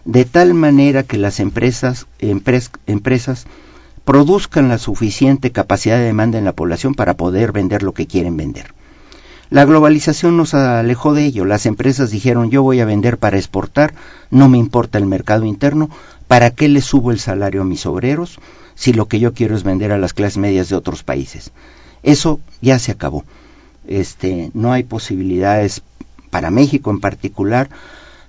de 0.06 0.26
tal 0.26 0.54
manera 0.54 1.04
que 1.04 1.18
las 1.18 1.39
empresas, 1.39 2.08
empres- 2.20 2.72
empresas 2.88 3.45
produzcan 4.06 4.70
la 4.70 4.78
suficiente 4.78 5.52
capacidad 5.52 5.98
de 5.98 6.06
demanda 6.06 6.38
en 6.39 6.45
la 6.45 6.54
población 6.54 6.95
para 6.95 7.16
poder 7.16 7.52
vender 7.52 7.84
lo 7.84 7.91
que 7.93 8.08
quieren 8.08 8.38
vender. 8.38 8.74
La 9.50 9.64
globalización 9.64 10.36
nos 10.36 10.54
alejó 10.54 11.14
de 11.14 11.26
ello. 11.26 11.45
Las 11.45 11.66
empresas 11.66 12.12
dijeron 12.12 12.50
yo 12.50 12.64
voy 12.64 12.82
a 12.82 12.86
vender 12.86 13.18
para 13.18 13.38
exportar, 13.38 13.93
no 14.30 14.50
me 14.50 14.58
importa 14.58 14.98
el 14.98 15.06
mercado 15.06 15.45
interno, 15.45 15.89
¿para 16.28 16.50
qué 16.52 16.68
le 16.68 16.82
subo 16.82 17.12
el 17.12 17.20
salario 17.20 17.62
a 17.62 17.66
mis 17.66 17.86
obreros 17.86 18.39
si 18.76 18.93
lo 18.93 19.08
que 19.08 19.20
yo 19.20 19.34
quiero 19.34 19.56
es 19.56 19.64
vender 19.64 19.91
a 19.91 19.98
las 19.98 20.14
clases 20.14 20.38
medias 20.38 20.70
de 20.70 20.76
otros 20.76 21.04
países? 21.04 21.52
Eso 22.04 22.41
ya 22.62 22.78
se 22.78 22.91
acabó. 22.91 23.24
Este, 23.88 24.52
no 24.54 24.74
hay 24.74 24.84
posibilidades 24.84 25.82
para 26.30 26.52
México 26.52 26.91
en 26.91 27.00
particular 27.00 27.70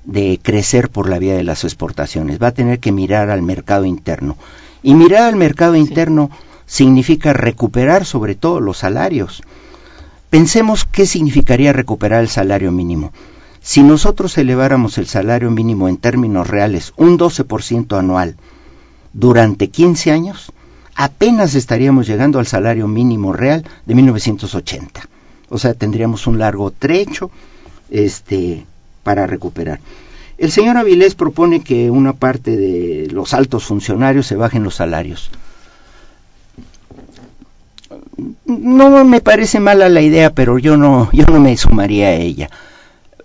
de 0.04 0.38
crecer 0.40 0.88
por 0.88 1.08
la 1.08 1.18
vía 1.18 1.34
de 1.34 1.42
las 1.42 1.64
exportaciones. 1.64 2.40
Va 2.40 2.48
a 2.48 2.54
tener 2.54 2.78
que 2.78 2.92
mirar 2.92 3.30
al 3.30 3.42
mercado 3.42 3.84
interno. 3.84 4.36
Y 4.82 4.94
mirar 4.94 5.24
al 5.24 5.36
mercado 5.36 5.74
interno 5.74 6.30
significa 6.66 7.32
recuperar 7.32 8.04
sobre 8.04 8.36
todo 8.36 8.60
los 8.60 8.78
salarios. 8.78 9.42
Pensemos 10.30 10.84
qué 10.84 11.06
significaría 11.06 11.72
recuperar 11.72 12.20
el 12.20 12.28
salario 12.28 12.70
mínimo. 12.70 13.12
Si 13.60 13.82
nosotros 13.82 14.36
eleváramos 14.38 14.98
el 14.98 15.06
salario 15.06 15.50
mínimo 15.50 15.88
en 15.88 15.96
términos 15.96 16.46
reales 16.46 16.92
un 16.96 17.18
12% 17.18 17.98
anual 17.98 18.36
durante 19.12 19.68
15 19.68 20.12
años, 20.12 20.52
apenas 20.94 21.54
estaríamos 21.54 22.06
llegando 22.06 22.38
al 22.38 22.46
salario 22.46 22.88
mínimo 22.88 23.32
real 23.32 23.64
de 23.86 23.94
1980. 23.94 25.08
O 25.48 25.58
sea, 25.58 25.74
tendríamos 25.74 26.26
un 26.26 26.38
largo 26.38 26.70
trecho 26.70 27.30
este, 27.90 28.66
para 29.02 29.26
recuperar. 29.26 29.80
El 30.36 30.52
señor 30.52 30.76
Avilés 30.76 31.14
propone 31.14 31.62
que 31.62 31.90
una 31.90 32.12
parte 32.12 32.56
de 32.56 33.08
los 33.10 33.34
altos 33.34 33.64
funcionarios 33.64 34.26
se 34.26 34.36
bajen 34.36 34.62
los 34.62 34.76
salarios. 34.76 35.30
No 38.48 39.04
me 39.04 39.20
parece 39.20 39.60
mala 39.60 39.88
la 39.88 40.00
idea, 40.00 40.30
pero 40.34 40.58
yo 40.58 40.76
no, 40.76 41.10
yo 41.12 41.24
no 41.26 41.38
me 41.38 41.56
sumaría 41.56 42.08
a 42.08 42.14
ella. 42.14 42.50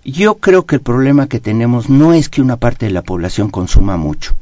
Yo 0.04 0.34
creo 0.36 0.66
que 0.66 0.76
el 0.76 0.82
problema 0.82 1.28
que 1.28 1.40
tenemos 1.40 1.88
no 1.88 2.12
es 2.12 2.28
que 2.28 2.42
una 2.42 2.56
parte 2.58 2.86
de 2.86 2.92
la 2.92 3.02
población 3.02 3.48
consuma 3.50 3.96
mucho. 3.96 4.36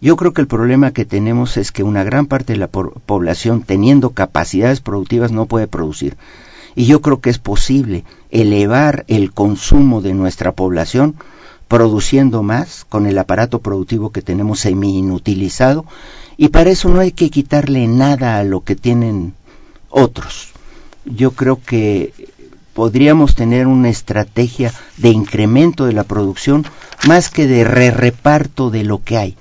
Yo 0.00 0.16
creo 0.16 0.32
que 0.32 0.40
el 0.40 0.46
problema 0.46 0.92
que 0.92 1.04
tenemos 1.04 1.58
es 1.58 1.70
que 1.70 1.82
una 1.82 2.02
gran 2.02 2.24
parte 2.26 2.54
de 2.54 2.58
la 2.58 2.68
po- 2.68 2.92
población, 3.04 3.60
teniendo 3.62 4.10
capacidades 4.10 4.80
productivas, 4.80 5.32
no 5.32 5.44
puede 5.44 5.66
producir. 5.66 6.16
Y 6.74 6.86
yo 6.86 7.02
creo 7.02 7.20
que 7.20 7.28
es 7.28 7.38
posible 7.38 8.04
elevar 8.30 9.04
el 9.06 9.32
consumo 9.34 10.00
de 10.00 10.14
nuestra 10.14 10.52
población 10.52 11.14
produciendo 11.68 12.42
más 12.42 12.86
con 12.88 13.06
el 13.06 13.18
aparato 13.18 13.58
productivo 13.60 14.10
que 14.10 14.22
tenemos 14.22 14.60
semi 14.60 14.98
inutilizado 14.98 15.84
y 16.36 16.48
para 16.48 16.70
eso 16.70 16.88
no 16.88 17.00
hay 17.00 17.12
que 17.12 17.30
quitarle 17.30 17.86
nada 17.86 18.38
a 18.38 18.44
lo 18.44 18.62
que 18.62 18.74
tienen 18.74 19.34
otros. 19.90 20.52
Yo 21.04 21.32
creo 21.32 21.60
que 21.62 22.12
podríamos 22.74 23.34
tener 23.34 23.66
una 23.66 23.88
estrategia 23.88 24.72
de 24.96 25.10
incremento 25.10 25.84
de 25.86 25.92
la 25.92 26.04
producción 26.04 26.64
más 27.06 27.30
que 27.30 27.46
de 27.46 27.64
re 27.64 27.90
reparto 27.90 28.70
de 28.70 28.84
lo 28.84 29.02
que 29.02 29.16
hay. 29.16 29.36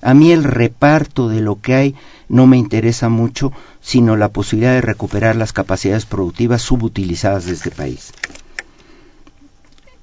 A 0.00 0.14
mí 0.14 0.32
el 0.32 0.44
reparto 0.44 1.28
de 1.28 1.40
lo 1.40 1.60
que 1.60 1.74
hay 1.74 1.94
no 2.28 2.46
me 2.46 2.56
interesa 2.56 3.08
mucho, 3.08 3.52
sino 3.80 4.16
la 4.16 4.30
posibilidad 4.30 4.72
de 4.72 4.80
recuperar 4.80 5.36
las 5.36 5.52
capacidades 5.52 6.06
productivas 6.06 6.62
subutilizadas 6.62 7.46
de 7.46 7.52
este 7.52 7.70
país. 7.70 8.12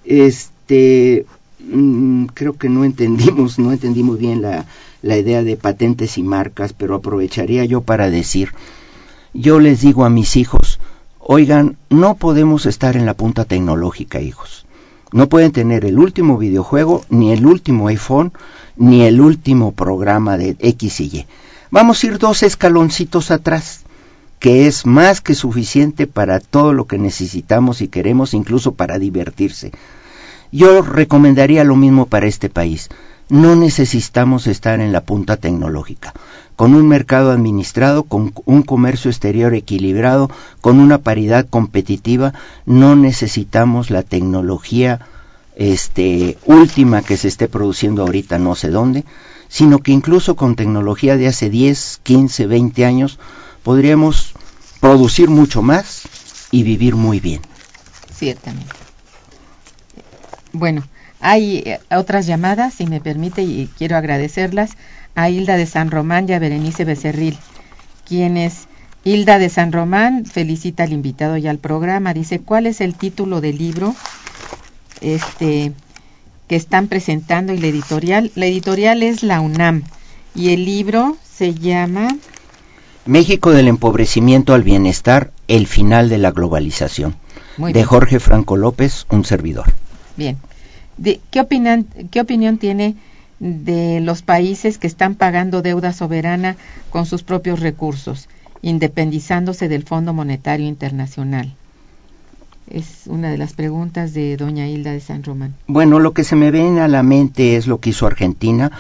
Este, 0.06 1.26
mm, 1.60 2.26
creo 2.28 2.54
que 2.54 2.70
no 2.70 2.86
entendimos, 2.86 3.60
no 3.60 3.72
entendimos 3.72 4.20
bien 4.20 4.42
la, 4.42 4.66
la 5.02 5.18
idea 5.18 5.44
de 5.44 5.58
patentes 5.58 6.18
y 6.18 6.24
marcas, 6.24 6.74
pero 6.74 6.96
aprovecharía 6.96 7.66
yo 7.66 7.82
para 7.82 8.10
decir, 8.10 8.54
yo 9.34 9.60
les 9.60 9.82
digo 9.82 10.06
a 10.06 10.10
mis 10.10 10.36
hijos, 10.36 10.80
oigan, 11.20 11.78
no 11.90 12.16
podemos 12.16 12.66
estar 12.66 12.98
en 12.98 13.06
la 13.06 13.14
punta 13.14 13.46
tecnológica, 13.46 14.20
hijos. 14.20 14.66
No 15.12 15.28
pueden 15.28 15.52
tener 15.52 15.86
el 15.86 15.98
último 15.98 16.38
videojuego, 16.38 17.04
ni 17.10 17.32
el 17.32 17.46
último 17.46 17.88
iPhone, 17.88 18.32
ni 18.76 19.04
el 19.04 19.22
último 19.22 19.72
programa 19.72 20.38
de 20.38 20.56
X 20.60 21.02
y 21.02 21.04
Y. 21.06 21.28
Vamos 21.72 22.04
a 22.04 22.08
ir 22.08 22.18
dos 22.18 22.44
escaloncitos 22.44 23.32
atrás, 23.32 23.82
que 24.40 24.68
es 24.68 24.86
más 24.86 25.22
que 25.22 25.36
suficiente 25.36 26.08
para 26.08 26.40
todo 26.40 26.74
lo 26.74 26.86
que 26.86 26.98
necesitamos 26.98 27.82
y 27.82 27.88
queremos, 27.90 28.34
incluso 28.34 28.74
para 28.74 28.98
divertirse. 28.98 29.72
Yo 30.52 30.82
recomendaría 30.82 31.64
lo 31.64 31.76
mismo 31.76 32.08
para 32.08 32.28
este 32.28 32.50
país. 32.50 32.90
No 33.30 33.56
necesitamos 33.56 34.48
estar 34.48 34.80
en 34.80 34.92
la 34.92 35.02
punta 35.02 35.38
tecnológica. 35.38 36.14
Con 36.60 36.76
un 36.76 36.90
mercado 36.90 37.32
administrado, 37.32 38.04
con 38.04 38.34
un 38.44 38.64
comercio 38.64 39.10
exterior 39.10 39.54
equilibrado, 39.54 40.30
con 40.60 40.82
una 40.82 40.98
paridad 40.98 41.48
competitiva, 41.50 42.34
no 42.66 42.98
necesitamos 42.98 43.90
la 43.90 44.04
tecnología 44.04 45.00
este, 45.56 46.38
última 46.44 47.02
que 47.02 47.16
se 47.16 47.30
esté 47.30 47.48
produciendo 47.48 48.02
ahorita 48.02 48.40
no 48.40 48.56
sé 48.56 48.72
dónde, 48.72 49.06
sino 49.48 49.80
que 49.80 49.94
incluso 49.94 50.36
con 50.36 50.58
tecnología 50.58 51.16
de 51.16 51.28
hace 51.28 51.50
10, 51.50 52.02
15, 52.04 52.48
20 52.48 52.86
años 52.86 53.20
podríamos 53.64 54.34
producir 54.82 55.30
mucho 55.30 55.62
más 55.62 56.02
y 56.52 56.64
vivir 56.64 56.96
muy 56.98 57.22
bien. 57.22 57.40
Ciertamente. 58.14 58.76
Bueno, 60.52 60.84
hay 61.22 61.60
eh, 61.60 61.80
otras 61.90 62.28
llamadas, 62.28 62.74
si 62.74 62.86
me 62.86 63.00
permite, 63.00 63.44
y 63.44 63.70
quiero 63.78 63.96
agradecerlas 63.96 64.72
a 65.20 65.30
Hilda 65.30 65.58
de 65.58 65.66
San 65.66 65.92
Román 65.92 66.30
y 66.30 66.34
a 66.34 66.40
Berenice 66.40 66.86
Becerril, 66.86 67.38
quienes 68.08 68.70
Hilda 69.04 69.38
de 69.38 69.50
San 69.50 69.74
Román 69.74 70.26
felicita 70.26 70.84
al 70.84 70.94
invitado 70.94 71.36
y 71.36 71.46
al 71.46 71.58
programa. 71.58 72.14
Dice, 72.14 72.40
¿cuál 72.40 72.68
es 72.68 72.80
el 72.80 72.96
título 72.96 73.42
del 73.42 73.58
libro 73.58 73.94
este, 75.02 75.74
que 76.48 76.56
están 76.56 76.88
presentando 76.88 77.52
y 77.52 77.58
la 77.58 77.68
editorial? 77.68 78.32
La 78.36 78.46
editorial 78.46 79.04
es 79.04 79.22
la 79.22 79.42
UNAM 79.42 79.84
y 80.36 80.54
el 80.54 80.64
libro 80.64 81.18
se 81.30 81.54
llama 81.54 82.16
México 83.06 83.52
del 83.52 83.68
empobrecimiento 83.68 84.54
al 84.54 84.64
bienestar, 84.64 85.32
el 85.50 85.68
final 85.68 86.08
de 86.08 86.18
la 86.18 86.32
globalización. 86.32 87.18
Muy 87.58 87.74
de 87.74 87.80
bien. 87.80 87.88
Jorge 87.88 88.22
Franco 88.22 88.56
López, 88.56 89.06
un 89.10 89.26
servidor. 89.26 89.66
Bien. 90.16 90.38
De, 90.96 91.20
¿qué, 91.30 91.42
opinan, 91.42 91.88
¿Qué 92.10 92.22
opinión 92.22 92.58
tiene 92.58 92.96
de 93.40 94.00
los 94.02 94.22
países 94.22 94.78
que 94.78 94.88
están 94.88 95.16
pagando 95.16 95.62
deuda 95.62 95.94
soberana 95.94 96.58
con 96.90 97.06
sus 97.06 97.24
propios 97.24 97.60
recursos, 97.60 98.28
independizándose 98.62 99.70
del 99.70 99.84
Fondo 99.84 100.14
Monetario 100.14 100.68
Internacional? 100.68 101.54
Es 102.70 103.08
una 103.08 103.32
de 103.32 103.38
las 103.38 103.54
preguntas 103.54 104.14
de 104.14 104.38
doña 104.38 104.68
Hilda 104.68 104.92
de 104.92 105.00
San 105.00 105.24
Román. 105.24 105.56
Bueno, 105.68 106.00
lo 106.00 106.14
que 106.14 106.24
se 106.24 106.36
me 106.36 106.52
viene 106.52 106.82
a 106.82 106.88
la 106.88 107.02
mente 107.02 107.56
es 107.56 107.66
lo 107.66 107.80
que 107.80 107.90
hizo 107.92 108.06
Argentina, 108.06 108.72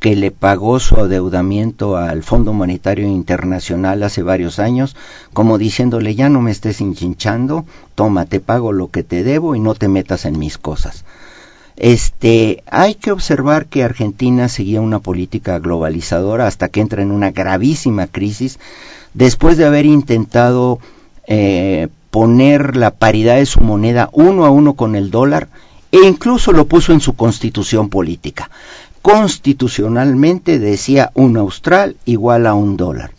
que 0.00 0.16
le 0.16 0.30
pagó 0.30 0.80
su 0.80 0.96
adeudamiento 0.96 1.96
al 1.96 2.22
Fondo 2.22 2.54
Monetario 2.54 3.06
Internacional 3.06 4.02
hace 4.02 4.22
varios 4.22 4.58
años, 4.58 4.96
como 5.34 5.58
diciéndole 5.58 6.14
ya 6.14 6.30
no 6.30 6.40
me 6.40 6.50
estés 6.50 6.80
hinchinchando, 6.80 7.66
toma, 7.94 8.24
te 8.24 8.40
pago 8.40 8.72
lo 8.72 8.88
que 8.90 9.02
te 9.04 9.22
debo 9.22 9.54
y 9.54 9.60
no 9.60 9.74
te 9.74 9.88
metas 9.88 10.24
en 10.24 10.38
mis 10.38 10.56
cosas. 10.56 11.04
Este, 11.80 12.62
hay 12.70 12.94
que 12.94 13.10
observar 13.10 13.64
que 13.64 13.82
Argentina 13.82 14.50
seguía 14.50 14.82
una 14.82 14.98
política 14.98 15.58
globalizadora 15.58 16.46
hasta 16.46 16.68
que 16.68 16.82
entra 16.82 17.00
en 17.00 17.10
una 17.10 17.30
gravísima 17.30 18.06
crisis 18.06 18.58
después 19.14 19.56
de 19.56 19.64
haber 19.64 19.86
intentado 19.86 20.78
eh, 21.26 21.88
poner 22.10 22.76
la 22.76 22.90
paridad 22.90 23.36
de 23.36 23.46
su 23.46 23.62
moneda 23.62 24.10
uno 24.12 24.44
a 24.44 24.50
uno 24.50 24.74
con 24.74 24.94
el 24.94 25.10
dólar 25.10 25.48
e 25.90 26.06
incluso 26.06 26.52
lo 26.52 26.66
puso 26.66 26.92
en 26.92 27.00
su 27.00 27.14
constitución 27.14 27.88
política. 27.88 28.50
Constitucionalmente 29.00 30.58
decía 30.58 31.10
un 31.14 31.38
austral 31.38 31.96
igual 32.04 32.46
a 32.46 32.52
un 32.52 32.76
dólar. 32.76 33.12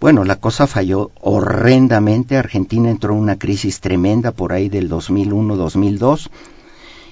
Bueno, 0.00 0.24
la 0.24 0.34
cosa 0.34 0.66
falló 0.66 1.12
horrendamente. 1.20 2.36
Argentina 2.36 2.90
entró 2.90 3.12
en 3.12 3.20
una 3.20 3.38
crisis 3.38 3.78
tremenda 3.78 4.32
por 4.32 4.52
ahí 4.52 4.68
del 4.68 4.90
2001-2002 4.90 6.28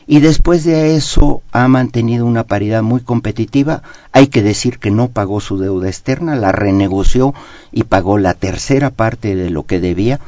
y 0.07 0.21
después 0.21 0.65
de 0.65 0.97
eso 0.97 1.43
ha 1.53 1.67
mantenido 1.69 2.27
una 2.27 2.45
paridad 2.45 2.83
muy 2.83 3.01
competitiva. 3.01 3.83
Hay 4.13 4.29
que 4.29 4.43
decir 4.43 4.79
que 4.79 4.91
no 4.91 5.09
pagó 5.09 5.41
su 5.41 5.59
deuda 5.59 5.89
externa, 5.89 6.37
la 6.37 6.53
renegoció 6.53 7.35
y 7.73 7.85
pagó 7.85 8.19
la 8.19 8.35
tercera 8.35 8.91
parte 8.91 9.35
de 9.35 9.51
lo 9.51 9.65
que 9.65 9.81
debía 9.81 10.21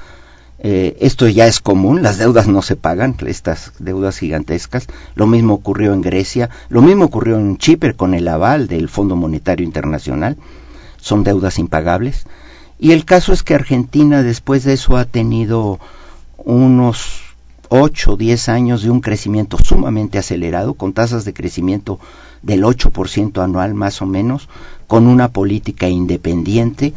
eh, 0.60 0.96
esto 1.00 1.28
ya 1.28 1.46
es 1.46 1.60
común, 1.60 2.02
las 2.02 2.18
deudas 2.18 2.48
no 2.48 2.62
se 2.62 2.74
pagan, 2.74 3.16
estas 3.26 3.72
deudas 3.78 4.18
gigantescas. 4.18 4.88
Lo 5.14 5.26
mismo 5.26 5.54
ocurrió 5.54 5.92
en 5.92 6.02
Grecia, 6.02 6.50
lo 6.68 6.82
mismo 6.82 7.04
ocurrió 7.04 7.38
en 7.38 7.58
Chipre 7.58 7.94
con 7.94 8.14
el 8.14 8.26
aval 8.26 8.66
del 8.66 8.88
Fondo 8.88 9.14
Monetario 9.14 9.64
Internacional. 9.64 10.36
Son 11.00 11.22
deudas 11.22 11.58
impagables. 11.58 12.26
Y 12.80 12.92
el 12.92 13.04
caso 13.04 13.32
es 13.32 13.42
que 13.42 13.54
Argentina 13.54 14.22
después 14.22 14.64
de 14.64 14.72
eso 14.72 14.96
ha 14.96 15.04
tenido 15.04 15.78
unos 16.38 17.27
8 17.68 18.12
o 18.12 18.16
10 18.16 18.48
años 18.48 18.82
de 18.82 18.90
un 18.90 19.00
crecimiento 19.00 19.58
sumamente 19.58 20.18
acelerado, 20.18 20.74
con 20.74 20.92
tasas 20.92 21.24
de 21.24 21.34
crecimiento 21.34 21.98
del 22.42 22.64
8% 22.64 23.42
anual 23.42 23.74
más 23.74 24.02
o 24.02 24.06
menos, 24.06 24.48
con 24.86 25.06
una 25.06 25.28
política 25.28 25.88
independiente, 25.88 26.94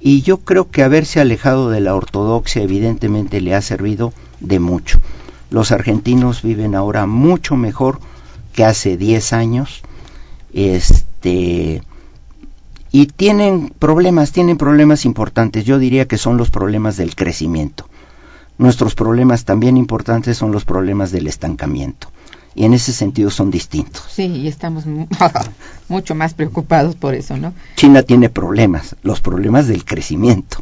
y 0.00 0.20
yo 0.20 0.38
creo 0.38 0.70
que 0.70 0.82
haberse 0.82 1.20
alejado 1.20 1.70
de 1.70 1.80
la 1.80 1.94
ortodoxia 1.94 2.62
evidentemente 2.62 3.40
le 3.40 3.54
ha 3.54 3.62
servido 3.62 4.12
de 4.40 4.60
mucho. 4.60 5.00
Los 5.48 5.72
argentinos 5.72 6.42
viven 6.42 6.74
ahora 6.74 7.06
mucho 7.06 7.56
mejor 7.56 8.00
que 8.52 8.64
hace 8.64 8.96
10 8.96 9.32
años. 9.32 9.82
Este 10.52 11.82
y 12.92 13.06
tienen 13.06 13.72
problemas, 13.78 14.30
tienen 14.30 14.56
problemas 14.56 15.04
importantes. 15.04 15.64
Yo 15.64 15.78
diría 15.78 16.06
que 16.06 16.18
son 16.18 16.36
los 16.36 16.50
problemas 16.50 16.96
del 16.96 17.16
crecimiento. 17.16 17.86
Nuestros 18.58 18.94
problemas 18.94 19.44
también 19.44 19.76
importantes 19.76 20.36
son 20.36 20.52
los 20.52 20.64
problemas 20.64 21.10
del 21.10 21.26
estancamiento 21.26 22.08
y 22.54 22.64
en 22.64 22.74
ese 22.74 22.92
sentido 22.92 23.30
son 23.30 23.50
distintos. 23.50 24.04
Sí, 24.10 24.26
y 24.26 24.48
estamos 24.48 24.84
mucho 25.88 26.14
más 26.14 26.34
preocupados 26.34 26.94
por 26.94 27.14
eso, 27.14 27.36
¿no? 27.36 27.52
China 27.76 28.02
tiene 28.02 28.28
problemas, 28.28 28.96
los 29.02 29.20
problemas 29.20 29.66
del 29.66 29.84
crecimiento. 29.84 30.58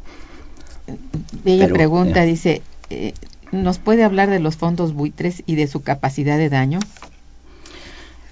Ella 1.45 1.69
pregunta, 1.69 2.23
dice, 2.23 2.63
eh, 2.91 3.15
¿nos 3.51 3.79
puede 3.79 4.05
hablar 4.05 4.31
de 4.31 4.41
los 4.41 4.57
fondos 4.57 4.95
buitres 4.95 5.43
y 5.47 5.55
de 5.55 5.67
su 5.67 5.83
capacidad 5.83 6.39
de 6.39 6.49
daño? 6.49 6.81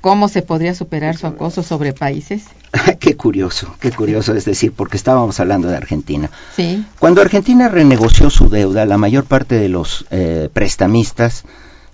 ¿Cómo 0.00 0.28
se 0.28 0.42
podría 0.42 0.74
superar 0.74 1.16
su 1.16 1.26
acoso 1.26 1.62
sobre 1.62 1.92
países? 1.92 2.44
qué 3.00 3.16
curioso, 3.16 3.74
qué 3.80 3.90
curioso, 3.90 4.34
es 4.34 4.44
decir, 4.44 4.72
porque 4.72 4.96
estábamos 4.96 5.40
hablando 5.40 5.68
de 5.68 5.76
Argentina. 5.76 6.30
Sí. 6.56 6.84
Cuando 6.98 7.20
Argentina 7.20 7.68
renegoció 7.68 8.30
su 8.30 8.48
deuda, 8.48 8.86
la 8.86 8.98
mayor 8.98 9.24
parte 9.24 9.56
de 9.56 9.68
los 9.68 10.06
eh, 10.10 10.48
prestamistas 10.52 11.44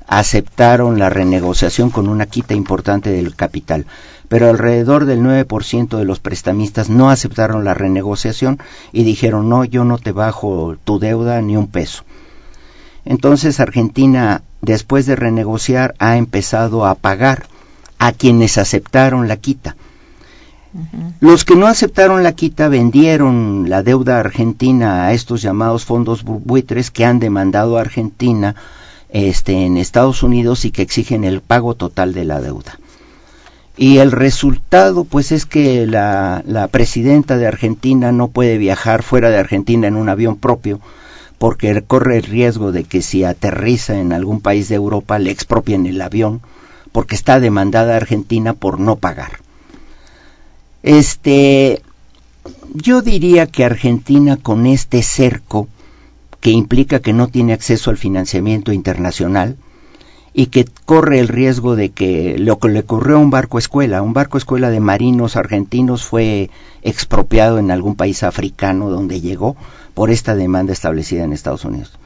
aceptaron 0.06 0.98
la 0.98 1.10
renegociación 1.10 1.90
con 1.90 2.08
una 2.08 2.26
quita 2.26 2.54
importante 2.54 3.10
del 3.10 3.34
capital, 3.34 3.86
pero 4.28 4.48
alrededor 4.48 5.04
del 5.04 5.20
9% 5.20 5.98
de 5.98 6.04
los 6.04 6.20
prestamistas 6.20 6.88
no 6.88 7.10
aceptaron 7.10 7.64
la 7.64 7.74
renegociación 7.74 8.60
y 8.92 9.02
dijeron, 9.02 9.48
no, 9.48 9.64
yo 9.64 9.84
no 9.84 9.98
te 9.98 10.12
bajo 10.12 10.76
tu 10.84 11.00
deuda 11.00 11.40
ni 11.42 11.56
un 11.56 11.66
peso. 11.66 12.04
Entonces 13.04 13.58
Argentina, 13.58 14.42
después 14.62 15.06
de 15.06 15.16
renegociar, 15.16 15.94
ha 15.98 16.16
empezado 16.16 16.86
a 16.86 16.94
pagar 16.94 17.46
a 17.98 18.12
quienes 18.12 18.58
aceptaron 18.58 19.28
la 19.28 19.36
quita. 19.36 19.76
Los 21.20 21.44
que 21.44 21.56
no 21.56 21.66
aceptaron 21.66 22.22
la 22.22 22.32
quita 22.32 22.68
vendieron 22.68 23.68
la 23.68 23.82
deuda 23.82 24.20
argentina 24.20 25.06
a 25.06 25.12
estos 25.12 25.40
llamados 25.40 25.84
fondos 25.84 26.22
buitres 26.22 26.90
que 26.90 27.04
han 27.04 27.18
demandado 27.18 27.78
a 27.78 27.80
Argentina 27.80 28.54
este, 29.08 29.64
en 29.64 29.78
Estados 29.78 30.22
Unidos 30.22 30.64
y 30.64 30.70
que 30.70 30.82
exigen 30.82 31.24
el 31.24 31.40
pago 31.40 31.74
total 31.74 32.12
de 32.12 32.24
la 32.24 32.40
deuda. 32.40 32.78
Y 33.78 33.98
el 33.98 34.12
resultado, 34.12 35.04
pues, 35.04 35.32
es 35.32 35.44
que 35.46 35.86
la, 35.86 36.42
la 36.46 36.68
presidenta 36.68 37.36
de 37.36 37.46
Argentina 37.46 38.10
no 38.10 38.28
puede 38.28 38.58
viajar 38.58 39.02
fuera 39.02 39.30
de 39.30 39.38
Argentina 39.38 39.86
en 39.86 39.96
un 39.96 40.08
avión 40.08 40.36
propio, 40.36 40.80
porque 41.38 41.82
corre 41.82 42.18
el 42.18 42.22
riesgo 42.22 42.72
de 42.72 42.84
que 42.84 43.02
si 43.02 43.24
aterriza 43.24 43.98
en 43.98 44.12
algún 44.12 44.40
país 44.40 44.68
de 44.68 44.76
Europa 44.76 45.18
le 45.18 45.30
expropien 45.30 45.86
el 45.86 46.00
avión, 46.00 46.40
porque 46.92 47.14
está 47.14 47.40
demandada 47.40 47.96
Argentina 47.96 48.54
por 48.54 48.80
no 48.80 48.96
pagar. 48.96 49.40
Este, 50.82 51.82
yo 52.74 53.02
diría 53.02 53.46
que 53.46 53.64
Argentina 53.64 54.36
con 54.36 54.66
este 54.66 55.02
cerco 55.02 55.68
que 56.40 56.50
implica 56.50 57.00
que 57.00 57.12
no 57.12 57.28
tiene 57.28 57.52
acceso 57.52 57.90
al 57.90 57.96
financiamiento 57.96 58.72
internacional 58.72 59.56
y 60.32 60.46
que 60.46 60.66
corre 60.84 61.18
el 61.18 61.28
riesgo 61.28 61.76
de 61.76 61.88
que 61.90 62.36
lo 62.38 62.58
que 62.58 62.68
le 62.68 62.80
ocurrió 62.80 63.16
a 63.16 63.20
un 63.20 63.30
barco 63.30 63.58
escuela, 63.58 64.02
un 64.02 64.12
barco 64.12 64.36
escuela 64.36 64.68
de 64.68 64.80
marinos 64.80 65.34
argentinos 65.34 66.04
fue 66.04 66.50
expropiado 66.82 67.58
en 67.58 67.70
algún 67.70 67.96
país 67.96 68.22
africano 68.22 68.90
donde 68.90 69.22
llegó 69.22 69.56
por 69.94 70.10
esta 70.10 70.34
demanda 70.34 70.74
establecida 70.74 71.24
en 71.24 71.32
Estados 71.32 71.64
Unidos. 71.64 71.98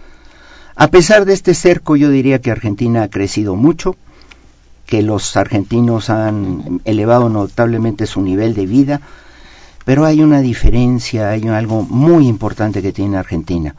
A 0.77 0.89
pesar 0.89 1.25
de 1.25 1.33
este 1.33 1.55
cerco, 1.55 1.97
yo 1.97 2.09
diría 2.09 2.41
que 2.41 2.53
Argentina 2.53 3.03
ha 3.03 3.11
crecido 3.11 3.57
mucho, 3.57 3.97
que 4.91 5.03
los 5.03 5.37
argentinos 5.37 6.11
han 6.11 6.83
elevado 6.85 7.29
notablemente 7.29 8.07
su 8.07 8.21
nivel 8.21 8.55
de 8.55 8.67
vida, 8.67 9.01
pero 9.85 10.05
hay 10.05 10.21
una 10.21 10.41
diferencia, 10.41 11.31
hay 11.31 11.47
algo 11.47 11.83
muy 11.83 12.27
importante 12.27 12.83
que 12.83 12.93
tiene 12.93 13.17
Argentina. 13.17 13.77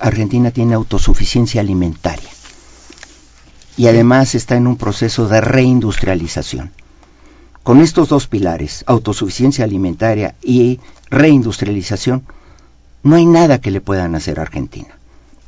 Argentina 0.00 0.50
tiene 0.50 0.74
autosuficiencia 0.74 1.60
alimentaria 1.60 2.28
y 3.76 3.86
además 3.86 4.34
está 4.34 4.56
en 4.56 4.66
un 4.66 4.76
proceso 4.76 5.28
de 5.28 5.42
reindustrialización. 5.42 6.72
Con 7.62 7.80
estos 7.80 8.08
dos 8.08 8.26
pilares, 8.26 8.82
autosuficiencia 8.86 9.64
alimentaria 9.64 10.36
y 10.42 10.80
reindustrialización, 11.10 12.24
no 13.02 13.16
hay 13.16 13.26
nada 13.26 13.60
que 13.60 13.70
le 13.70 13.82
puedan 13.82 14.14
hacer 14.14 14.38
a 14.38 14.42
Argentina. 14.42 14.98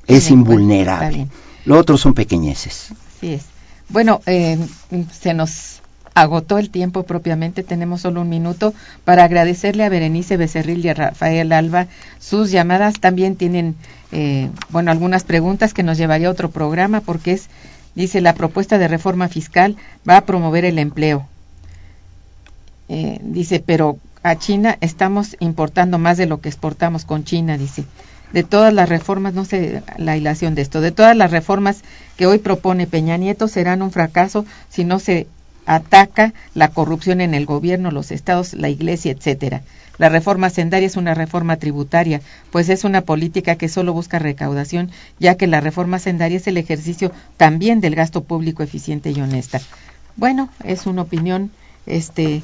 Es 0.06 0.30
invulnerable. 0.30 1.28
Lo 1.64 1.78
otro 1.78 1.96
son 1.96 2.14
pequeñeces. 2.14 2.88
Sí 3.20 3.34
es. 3.34 3.55
Bueno, 3.88 4.20
eh, 4.26 4.58
se 5.12 5.34
nos 5.34 5.80
agotó 6.14 6.58
el 6.58 6.70
tiempo 6.70 7.02
propiamente, 7.02 7.62
tenemos 7.62 8.00
solo 8.00 8.22
un 8.22 8.28
minuto 8.30 8.72
para 9.04 9.24
agradecerle 9.24 9.84
a 9.84 9.90
Berenice 9.90 10.38
Becerril 10.38 10.84
y 10.84 10.88
a 10.88 10.94
Rafael 10.94 11.52
Alba 11.52 11.86
sus 12.18 12.50
llamadas. 12.50 13.00
También 13.00 13.36
tienen, 13.36 13.76
eh, 14.12 14.50
bueno, 14.70 14.90
algunas 14.90 15.24
preguntas 15.24 15.74
que 15.74 15.82
nos 15.82 15.98
llevaría 15.98 16.28
a 16.28 16.30
otro 16.30 16.50
programa 16.50 17.00
porque 17.02 17.32
es, 17.32 17.48
dice, 17.94 18.20
la 18.22 18.34
propuesta 18.34 18.78
de 18.78 18.88
reforma 18.88 19.28
fiscal 19.28 19.76
va 20.08 20.16
a 20.16 20.24
promover 20.24 20.64
el 20.64 20.78
empleo. 20.78 21.28
Eh, 22.88 23.18
dice, 23.22 23.62
pero 23.64 23.98
a 24.22 24.36
China 24.36 24.78
estamos 24.80 25.36
importando 25.38 25.98
más 25.98 26.16
de 26.16 26.26
lo 26.26 26.40
que 26.40 26.48
exportamos 26.48 27.04
con 27.04 27.24
China, 27.24 27.58
dice. 27.58 27.84
De 28.32 28.42
todas 28.42 28.72
las 28.72 28.88
reformas, 28.88 29.34
no 29.34 29.44
sé 29.44 29.82
la 29.96 30.16
hilación 30.16 30.54
de 30.54 30.62
esto, 30.62 30.80
de 30.80 30.92
todas 30.92 31.16
las 31.16 31.30
reformas 31.30 31.82
que 32.16 32.26
hoy 32.26 32.38
propone 32.38 32.86
Peña 32.86 33.16
Nieto 33.16 33.48
serán 33.48 33.82
un 33.82 33.92
fracaso 33.92 34.44
si 34.68 34.84
no 34.84 34.98
se 34.98 35.26
ataca 35.66 36.32
la 36.54 36.68
corrupción 36.68 37.20
en 37.20 37.34
el 37.34 37.44
gobierno, 37.44 37.90
los 37.90 38.10
estados, 38.10 38.54
la 38.54 38.68
iglesia, 38.68 39.12
etcétera. 39.12 39.62
La 39.98 40.08
reforma 40.08 40.50
sendaria 40.50 40.86
es 40.86 40.96
una 40.96 41.14
reforma 41.14 41.56
tributaria, 41.56 42.20
pues 42.50 42.68
es 42.68 42.84
una 42.84 43.00
política 43.02 43.56
que 43.56 43.68
solo 43.68 43.92
busca 43.92 44.18
recaudación, 44.18 44.90
ya 45.18 45.36
que 45.36 45.46
la 45.46 45.60
reforma 45.60 45.98
sendaria 45.98 46.36
es 46.36 46.46
el 46.46 46.58
ejercicio 46.58 47.12
también 47.36 47.80
del 47.80 47.94
gasto 47.94 48.22
público 48.22 48.62
eficiente 48.62 49.10
y 49.10 49.20
honesta. 49.20 49.60
Bueno, 50.16 50.50
es 50.64 50.86
una 50.86 51.02
opinión 51.02 51.50
este 51.86 52.42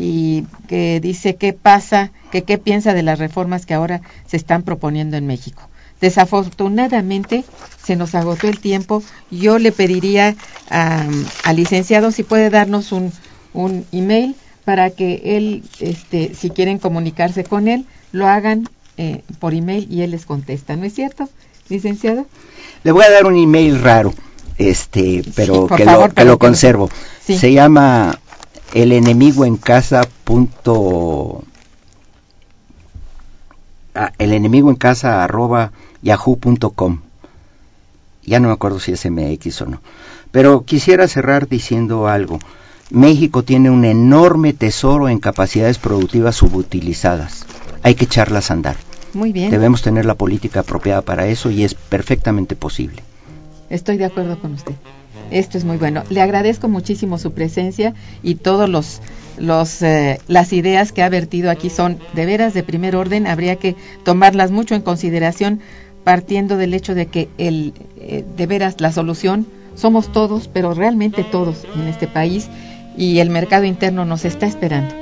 y 0.00 0.44
que 0.68 1.00
dice 1.00 1.34
qué 1.36 1.52
pasa, 1.52 2.12
que 2.30 2.42
qué 2.42 2.56
piensa 2.58 2.94
de 2.94 3.02
las 3.02 3.18
reformas 3.18 3.66
que 3.66 3.74
ahora 3.74 4.00
se 4.26 4.36
están 4.36 4.62
proponiendo 4.62 5.16
en 5.16 5.26
México. 5.26 5.62
Desafortunadamente 6.00 7.44
se 7.84 7.96
nos 7.96 8.14
agotó 8.14 8.46
el 8.48 8.60
tiempo. 8.60 9.02
Yo 9.30 9.58
le 9.58 9.72
pediría 9.72 10.36
al 10.70 11.56
licenciado 11.56 12.12
si 12.12 12.22
puede 12.22 12.50
darnos 12.50 12.92
un, 12.92 13.12
un 13.54 13.84
email 13.92 14.36
para 14.64 14.90
que 14.90 15.22
él, 15.36 15.64
este, 15.80 16.34
si 16.34 16.50
quieren 16.50 16.78
comunicarse 16.78 17.42
con 17.44 17.66
él, 17.68 17.86
lo 18.12 18.28
hagan 18.28 18.68
eh, 18.98 19.22
por 19.40 19.54
email 19.54 19.86
y 19.90 20.02
él 20.02 20.10
les 20.12 20.26
contesta. 20.26 20.76
¿No 20.76 20.84
es 20.84 20.94
cierto, 20.94 21.28
licenciado? 21.68 22.26
Le 22.84 22.92
voy 22.92 23.04
a 23.04 23.10
dar 23.10 23.26
un 23.26 23.36
email 23.36 23.80
raro, 23.80 24.12
este, 24.58 25.24
pero 25.34 25.66
que, 25.66 25.84
favor, 25.84 26.10
lo 26.10 26.14
que 26.14 26.24
lo- 26.24 26.38
conservo. 26.38 26.90
Sí. 27.24 27.36
Se 27.38 27.52
llama 27.52 28.18
el 28.74 28.92
enemigo 28.92 29.44
en 29.44 29.56
casa 29.56 30.02
punto 30.24 31.44
ah, 33.94 34.12
el 34.18 34.32
enemigo 34.32 34.70
en 34.70 34.76
casa 34.76 35.24
arroba 35.24 35.72
yahoo.com 36.02 37.00
ya 38.28 38.40
no 38.40 38.48
me 38.48 38.54
acuerdo 38.54 38.78
si 38.78 38.92
es 38.92 39.10
MX 39.10 39.62
o 39.62 39.66
no. 39.66 39.80
Pero 40.30 40.64
quisiera 40.64 41.08
cerrar 41.08 41.48
diciendo 41.48 42.08
algo. 42.08 42.38
México 42.90 43.42
tiene 43.42 43.70
un 43.70 43.84
enorme 43.84 44.52
tesoro 44.52 45.08
en 45.08 45.18
capacidades 45.18 45.78
productivas 45.78 46.36
subutilizadas. 46.36 47.46
Hay 47.82 47.94
que 47.94 48.04
echarlas 48.04 48.50
a 48.50 48.54
andar. 48.54 48.76
Muy 49.14 49.32
bien. 49.32 49.50
debemos 49.50 49.80
tener 49.80 50.04
la 50.04 50.16
política 50.16 50.60
apropiada 50.60 51.00
para 51.00 51.26
eso 51.26 51.50
y 51.50 51.64
es 51.64 51.74
perfectamente 51.74 52.56
posible. 52.56 53.02
Estoy 53.70 53.96
de 53.96 54.04
acuerdo 54.04 54.38
con 54.38 54.52
usted. 54.52 54.74
Esto 55.30 55.58
es 55.58 55.64
muy 55.64 55.76
bueno. 55.76 56.02
Le 56.10 56.20
agradezco 56.20 56.68
muchísimo 56.68 57.18
su 57.18 57.32
presencia 57.32 57.94
y 58.22 58.36
todos 58.36 58.68
los, 58.68 59.00
los 59.38 59.82
eh, 59.82 60.20
las 60.26 60.52
ideas 60.52 60.92
que 60.92 61.02
ha 61.02 61.08
vertido 61.08 61.50
aquí 61.50 61.70
son 61.70 61.98
de 62.14 62.26
veras 62.26 62.54
de 62.54 62.62
primer 62.62 62.96
orden. 62.96 63.26
Habría 63.26 63.56
que 63.56 63.76
tomarlas 64.04 64.50
mucho 64.50 64.74
en 64.74 64.82
consideración 64.82 65.60
partiendo 66.04 66.56
del 66.56 66.74
hecho 66.74 66.94
de 66.94 67.06
que 67.06 67.28
el 67.38 67.74
eh, 68.00 68.24
de 68.36 68.46
veras 68.46 68.80
la 68.80 68.92
solución 68.92 69.46
somos 69.74 70.10
todos, 70.12 70.48
pero 70.48 70.74
realmente 70.74 71.24
todos 71.24 71.66
en 71.74 71.86
este 71.86 72.06
país 72.06 72.48
y 72.96 73.18
el 73.18 73.30
mercado 73.30 73.64
interno 73.64 74.04
nos 74.04 74.24
está 74.24 74.46
esperando. 74.46 74.94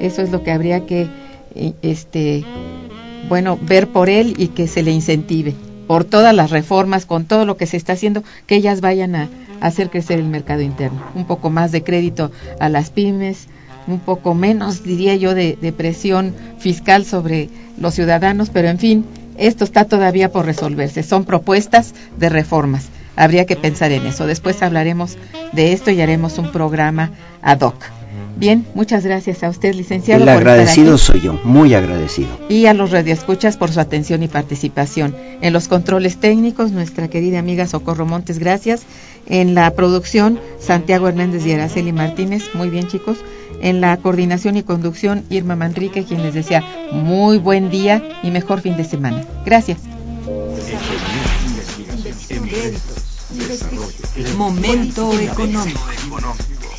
Eso 0.00 0.22
es 0.22 0.30
lo 0.30 0.42
que 0.42 0.50
habría 0.50 0.86
que 0.86 1.08
eh, 1.54 1.72
este 1.82 2.44
bueno, 3.28 3.58
ver 3.60 3.88
por 3.88 4.08
él 4.08 4.34
y 4.38 4.48
que 4.48 4.66
se 4.66 4.82
le 4.82 4.90
incentive 4.90 5.54
por 5.88 6.04
todas 6.04 6.34
las 6.34 6.50
reformas, 6.50 7.06
con 7.06 7.24
todo 7.24 7.46
lo 7.46 7.56
que 7.56 7.66
se 7.66 7.78
está 7.78 7.94
haciendo, 7.94 8.22
que 8.46 8.54
ellas 8.54 8.80
vayan 8.80 9.16
a, 9.16 9.28
hacer 9.60 9.90
crecer 9.90 10.20
el 10.20 10.28
mercado 10.28 10.60
interno. 10.60 11.02
Un 11.16 11.24
poco 11.24 11.50
más 11.50 11.72
de 11.72 11.82
crédito 11.82 12.30
a 12.60 12.68
las 12.68 12.90
pymes, 12.90 13.48
un 13.88 13.98
poco 13.98 14.34
menos, 14.34 14.84
diría 14.84 15.16
yo, 15.16 15.34
de, 15.34 15.58
de 15.60 15.72
presión 15.72 16.32
fiscal 16.58 17.04
sobre 17.04 17.48
los 17.76 17.94
ciudadanos, 17.94 18.50
pero 18.50 18.68
en 18.68 18.78
fin, 18.78 19.04
esto 19.36 19.64
está 19.64 19.86
todavía 19.86 20.30
por 20.30 20.46
resolverse. 20.46 21.02
Son 21.02 21.24
propuestas 21.24 21.94
de 22.18 22.28
reformas. 22.28 22.88
Habría 23.16 23.46
que 23.46 23.56
pensar 23.56 23.90
en 23.90 24.06
eso. 24.06 24.26
Después 24.26 24.62
hablaremos 24.62 25.16
de 25.52 25.72
esto 25.72 25.90
y 25.90 26.00
haremos 26.00 26.38
un 26.38 26.52
programa 26.52 27.10
ad 27.42 27.62
hoc. 27.62 27.97
Bien, 28.38 28.64
muchas 28.74 29.04
gracias 29.04 29.42
a 29.42 29.48
usted, 29.48 29.74
licenciado. 29.74 30.22
el 30.22 30.28
por 30.28 30.38
estar 30.38 30.48
agradecido 30.52 30.94
aquí 30.94 31.02
soy 31.02 31.20
yo 31.20 31.40
muy 31.42 31.74
agradecido 31.74 32.28
y 32.48 32.66
a 32.66 32.72
los 32.74 32.92
radioescuchas 32.92 33.56
por 33.56 33.72
su 33.72 33.80
atención 33.80 34.22
y 34.22 34.28
participación. 34.28 35.16
En 35.40 35.52
los 35.52 35.66
controles 35.66 36.18
técnicos, 36.18 36.70
nuestra 36.70 37.08
querida 37.08 37.40
amiga 37.40 37.66
Socorro 37.66 38.06
Montes, 38.06 38.38
gracias. 38.38 38.82
En 39.26 39.56
la 39.56 39.68
producción, 39.72 40.38
Santiago 40.60 41.08
Hernández 41.08 41.44
y 41.46 41.52
Araceli 41.52 41.92
Martínez, 41.92 42.44
muy 42.54 42.70
bien 42.70 42.86
chicos. 42.86 43.18
En 43.60 43.80
la 43.80 43.96
coordinación 43.96 44.56
y 44.56 44.62
conducción, 44.62 45.24
Irma 45.30 45.56
Manrique, 45.56 46.04
quien 46.04 46.22
les 46.22 46.34
desea 46.34 46.62
muy 46.92 47.38
buen 47.38 47.70
día 47.70 48.20
y 48.22 48.30
mejor 48.30 48.60
fin 48.60 48.76
de 48.76 48.84
semana. 48.84 49.24
Gracias. 49.44 49.80
Momento 54.36 55.18
económico. 55.18 55.80